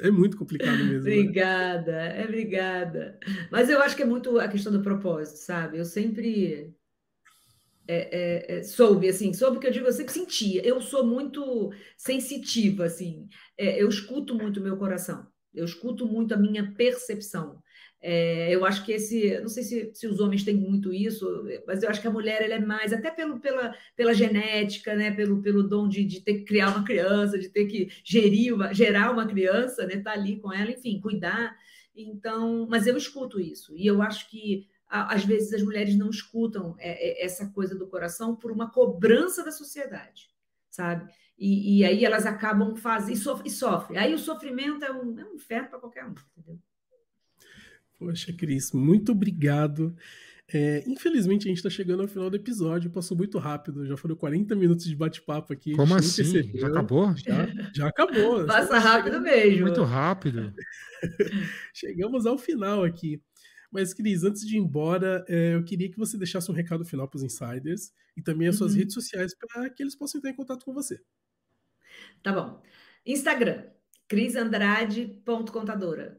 É 0.00 0.10
muito 0.10 0.36
complicado 0.36 0.78
mesmo. 0.78 0.92
Né? 0.92 0.98
obrigada, 0.98 1.92
né? 1.92 2.22
é 2.22 2.24
obrigada. 2.24 3.18
Mas 3.50 3.68
eu 3.68 3.82
acho 3.82 3.96
que 3.96 4.02
é 4.02 4.06
muito 4.06 4.38
a 4.38 4.48
questão 4.48 4.72
do 4.72 4.82
propósito, 4.82 5.38
sabe? 5.38 5.78
Eu 5.78 5.84
sempre 5.84 6.74
é, 7.86 8.52
é, 8.52 8.58
é, 8.58 8.62
soube, 8.62 9.08
assim, 9.08 9.32
soube 9.34 9.56
o 9.56 9.60
que 9.60 9.66
eu 9.66 9.72
digo, 9.72 9.86
eu 9.86 9.92
sempre 9.92 10.12
sentia. 10.12 10.64
Eu 10.64 10.80
sou 10.80 11.04
muito 11.04 11.72
sensitiva, 11.96 12.84
assim. 12.84 13.28
É, 13.58 13.82
eu 13.82 13.88
escuto 13.88 14.34
muito 14.34 14.60
o 14.60 14.62
meu 14.62 14.76
coração. 14.76 15.26
Eu 15.52 15.64
escuto 15.64 16.06
muito 16.06 16.32
a 16.32 16.36
minha 16.36 16.72
percepção. 16.74 17.60
É, 18.02 18.54
eu 18.54 18.64
acho 18.64 18.84
que 18.84 18.92
esse, 18.92 19.38
não 19.40 19.48
sei 19.48 19.62
se, 19.62 19.90
se, 19.92 20.06
os 20.06 20.20
homens 20.20 20.42
têm 20.42 20.56
muito 20.56 20.90
isso, 20.90 21.44
mas 21.66 21.82
eu 21.82 21.90
acho 21.90 22.00
que 22.00 22.06
a 22.06 22.10
mulher 22.10 22.40
ela 22.40 22.54
é 22.54 22.58
mais, 22.58 22.94
até 22.94 23.10
pelo, 23.10 23.38
pela, 23.38 23.74
pela 23.94 24.14
genética, 24.14 24.94
né, 24.94 25.10
pelo, 25.10 25.42
pelo 25.42 25.62
dom 25.62 25.86
de, 25.86 26.04
de 26.04 26.22
ter 26.22 26.38
que 26.38 26.44
criar 26.44 26.70
uma 26.70 26.82
criança, 26.82 27.38
de 27.38 27.50
ter 27.50 27.66
que 27.66 27.90
gerir 28.02 28.54
uma, 28.54 28.72
gerar 28.72 29.10
uma 29.10 29.26
criança, 29.26 29.86
né, 29.86 29.98
tá 29.98 30.12
ali 30.12 30.40
com 30.40 30.50
ela, 30.50 30.70
enfim, 30.70 30.98
cuidar. 30.98 31.54
Então, 31.94 32.66
mas 32.70 32.86
eu 32.86 32.96
escuto 32.96 33.38
isso 33.38 33.76
e 33.76 33.86
eu 33.86 34.00
acho 34.00 34.30
que 34.30 34.66
às 34.88 35.24
vezes 35.24 35.52
as 35.52 35.62
mulheres 35.62 35.96
não 35.96 36.10
escutam 36.10 36.74
é, 36.78 37.22
é, 37.22 37.24
essa 37.24 37.48
coisa 37.50 37.76
do 37.76 37.86
coração 37.86 38.34
por 38.34 38.50
uma 38.50 38.70
cobrança 38.70 39.44
da 39.44 39.52
sociedade, 39.52 40.28
sabe? 40.68 41.08
E, 41.38 41.78
e 41.78 41.84
aí 41.84 42.04
elas 42.04 42.26
acabam 42.26 42.74
fazendo 42.74 43.44
e, 43.44 43.50
sofrem. 43.50 43.98
Aí 43.98 44.12
o 44.12 44.18
sofrimento 44.18 44.84
é 44.84 44.90
um, 44.90 45.18
é 45.18 45.24
um 45.24 45.34
inferno 45.34 45.68
para 45.68 45.78
qualquer 45.78 46.04
um, 46.04 46.14
entendeu? 46.36 46.58
Poxa, 48.00 48.32
Cris, 48.32 48.72
muito 48.72 49.12
obrigado. 49.12 49.94
É, 50.52 50.82
infelizmente, 50.86 51.46
a 51.46 51.48
gente 51.48 51.58
está 51.58 51.68
chegando 51.68 52.00
ao 52.00 52.08
final 52.08 52.30
do 52.30 52.36
episódio. 52.36 52.90
Passou 52.90 53.14
muito 53.14 53.38
rápido. 53.38 53.86
Já 53.86 53.94
foram 53.94 54.16
40 54.16 54.56
minutos 54.56 54.86
de 54.86 54.96
bate-papo 54.96 55.52
aqui. 55.52 55.76
Como 55.76 55.94
assim? 55.94 56.50
Já 56.58 56.68
acabou? 56.68 57.14
Já, 57.14 57.46
já 57.74 57.88
acabou. 57.88 58.42
Passa 58.48 58.78
rápido 58.78 59.18
chegando... 59.18 59.24
mesmo. 59.24 59.66
Muito 59.66 59.82
rápido. 59.82 60.54
Chegamos 61.74 62.24
ao 62.24 62.38
final 62.38 62.84
aqui. 62.84 63.20
Mas, 63.70 63.92
Cris, 63.92 64.24
antes 64.24 64.46
de 64.46 64.56
ir 64.56 64.60
embora, 64.60 65.22
é, 65.28 65.56
eu 65.56 65.62
queria 65.62 65.90
que 65.90 65.98
você 65.98 66.16
deixasse 66.16 66.50
um 66.50 66.54
recado 66.54 66.86
final 66.86 67.06
para 67.06 67.18
os 67.18 67.22
insiders 67.22 67.92
e 68.16 68.22
também 68.22 68.48
as 68.48 68.56
suas 68.56 68.72
uhum. 68.72 68.78
redes 68.78 68.94
sociais 68.94 69.34
para 69.36 69.68
que 69.68 69.82
eles 69.82 69.94
possam 69.94 70.18
entrar 70.18 70.30
em 70.30 70.36
contato 70.36 70.64
com 70.64 70.72
você. 70.72 70.98
Tá 72.22 72.32
bom. 72.32 72.62
Instagram, 73.04 73.64
crisandrade.contadora. 74.08 76.18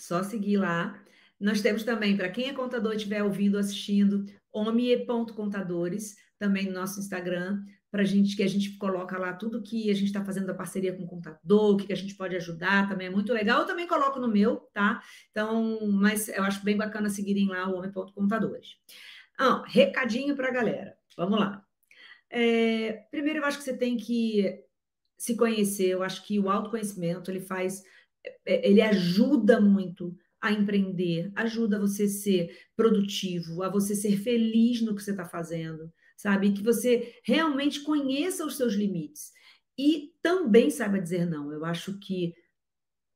Só 0.00 0.22
seguir 0.22 0.56
lá. 0.56 0.98
Nós 1.38 1.60
temos 1.60 1.84
também, 1.84 2.16
para 2.16 2.28
quem 2.28 2.48
é 2.48 2.52
contador 2.52 2.92
e 2.92 2.96
estiver 2.96 3.22
ouvindo, 3.22 3.58
assistindo, 3.58 4.24
omie.contadores, 4.52 6.16
também 6.38 6.66
no 6.66 6.72
nosso 6.72 7.00
Instagram, 7.00 7.62
para 7.90 8.04
gente 8.04 8.36
que 8.36 8.42
a 8.42 8.46
gente 8.46 8.76
coloca 8.78 9.18
lá 9.18 9.32
tudo 9.32 9.62
que 9.62 9.90
a 9.90 9.94
gente 9.94 10.06
está 10.06 10.24
fazendo 10.24 10.46
da 10.46 10.54
parceria 10.54 10.94
com 10.94 11.02
o 11.02 11.06
contador, 11.06 11.74
o 11.74 11.76
que, 11.76 11.86
que 11.86 11.92
a 11.92 11.96
gente 11.96 12.14
pode 12.14 12.36
ajudar, 12.36 12.88
também 12.88 13.08
é 13.08 13.10
muito 13.10 13.32
legal. 13.32 13.60
Eu 13.60 13.66
também 13.66 13.86
coloco 13.86 14.20
no 14.20 14.28
meu, 14.28 14.56
tá? 14.72 15.02
Então, 15.30 15.78
mas 15.86 16.28
eu 16.28 16.44
acho 16.44 16.64
bem 16.64 16.76
bacana 16.76 17.08
seguirem 17.10 17.48
lá 17.48 17.68
o 17.68 17.76
homem.contadores. 17.76 18.76
Ah, 19.38 19.64
recadinho 19.66 20.36
para 20.36 20.48
a 20.48 20.52
galera. 20.52 20.96
Vamos 21.16 21.38
lá. 21.38 21.64
É, 22.30 23.06
primeiro, 23.10 23.40
eu 23.40 23.44
acho 23.44 23.58
que 23.58 23.64
você 23.64 23.76
tem 23.76 23.96
que 23.96 24.64
se 25.18 25.36
conhecer. 25.36 25.88
Eu 25.88 26.02
acho 26.02 26.24
que 26.24 26.38
o 26.38 26.48
autoconhecimento 26.48 27.30
ele 27.30 27.40
faz, 27.40 27.82
ele 28.44 28.82
ajuda 28.82 29.60
muito 29.60 30.16
a 30.40 30.52
empreender, 30.52 31.30
ajuda 31.34 31.78
você 31.78 32.04
a 32.04 32.08
ser 32.08 32.58
produtivo, 32.74 33.62
a 33.62 33.68
você 33.68 33.94
ser 33.94 34.16
feliz 34.18 34.80
no 34.80 34.94
que 34.94 35.02
você 35.02 35.10
está 35.10 35.24
fazendo, 35.24 35.92
sabe? 36.16 36.52
Que 36.52 36.62
você 36.62 37.14
realmente 37.24 37.80
conheça 37.80 38.46
os 38.46 38.56
seus 38.56 38.74
limites 38.74 39.32
e 39.78 40.12
também 40.22 40.70
saiba 40.70 41.00
dizer 41.00 41.26
não. 41.26 41.52
Eu 41.52 41.64
acho 41.64 41.98
que 41.98 42.34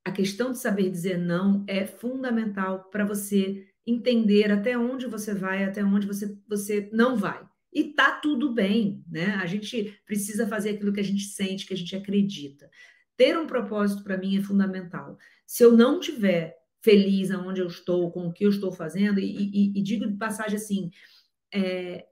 a 0.04 0.12
questão 0.12 0.52
de 0.52 0.58
saber 0.58 0.90
dizer 0.90 1.18
não 1.18 1.64
é 1.66 1.86
fundamental 1.86 2.90
para 2.90 3.06
você 3.06 3.66
entender 3.86 4.50
até 4.50 4.76
onde 4.76 5.06
você 5.06 5.34
vai, 5.34 5.64
até 5.64 5.82
onde 5.82 6.06
você, 6.06 6.38
você 6.46 6.90
não 6.92 7.16
vai. 7.16 7.42
E 7.72 7.92
tá 7.92 8.12
tudo 8.20 8.52
bem, 8.52 9.02
né? 9.08 9.34
A 9.36 9.46
gente 9.46 9.98
precisa 10.06 10.46
fazer 10.46 10.70
aquilo 10.70 10.92
que 10.92 11.00
a 11.00 11.04
gente 11.04 11.24
sente, 11.24 11.66
que 11.66 11.74
a 11.74 11.76
gente 11.76 11.96
acredita. 11.96 12.70
Ter 13.16 13.38
um 13.38 13.46
propósito 13.46 14.02
para 14.02 14.18
mim 14.18 14.36
é 14.36 14.42
fundamental. 14.42 15.18
Se 15.46 15.62
eu 15.62 15.72
não 15.72 16.00
tiver 16.00 16.56
feliz 16.82 17.30
aonde 17.30 17.60
eu 17.60 17.66
estou, 17.66 18.10
com 18.10 18.26
o 18.26 18.32
que 18.32 18.44
eu 18.44 18.50
estou 18.50 18.70
fazendo, 18.72 19.18
e, 19.18 19.24
e, 19.24 19.78
e 19.78 19.82
digo 19.82 20.06
de 20.06 20.16
passagem 20.16 20.56
assim, 20.56 20.90
é, 21.52 22.06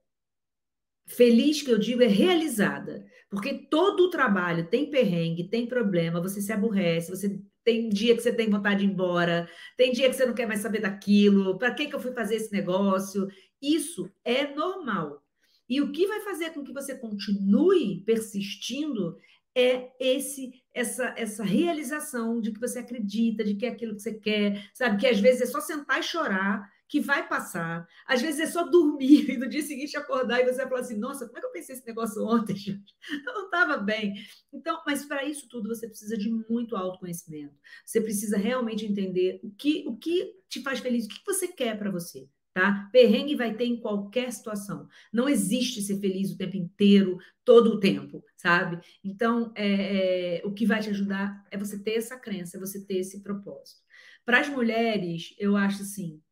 feliz 1.06 1.62
que 1.62 1.70
eu 1.70 1.78
digo 1.78 2.02
é 2.02 2.06
realizada, 2.06 3.04
porque 3.28 3.66
todo 3.70 4.04
o 4.04 4.10
trabalho 4.10 4.68
tem 4.68 4.90
perrengue, 4.90 5.48
tem 5.48 5.66
problema, 5.66 6.20
você 6.20 6.40
se 6.40 6.52
aborrece, 6.52 7.10
você 7.10 7.40
tem 7.64 7.88
dia 7.88 8.14
que 8.14 8.22
você 8.22 8.32
tem 8.32 8.50
vontade 8.50 8.80
de 8.80 8.86
ir 8.86 8.90
embora, 8.90 9.48
tem 9.76 9.92
dia 9.92 10.08
que 10.08 10.16
você 10.16 10.26
não 10.26 10.34
quer 10.34 10.46
mais 10.46 10.60
saber 10.60 10.80
daquilo, 10.80 11.58
para 11.58 11.74
que, 11.74 11.86
que 11.86 11.94
eu 11.94 12.00
fui 12.00 12.12
fazer 12.12 12.36
esse 12.36 12.52
negócio? 12.52 13.28
Isso 13.60 14.10
é 14.24 14.54
normal. 14.54 15.22
E 15.68 15.80
o 15.80 15.92
que 15.92 16.06
vai 16.06 16.20
fazer 16.20 16.50
com 16.50 16.64
que 16.64 16.72
você 16.72 16.94
continue 16.94 18.02
persistindo 18.04 19.16
é 19.54 19.90
esse 20.00 20.52
essa 20.74 21.14
essa 21.16 21.44
realização 21.44 22.40
de 22.40 22.52
que 22.52 22.60
você 22.60 22.78
acredita, 22.78 23.44
de 23.44 23.54
que 23.54 23.66
é 23.66 23.68
aquilo 23.70 23.94
que 23.94 24.02
você 24.02 24.14
quer, 24.14 24.70
sabe? 24.74 24.98
Que 24.98 25.06
às 25.06 25.20
vezes 25.20 25.42
é 25.42 25.46
só 25.46 25.60
sentar 25.60 26.00
e 26.00 26.02
chorar, 26.02 26.66
que 26.88 27.00
vai 27.00 27.28
passar. 27.28 27.86
Às 28.06 28.22
vezes 28.22 28.40
é 28.40 28.46
só 28.46 28.64
dormir 28.64 29.28
e 29.30 29.36
no 29.36 29.48
dia 29.48 29.62
seguinte 29.62 29.96
acordar 29.96 30.40
e 30.40 30.44
você 30.44 30.58
vai 30.58 30.68
falar 30.68 30.80
assim: 30.80 30.98
"Nossa, 30.98 31.26
como 31.26 31.38
é 31.38 31.40
que 31.40 31.46
eu 31.46 31.52
pensei 31.52 31.74
esse 31.76 31.86
negócio 31.86 32.24
ontem? 32.24 32.56
Eu 33.26 33.34
não 33.34 33.44
estava 33.46 33.76
bem". 33.78 34.14
Então, 34.52 34.80
mas 34.86 35.04
para 35.04 35.24
isso 35.24 35.48
tudo 35.48 35.68
você 35.68 35.86
precisa 35.88 36.16
de 36.16 36.30
muito 36.30 36.76
autoconhecimento. 36.76 37.54
Você 37.84 38.00
precisa 38.00 38.36
realmente 38.36 38.86
entender 38.86 39.40
o 39.42 39.50
que 39.50 39.84
o 39.86 39.96
que 39.96 40.32
te 40.48 40.62
faz 40.62 40.80
feliz, 40.80 41.06
o 41.06 41.08
que 41.08 41.20
você 41.26 41.48
quer 41.48 41.78
para 41.78 41.90
você 41.90 42.28
tá? 42.52 42.88
Perrengue 42.92 43.34
vai 43.34 43.54
ter 43.54 43.64
em 43.64 43.80
qualquer 43.80 44.32
situação. 44.32 44.88
Não 45.12 45.28
existe 45.28 45.80
ser 45.82 45.98
feliz 46.00 46.30
o 46.30 46.36
tempo 46.36 46.56
inteiro, 46.56 47.18
todo 47.44 47.74
o 47.74 47.80
tempo, 47.80 48.24
sabe? 48.36 48.80
Então, 49.02 49.52
é, 49.54 50.38
é, 50.38 50.46
o 50.46 50.52
que 50.52 50.66
vai 50.66 50.80
te 50.80 50.90
ajudar 50.90 51.46
é 51.50 51.56
você 51.56 51.78
ter 51.78 51.94
essa 51.94 52.18
crença, 52.18 52.56
é 52.56 52.60
você 52.60 52.84
ter 52.84 52.98
esse 52.98 53.22
propósito. 53.22 53.80
Para 54.24 54.40
as 54.40 54.48
mulheres, 54.48 55.34
eu 55.38 55.56
acho 55.56 55.82
assim, 55.82 56.22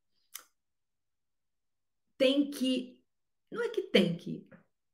tem 2.16 2.50
que, 2.50 3.00
não 3.50 3.62
é 3.62 3.68
que 3.68 3.82
tem 3.82 4.16
que, 4.16 4.46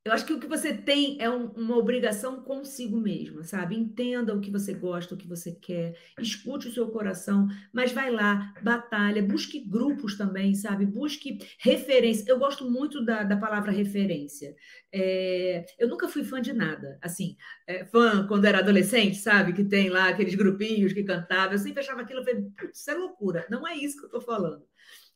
eu 0.06 0.12
acho 0.12 0.24
que 0.24 0.32
o 0.32 0.38
que 0.38 0.46
você 0.46 0.72
tem 0.72 1.20
é 1.20 1.28
um, 1.28 1.46
uma 1.56 1.76
obrigação 1.76 2.40
consigo 2.40 2.96
mesma, 2.96 3.42
sabe? 3.42 3.74
Entenda 3.74 4.32
o 4.32 4.40
que 4.40 4.52
você 4.52 4.72
gosta, 4.72 5.16
o 5.16 5.18
que 5.18 5.26
você 5.26 5.50
quer, 5.50 5.98
escute 6.20 6.68
o 6.68 6.72
seu 6.72 6.88
coração, 6.92 7.48
mas 7.72 7.90
vai 7.90 8.08
lá, 8.08 8.54
batalha, 8.62 9.20
busque 9.20 9.58
grupos 9.58 10.16
também, 10.16 10.54
sabe? 10.54 10.86
Busque 10.86 11.38
referência. 11.58 12.24
Eu 12.30 12.38
gosto 12.38 12.70
muito 12.70 13.04
da, 13.04 13.24
da 13.24 13.36
palavra 13.36 13.72
referência. 13.72 14.54
É, 14.92 15.66
eu 15.76 15.88
nunca 15.88 16.06
fui 16.06 16.22
fã 16.22 16.40
de 16.40 16.52
nada, 16.52 17.00
assim, 17.02 17.36
é, 17.66 17.84
fã 17.84 18.28
quando 18.28 18.44
era 18.44 18.60
adolescente, 18.60 19.16
sabe? 19.16 19.54
Que 19.54 19.64
tem 19.64 19.88
lá 19.88 20.10
aqueles 20.10 20.36
grupinhos 20.36 20.92
que 20.92 21.02
cantavam, 21.02 21.54
eu 21.54 21.58
sempre 21.58 21.80
achava 21.80 22.02
aquilo, 22.02 22.20
eu 22.20 22.24
falei, 22.24 22.46
isso 22.72 22.88
é 22.88 22.94
loucura, 22.94 23.44
não 23.50 23.66
é 23.66 23.76
isso 23.76 23.96
que 23.96 24.04
eu 24.04 24.18
estou 24.18 24.20
falando 24.20 24.64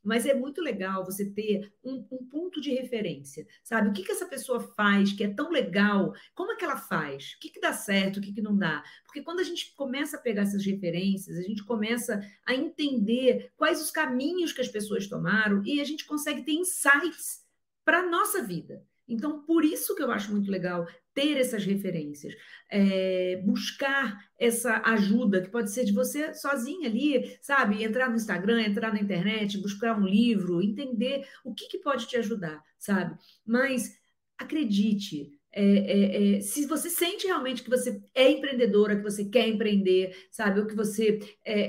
mas 0.03 0.27
é 0.27 0.35
muito 0.35 0.61
legal 0.61 1.05
você 1.05 1.31
ter 1.31 1.73
um, 1.85 2.07
um, 2.11 2.27
ponto 2.29 2.61
de 2.61 2.71
referência, 2.73 3.47
sabe? 3.63 3.89
O 3.89 3.93
que, 3.93 4.03
que 4.03 4.13
essa 4.13 4.27
pessoa 4.27 4.61
faz 4.61 5.13
que 5.13 5.25
é 5.25 5.29
tão 5.29 5.51
legal? 5.51 6.13
Como 6.35 6.53
é 6.53 6.57
que 6.57 6.65
ela 6.65 6.77
faz? 6.77 7.35
O 7.35 7.41
que, 7.41 7.51
que 7.51 7.61
dá 7.61 7.73
certo? 7.73 8.17
O 8.17 8.21
que, 8.21 8.33
que 8.33 8.43
não 8.43 8.57
dá? 8.57 8.83
Porque 9.05 9.23
quando 9.23 9.41
a 9.41 9.45
gente 9.45 9.75
começa 9.75 10.17
a 10.17 10.21
pegar 10.21 10.43
essas 10.43 10.65
referências, 10.65 11.39
a 11.39 11.43
gente 11.43 11.65
começa 11.65 12.21
a 12.47 12.55
entender 12.55 13.53
quais 13.57 13.81
os 13.81 13.91
caminhos 13.91 14.53
que 14.53 14.61
as 14.61 14.69
pessoas 14.69 15.07
tomaram 15.07 15.63
e 15.65 15.81
a 15.81 15.85
gente 15.85 16.07
consegue 16.07 16.43
ter 16.43 16.53
insights 16.53 17.45
para 17.85 18.01
a 18.01 18.11
nossa 18.11 18.43
vida. 18.43 18.85
Então, 19.09 19.43
por 19.43 19.65
isso 19.65 19.95
que 19.97 20.03
eu 20.03 20.13
acho 20.13 20.31
muito 20.31 20.51
legal 20.51 20.87
ter 21.15 21.37
essas 21.37 21.65
referências, 21.65 22.35
é, 22.71 23.43
buscar 23.45 24.19
essa 24.39 24.81
ajuda, 24.85 25.43
que 25.43 25.51
pode 25.51 25.71
ser 25.73 25.85
de 25.85 25.93
você 25.93 26.33
sozinha 26.35 26.89
ali, 26.89 27.37
sabe? 27.43 27.83
Entrar 27.83 28.09
no 28.09 28.17
Instagram, 28.17 28.63
entrar 28.63 28.93
na 28.93 29.01
internet, 29.01 29.61
buscar 29.61 29.99
um 29.99 30.07
livro, 30.07 30.63
entender 30.63 31.27
o 31.45 31.55
que, 31.55 31.69
que 31.69 31.79
pode 31.79 32.07
te 32.07 32.17
ajudar, 32.17 32.63
sabe? 32.79 33.19
Mas 33.45 33.99
acredite, 34.39 35.31
é, 35.53 35.65
é, 35.65 36.37
é, 36.37 36.41
se 36.41 36.67
você 36.67 36.89
sente 36.89 37.27
realmente 37.27 37.63
que 37.63 37.71
você 37.71 38.01
é 38.15 38.31
empreendedora, 38.31 38.97
que 38.97 39.03
você 39.03 39.25
quer 39.25 39.49
empreender, 39.49 40.29
sabe, 40.31 40.61
ou 40.61 40.67
que 40.67 40.77
você 40.77 41.19
é, 41.45 41.61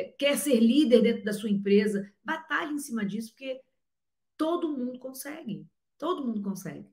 é, 0.00 0.04
quer 0.18 0.36
ser 0.36 0.58
líder 0.60 1.02
dentro 1.02 1.24
da 1.24 1.32
sua 1.32 1.50
empresa, 1.50 2.10
batalhe 2.24 2.72
em 2.72 2.78
cima 2.78 3.04
disso, 3.04 3.30
porque 3.30 3.60
todo 4.36 4.76
mundo 4.76 4.98
consegue. 4.98 5.66
Todo 5.98 6.24
mundo 6.24 6.40
consegue. 6.40 6.86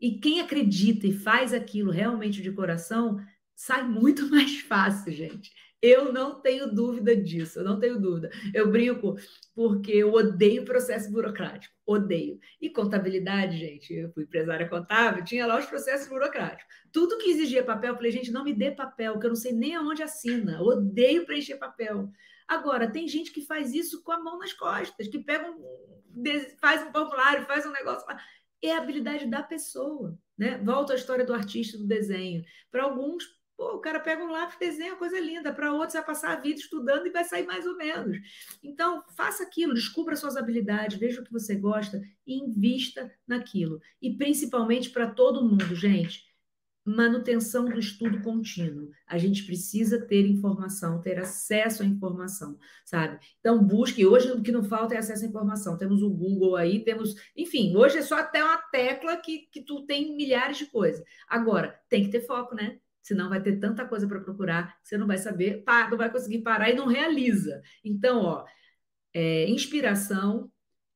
E 0.00 0.18
quem 0.18 0.40
acredita 0.40 1.06
e 1.06 1.12
faz 1.12 1.52
aquilo 1.52 1.90
realmente 1.90 2.40
de 2.42 2.52
coração, 2.52 3.18
sai 3.54 3.82
muito 3.82 4.28
mais 4.30 4.60
fácil, 4.60 5.12
gente. 5.12 5.50
Eu 5.80 6.12
não 6.12 6.40
tenho 6.40 6.74
dúvida 6.74 7.14
disso, 7.14 7.60
eu 7.60 7.64
não 7.64 7.78
tenho 7.78 8.00
dúvida. 8.00 8.30
Eu 8.52 8.68
brinco 8.68 9.14
porque 9.54 9.92
eu 9.92 10.12
odeio 10.12 10.64
processo 10.64 11.10
burocrático, 11.10 11.72
odeio. 11.86 12.38
E 12.60 12.68
contabilidade, 12.68 13.56
gente, 13.56 13.94
eu 13.94 14.10
fui 14.12 14.24
empresária 14.24 14.68
contábil, 14.68 15.22
tinha 15.24 15.46
lá 15.46 15.56
os 15.56 15.66
processos 15.66 16.08
burocráticos. 16.08 16.74
Tudo 16.92 17.18
que 17.18 17.30
exigia 17.30 17.62
papel, 17.62 17.90
eu 17.90 17.96
falei, 17.96 18.10
gente, 18.10 18.32
não 18.32 18.42
me 18.42 18.52
dê 18.52 18.72
papel, 18.72 19.20
que 19.20 19.26
eu 19.26 19.30
não 19.30 19.36
sei 19.36 19.52
nem 19.52 19.76
aonde 19.76 20.02
assina. 20.02 20.60
odeio 20.60 21.24
preencher 21.24 21.56
papel. 21.56 22.10
Agora, 22.48 22.90
tem 22.90 23.06
gente 23.06 23.30
que 23.30 23.42
faz 23.42 23.72
isso 23.72 24.02
com 24.02 24.10
a 24.10 24.20
mão 24.20 24.38
nas 24.38 24.52
costas, 24.52 25.06
que 25.06 25.18
pega 25.20 25.48
um, 25.48 25.62
faz 26.60 26.82
um 26.82 26.90
formulário, 26.90 27.46
faz 27.46 27.64
um 27.64 27.72
negócio 27.72 28.04
é 28.62 28.72
a 28.72 28.78
habilidade 28.78 29.26
da 29.26 29.42
pessoa, 29.42 30.18
né? 30.36 30.58
Volta 30.58 30.92
à 30.92 30.96
história 30.96 31.24
do 31.24 31.34
artista 31.34 31.78
do 31.78 31.86
desenho. 31.86 32.44
Para 32.70 32.84
alguns, 32.84 33.24
pô, 33.56 33.74
o 33.74 33.80
cara 33.80 34.00
pega 34.00 34.22
um 34.22 34.30
lápis 34.30 34.56
e 34.56 34.60
desenha 34.60 34.96
coisa 34.96 35.18
linda, 35.18 35.52
para 35.52 35.72
outros 35.72 35.94
vai 35.94 36.04
passar 36.04 36.32
a 36.32 36.40
vida 36.40 36.60
estudando 36.60 37.06
e 37.06 37.10
vai 37.10 37.24
sair 37.24 37.46
mais 37.46 37.66
ou 37.66 37.76
menos. 37.76 38.16
Então, 38.62 39.02
faça 39.16 39.42
aquilo, 39.42 39.74
descubra 39.74 40.16
suas 40.16 40.36
habilidades, 40.36 40.98
veja 40.98 41.20
o 41.20 41.24
que 41.24 41.32
você 41.32 41.54
gosta 41.56 42.00
e 42.26 42.38
invista 42.38 43.12
naquilo. 43.26 43.80
E 44.00 44.16
principalmente 44.16 44.90
para 44.90 45.08
todo 45.10 45.44
mundo, 45.44 45.74
gente, 45.74 46.27
manutenção 46.88 47.66
do 47.66 47.78
estudo 47.78 48.20
contínuo. 48.22 48.90
A 49.06 49.18
gente 49.18 49.44
precisa 49.44 50.04
ter 50.06 50.26
informação, 50.26 51.00
ter 51.00 51.18
acesso 51.18 51.82
à 51.82 51.86
informação, 51.86 52.58
sabe? 52.84 53.18
Então, 53.40 53.62
busque. 53.62 54.06
Hoje, 54.06 54.30
o 54.32 54.42
que 54.42 54.52
não 54.52 54.64
falta 54.64 54.94
é 54.94 54.98
acesso 54.98 55.24
à 55.24 55.28
informação. 55.28 55.76
Temos 55.76 56.02
o 56.02 56.10
Google 56.10 56.56
aí, 56.56 56.82
temos. 56.84 57.14
Enfim, 57.36 57.76
hoje 57.76 57.98
é 57.98 58.02
só 58.02 58.18
até 58.18 58.42
uma 58.42 58.58
tecla 58.58 59.16
que, 59.16 59.48
que 59.52 59.62
tu 59.62 59.84
tem 59.86 60.16
milhares 60.16 60.58
de 60.58 60.66
coisas. 60.66 61.04
Agora, 61.28 61.78
tem 61.88 62.04
que 62.04 62.10
ter 62.10 62.26
foco, 62.26 62.54
né? 62.54 62.78
Senão 63.02 63.28
vai 63.28 63.42
ter 63.42 63.58
tanta 63.58 63.86
coisa 63.86 64.06
para 64.06 64.20
procurar, 64.20 64.76
você 64.82 64.98
não 64.98 65.06
vai 65.06 65.16
saber, 65.16 65.64
não 65.90 65.96
vai 65.96 66.10
conseguir 66.10 66.40
parar 66.40 66.70
e 66.70 66.74
não 66.74 66.86
realiza. 66.86 67.62
Então, 67.82 68.22
ó, 68.22 68.44
é, 69.14 69.48
inspiração, 69.48 70.50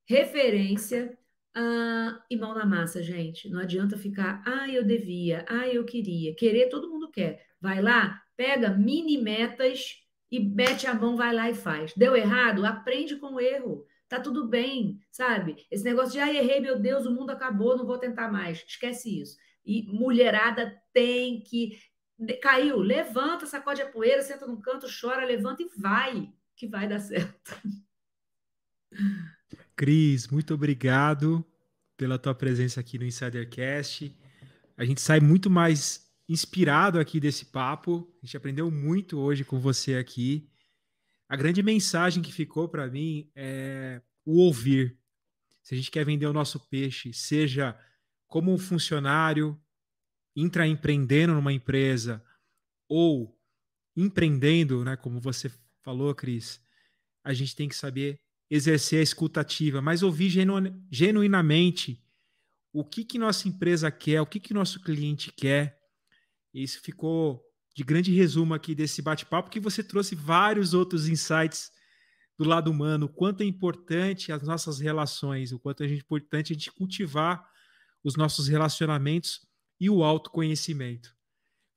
referência 0.06 1.16
ah, 1.54 2.24
e 2.30 2.36
mão 2.36 2.54
na 2.54 2.64
massa, 2.64 3.02
gente. 3.02 3.48
Não 3.50 3.60
adianta 3.60 3.98
ficar, 3.98 4.42
ah, 4.46 4.68
eu 4.68 4.84
devia, 4.84 5.44
ah, 5.48 5.68
eu 5.68 5.84
queria. 5.84 6.34
Querer 6.34 6.68
todo 6.68 6.88
mundo 6.90 7.10
quer. 7.10 7.44
Vai 7.60 7.80
lá, 7.82 8.20
pega 8.36 8.70
mini 8.70 9.18
metas 9.18 9.96
e 10.30 10.40
mete 10.40 10.86
a 10.86 10.94
mão, 10.94 11.16
vai 11.16 11.34
lá 11.34 11.50
e 11.50 11.54
faz. 11.54 11.92
Deu 11.94 12.16
errado? 12.16 12.64
Aprende 12.64 13.16
com 13.16 13.34
o 13.34 13.40
erro. 13.40 13.84
Tá 14.08 14.20
tudo 14.20 14.48
bem, 14.48 14.98
sabe? 15.10 15.56
Esse 15.70 15.84
negócio 15.84 16.12
de, 16.12 16.20
ah, 16.20 16.32
errei, 16.32 16.60
meu 16.60 16.78
Deus, 16.78 17.06
o 17.06 17.12
mundo 17.12 17.30
acabou, 17.30 17.76
não 17.76 17.86
vou 17.86 17.98
tentar 17.98 18.30
mais. 18.30 18.64
Esquece 18.66 19.20
isso. 19.20 19.36
E 19.64 19.82
mulherada 19.92 20.80
tem 20.92 21.42
que. 21.42 21.78
Caiu, 22.40 22.78
levanta, 22.78 23.46
sacode 23.46 23.82
a 23.82 23.88
poeira, 23.88 24.22
senta 24.22 24.46
num 24.46 24.60
canto, 24.60 24.86
chora, 25.00 25.24
levanta 25.24 25.62
e 25.62 25.68
vai, 25.76 26.32
que 26.56 26.68
vai 26.68 26.88
dar 26.88 27.00
certo. 27.00 27.60
Cris, 29.76 30.28
muito 30.28 30.54
obrigado 30.54 31.44
pela 31.96 32.18
tua 32.18 32.34
presença 32.34 32.80
aqui 32.80 32.98
no 32.98 33.04
Insidercast. 33.04 34.14
A 34.76 34.84
gente 34.84 35.00
sai 35.00 35.20
muito 35.20 35.48
mais 35.48 36.10
inspirado 36.28 36.98
aqui 36.98 37.18
desse 37.20 37.46
papo. 37.46 38.10
A 38.22 38.26
gente 38.26 38.36
aprendeu 38.36 38.70
muito 38.70 39.18
hoje 39.18 39.44
com 39.44 39.58
você 39.58 39.96
aqui. 39.96 40.48
A 41.28 41.36
grande 41.36 41.62
mensagem 41.62 42.22
que 42.22 42.32
ficou 42.32 42.68
para 42.68 42.88
mim 42.88 43.30
é 43.34 44.02
o 44.24 44.38
ouvir. 44.38 44.98
Se 45.62 45.74
a 45.74 45.76
gente 45.76 45.90
quer 45.90 46.04
vender 46.04 46.26
o 46.26 46.32
nosso 46.32 46.60
peixe, 46.68 47.12
seja 47.12 47.78
como 48.26 48.52
um 48.52 48.58
funcionário, 48.58 49.60
intraempreendendo 50.34 51.34
numa 51.34 51.52
empresa 51.52 52.22
ou 52.88 53.38
empreendendo, 53.96 54.84
né, 54.84 54.96
como 54.96 55.20
você 55.20 55.50
falou, 55.82 56.14
Cris, 56.14 56.60
a 57.22 57.32
gente 57.32 57.54
tem 57.54 57.68
que 57.68 57.76
saber 57.76 58.18
exercer 58.54 59.00
a 59.00 59.02
escutativa, 59.02 59.80
mas 59.80 60.02
ouvir 60.02 60.28
genu 60.28 60.56
genuinamente 60.90 62.04
o 62.70 62.84
que, 62.84 63.02
que 63.02 63.18
nossa 63.18 63.48
empresa 63.48 63.90
quer, 63.90 64.20
o 64.20 64.26
que, 64.26 64.38
que 64.38 64.52
nosso 64.52 64.78
cliente 64.82 65.32
quer. 65.32 65.80
Isso 66.52 66.78
ficou 66.82 67.42
de 67.74 67.82
grande 67.82 68.12
resumo 68.12 68.52
aqui 68.52 68.74
desse 68.74 69.00
bate-papo, 69.00 69.48
que 69.48 69.58
você 69.58 69.82
trouxe 69.82 70.14
vários 70.14 70.74
outros 70.74 71.08
insights 71.08 71.70
do 72.36 72.44
lado 72.44 72.70
humano, 72.70 73.06
o 73.06 73.08
quanto 73.08 73.42
é 73.42 73.46
importante 73.46 74.30
as 74.30 74.42
nossas 74.42 74.80
relações, 74.80 75.50
o 75.50 75.58
quanto 75.58 75.82
é 75.82 75.86
importante 75.86 76.52
a 76.52 76.54
gente 76.54 76.70
cultivar 76.72 77.42
os 78.04 78.16
nossos 78.16 78.48
relacionamentos 78.48 79.46
e 79.80 79.88
o 79.88 80.04
autoconhecimento. 80.04 81.16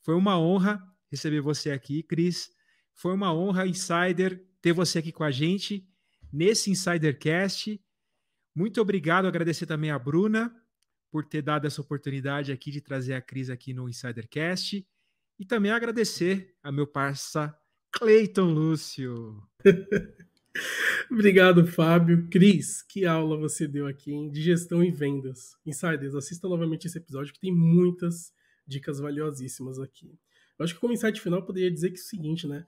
Foi 0.03 0.13
uma 0.13 0.37
honra 0.37 0.83
receber 1.09 1.39
você 1.39 1.71
aqui, 1.71 2.03
Cris. 2.03 2.49
Foi 2.93 3.13
uma 3.13 3.33
honra, 3.33 3.65
Insider, 3.65 4.45
ter 4.61 4.73
você 4.73 4.99
aqui 4.99 5.13
com 5.13 5.23
a 5.23 5.31
gente 5.31 5.87
nesse 6.35 6.69
Insidercast. 6.69 7.81
Muito 8.53 8.81
obrigado, 8.81 9.25
agradecer 9.25 9.65
também 9.65 9.89
a 9.89 9.97
Bruna 9.97 10.53
por 11.09 11.23
ter 11.23 11.41
dado 11.41 11.65
essa 11.65 11.81
oportunidade 11.81 12.51
aqui 12.51 12.71
de 12.71 12.81
trazer 12.81 13.13
a 13.13 13.21
Cris 13.21 13.49
aqui 13.49 13.73
no 13.73 13.87
Insidercast. 13.87 14.85
E 15.39 15.45
também 15.45 15.71
agradecer 15.71 16.53
a 16.61 16.71
meu 16.71 16.85
parça 16.85 17.57
Cleiton 17.91 18.53
Lúcio. 18.53 19.41
Obrigado, 21.09 21.65
Fábio. 21.67 22.27
Cris, 22.29 22.81
que 22.81 23.05
aula 23.05 23.37
você 23.37 23.67
deu 23.67 23.87
aqui 23.87 24.11
hein? 24.11 24.29
de 24.29 24.41
gestão 24.41 24.83
e 24.83 24.91
vendas. 24.91 25.57
Insiders, 25.65 26.15
assista 26.15 26.47
novamente 26.49 26.87
esse 26.87 26.97
episódio 26.97 27.33
que 27.33 27.39
tem 27.39 27.53
muitas 27.53 28.33
dicas 28.67 28.99
valiosíssimas 28.99 29.79
aqui. 29.79 30.17
Eu 30.57 30.63
acho 30.63 30.73
que 30.73 30.79
como 30.79 30.93
insight 30.93 31.19
final 31.21 31.39
eu 31.39 31.45
poderia 31.45 31.71
dizer 31.71 31.91
que 31.91 31.97
é 31.97 32.01
o 32.01 32.05
seguinte, 32.05 32.47
né? 32.47 32.65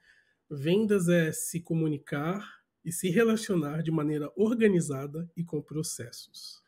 Vendas 0.49 1.09
é 1.09 1.31
se 1.31 1.59
comunicar 1.61 2.57
e 2.87 2.91
se 2.93 3.09
relacionar 3.09 3.83
de 3.83 3.91
maneira 3.91 4.31
organizada 4.33 5.29
e 5.35 5.43
com 5.43 5.61
processos. 5.61 6.63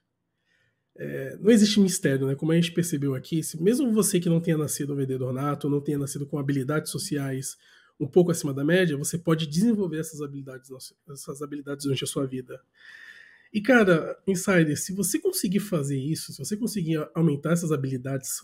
É, 0.93 1.38
não 1.38 1.49
existe 1.49 1.80
mistério, 1.80 2.28
né? 2.28 2.36
Como 2.36 2.51
a 2.51 2.55
gente 2.55 2.74
percebeu 2.74 3.15
aqui, 3.15 3.41
se 3.41 3.61
mesmo 3.63 3.89
você 3.93 4.20
que 4.20 4.28
não 4.28 4.41
tenha 4.41 4.57
nascido 4.57 4.91
um 4.91 4.97
vendedor 4.97 5.32
nato, 5.32 5.70
não 5.70 5.80
tenha 5.80 5.97
nascido 5.97 6.28
com 6.28 6.38
habilidades 6.38 6.91
sociais 6.91 7.57
um 7.97 8.05
pouco 8.05 8.32
acima 8.32 8.53
da 8.53 8.65
média, 8.65 8.97
você 8.97 9.17
pode 9.17 9.47
desenvolver 9.47 9.99
essas 9.99 10.22
habilidades, 10.22 10.70
essas 11.09 11.41
habilidades 11.41 11.86
durante 11.86 12.03
a 12.03 12.07
sua 12.07 12.28
vida. 12.28 12.61
E 13.53 13.61
cara, 13.61 14.22
insider, 14.28 14.78
se 14.78 14.91
você 14.93 15.20
conseguir 15.20 15.61
fazer 15.61 15.97
isso, 15.97 16.34
se 16.34 16.38
você 16.38 16.57
conseguir 16.57 16.97
aumentar 17.15 17.53
essas 17.53 17.72
habilidades 17.72 18.41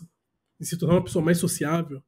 e 0.58 0.64
se 0.64 0.78
tornar 0.78 0.94
uma 0.94 1.04
pessoa 1.04 1.22
mais 1.22 1.36
sociável, 1.36 2.02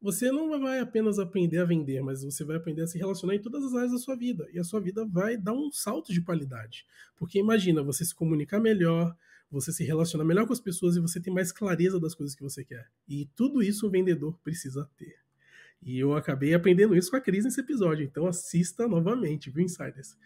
você 0.00 0.30
não 0.30 0.48
vai 0.60 0.78
apenas 0.78 1.18
aprender 1.18 1.58
a 1.58 1.64
vender, 1.64 2.00
mas 2.02 2.22
você 2.22 2.44
vai 2.44 2.56
aprender 2.56 2.82
a 2.82 2.86
se 2.86 2.98
relacionar 2.98 3.34
em 3.34 3.40
todas 3.40 3.64
as 3.64 3.74
áreas 3.74 3.92
da 3.92 3.98
sua 3.98 4.16
vida. 4.16 4.48
E 4.52 4.58
a 4.58 4.64
sua 4.64 4.80
vida 4.80 5.04
vai 5.04 5.36
dar 5.36 5.52
um 5.52 5.70
salto 5.72 6.12
de 6.12 6.20
qualidade. 6.20 6.86
Porque 7.16 7.38
imagina, 7.38 7.82
você 7.82 8.04
se 8.04 8.14
comunicar 8.14 8.60
melhor, 8.60 9.16
você 9.50 9.72
se 9.72 9.84
relacionar 9.84 10.24
melhor 10.24 10.46
com 10.46 10.52
as 10.52 10.60
pessoas 10.60 10.96
e 10.96 11.00
você 11.00 11.20
tem 11.20 11.32
mais 11.32 11.50
clareza 11.50 11.98
das 11.98 12.14
coisas 12.14 12.36
que 12.36 12.42
você 12.42 12.64
quer. 12.64 12.86
E 13.08 13.28
tudo 13.34 13.62
isso 13.62 13.86
o 13.86 13.90
vendedor 13.90 14.38
precisa 14.44 14.88
ter. 14.96 15.16
E 15.82 15.98
eu 15.98 16.14
acabei 16.14 16.54
aprendendo 16.54 16.96
isso 16.96 17.10
com 17.10 17.16
a 17.16 17.20
Cris 17.20 17.44
nesse 17.44 17.60
episódio. 17.60 18.04
Então 18.04 18.26
assista 18.26 18.86
novamente, 18.86 19.50
viu, 19.50 19.64
Insiders? 19.64 20.16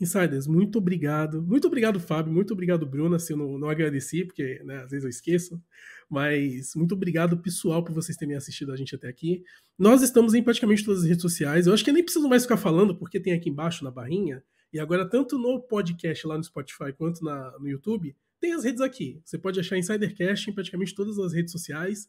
Insiders, 0.00 0.46
muito 0.46 0.78
obrigado. 0.78 1.42
Muito 1.42 1.66
obrigado, 1.66 1.98
Fábio. 1.98 2.32
Muito 2.32 2.52
obrigado, 2.52 2.86
Bruna. 2.86 3.18
Se 3.18 3.32
eu 3.32 3.36
não, 3.36 3.58
não 3.58 3.68
agradeci, 3.68 4.24
porque 4.24 4.62
né, 4.64 4.76
às 4.76 4.90
vezes 4.90 5.04
eu 5.04 5.10
esqueço. 5.10 5.60
Mas 6.08 6.74
muito 6.76 6.94
obrigado, 6.94 7.36
pessoal, 7.38 7.84
por 7.84 7.92
vocês 7.92 8.16
terem 8.16 8.36
assistido 8.36 8.72
a 8.72 8.76
gente 8.76 8.94
até 8.94 9.08
aqui. 9.08 9.42
Nós 9.76 10.00
estamos 10.00 10.34
em 10.34 10.42
praticamente 10.42 10.84
todas 10.84 11.02
as 11.02 11.08
redes 11.08 11.22
sociais. 11.22 11.66
Eu 11.66 11.74
acho 11.74 11.82
que 11.82 11.90
eu 11.90 11.94
nem 11.94 12.04
preciso 12.04 12.28
mais 12.28 12.44
ficar 12.44 12.56
falando, 12.56 12.96
porque 12.96 13.18
tem 13.18 13.32
aqui 13.32 13.50
embaixo 13.50 13.82
na 13.82 13.90
barrinha. 13.90 14.42
E 14.72 14.78
agora, 14.78 15.08
tanto 15.08 15.36
no 15.36 15.60
podcast 15.60 16.26
lá 16.26 16.36
no 16.36 16.44
Spotify 16.44 16.92
quanto 16.96 17.24
na, 17.24 17.58
no 17.58 17.68
YouTube, 17.68 18.14
tem 18.40 18.52
as 18.52 18.62
redes 18.62 18.80
aqui. 18.80 19.20
Você 19.24 19.36
pode 19.36 19.58
achar 19.58 19.76
Insidercast 19.76 20.48
em 20.48 20.54
praticamente 20.54 20.94
todas 20.94 21.18
as 21.18 21.32
redes 21.32 21.50
sociais. 21.50 22.06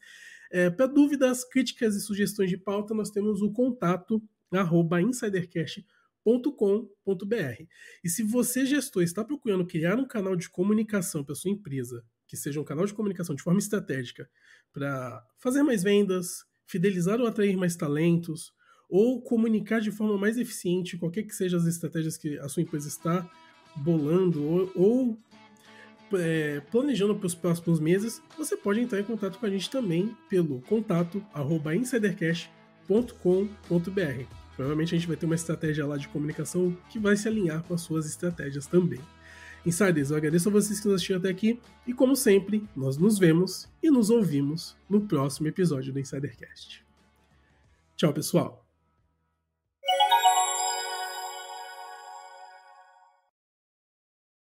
É, 0.52 0.70
Para 0.70 0.86
dúvidas, 0.86 1.44
críticas 1.44 1.96
e 1.96 2.02
sugestões 2.02 2.52
de 2.52 2.58
pauta, 2.58 2.94
nós 2.94 3.10
temos 3.10 3.42
o 3.42 3.52
contato 3.52 4.22
arroba 4.52 5.02
insidercast.com 5.02 5.99
com.br 6.24 7.64
E 8.04 8.10
se 8.10 8.24
você, 8.24 8.66
gestor, 8.66 9.04
está 9.04 9.24
procurando 9.24 9.66
criar 9.66 9.98
um 9.98 10.08
canal 10.08 10.36
de 10.36 10.50
comunicação 10.50 11.24
para 11.24 11.36
sua 11.36 11.52
empresa, 11.52 12.04
que 12.28 12.38
seja 12.38 12.62
um 12.62 12.64
canal 12.64 12.86
de 12.86 12.94
comunicação 12.94 13.36
de 13.36 13.42
forma 13.42 13.60
estratégica, 13.60 14.30
para 14.72 15.24
fazer 15.40 15.64
mais 15.64 15.84
vendas, 15.84 16.46
fidelizar 16.68 17.20
ou 17.20 17.28
atrair 17.28 17.58
mais 17.58 17.76
talentos, 17.76 18.54
ou 18.90 19.22
comunicar 19.22 19.82
de 19.82 19.92
forma 19.92 20.18
mais 20.18 20.38
eficiente 20.38 20.98
qualquer 20.98 21.24
que 21.24 21.36
seja 21.36 21.58
as 21.58 21.66
estratégias 21.66 22.18
que 22.18 22.38
a 22.40 22.50
sua 22.50 22.64
empresa 22.64 22.88
está 22.88 23.30
bolando 23.76 24.44
ou, 24.44 24.72
ou 24.76 25.24
é, 26.14 26.62
planejando 26.72 27.16
para 27.16 27.28
os 27.28 27.36
próximos 27.36 27.80
meses, 27.80 28.22
você 28.38 28.58
pode 28.58 28.80
entrar 28.80 29.00
em 29.00 29.04
contato 29.04 29.38
com 29.38 29.46
a 29.46 29.50
gente 29.50 29.70
também 29.70 30.16
pelo 30.28 30.62
contato 30.62 31.24
insidercash.com.br. 31.76 34.39
Provavelmente 34.60 34.94
a 34.94 34.98
gente 34.98 35.08
vai 35.08 35.16
ter 35.16 35.26
uma 35.26 35.36
estratégia 35.36 35.86
lá 35.86 35.96
de 35.96 36.10
comunicação 36.10 36.76
que 36.90 37.00
vai 37.00 37.16
se 37.16 37.30
alinhar 37.30 37.64
com 37.64 37.74
as 37.74 37.80
suas 37.80 38.06
estratégias 38.06 38.68
também. 38.68 39.00
Insiders, 39.66 40.12
eu 40.12 40.18
agradeço 40.18 40.50
a 40.50 40.52
vocês 40.52 40.82
que 40.82 40.86
nos 40.86 40.96
assistiram 40.96 41.18
até 41.18 41.30
aqui 41.30 41.62
e, 41.88 41.94
como 41.94 42.14
sempre, 42.14 42.68
nós 42.76 42.98
nos 42.98 43.18
vemos 43.18 43.70
e 43.82 43.90
nos 43.90 44.10
ouvimos 44.10 44.76
no 44.90 45.00
próximo 45.00 45.48
episódio 45.48 45.94
do 45.94 46.00
Insidercast. 46.00 46.86
Tchau, 47.96 48.12
pessoal! 48.12 48.69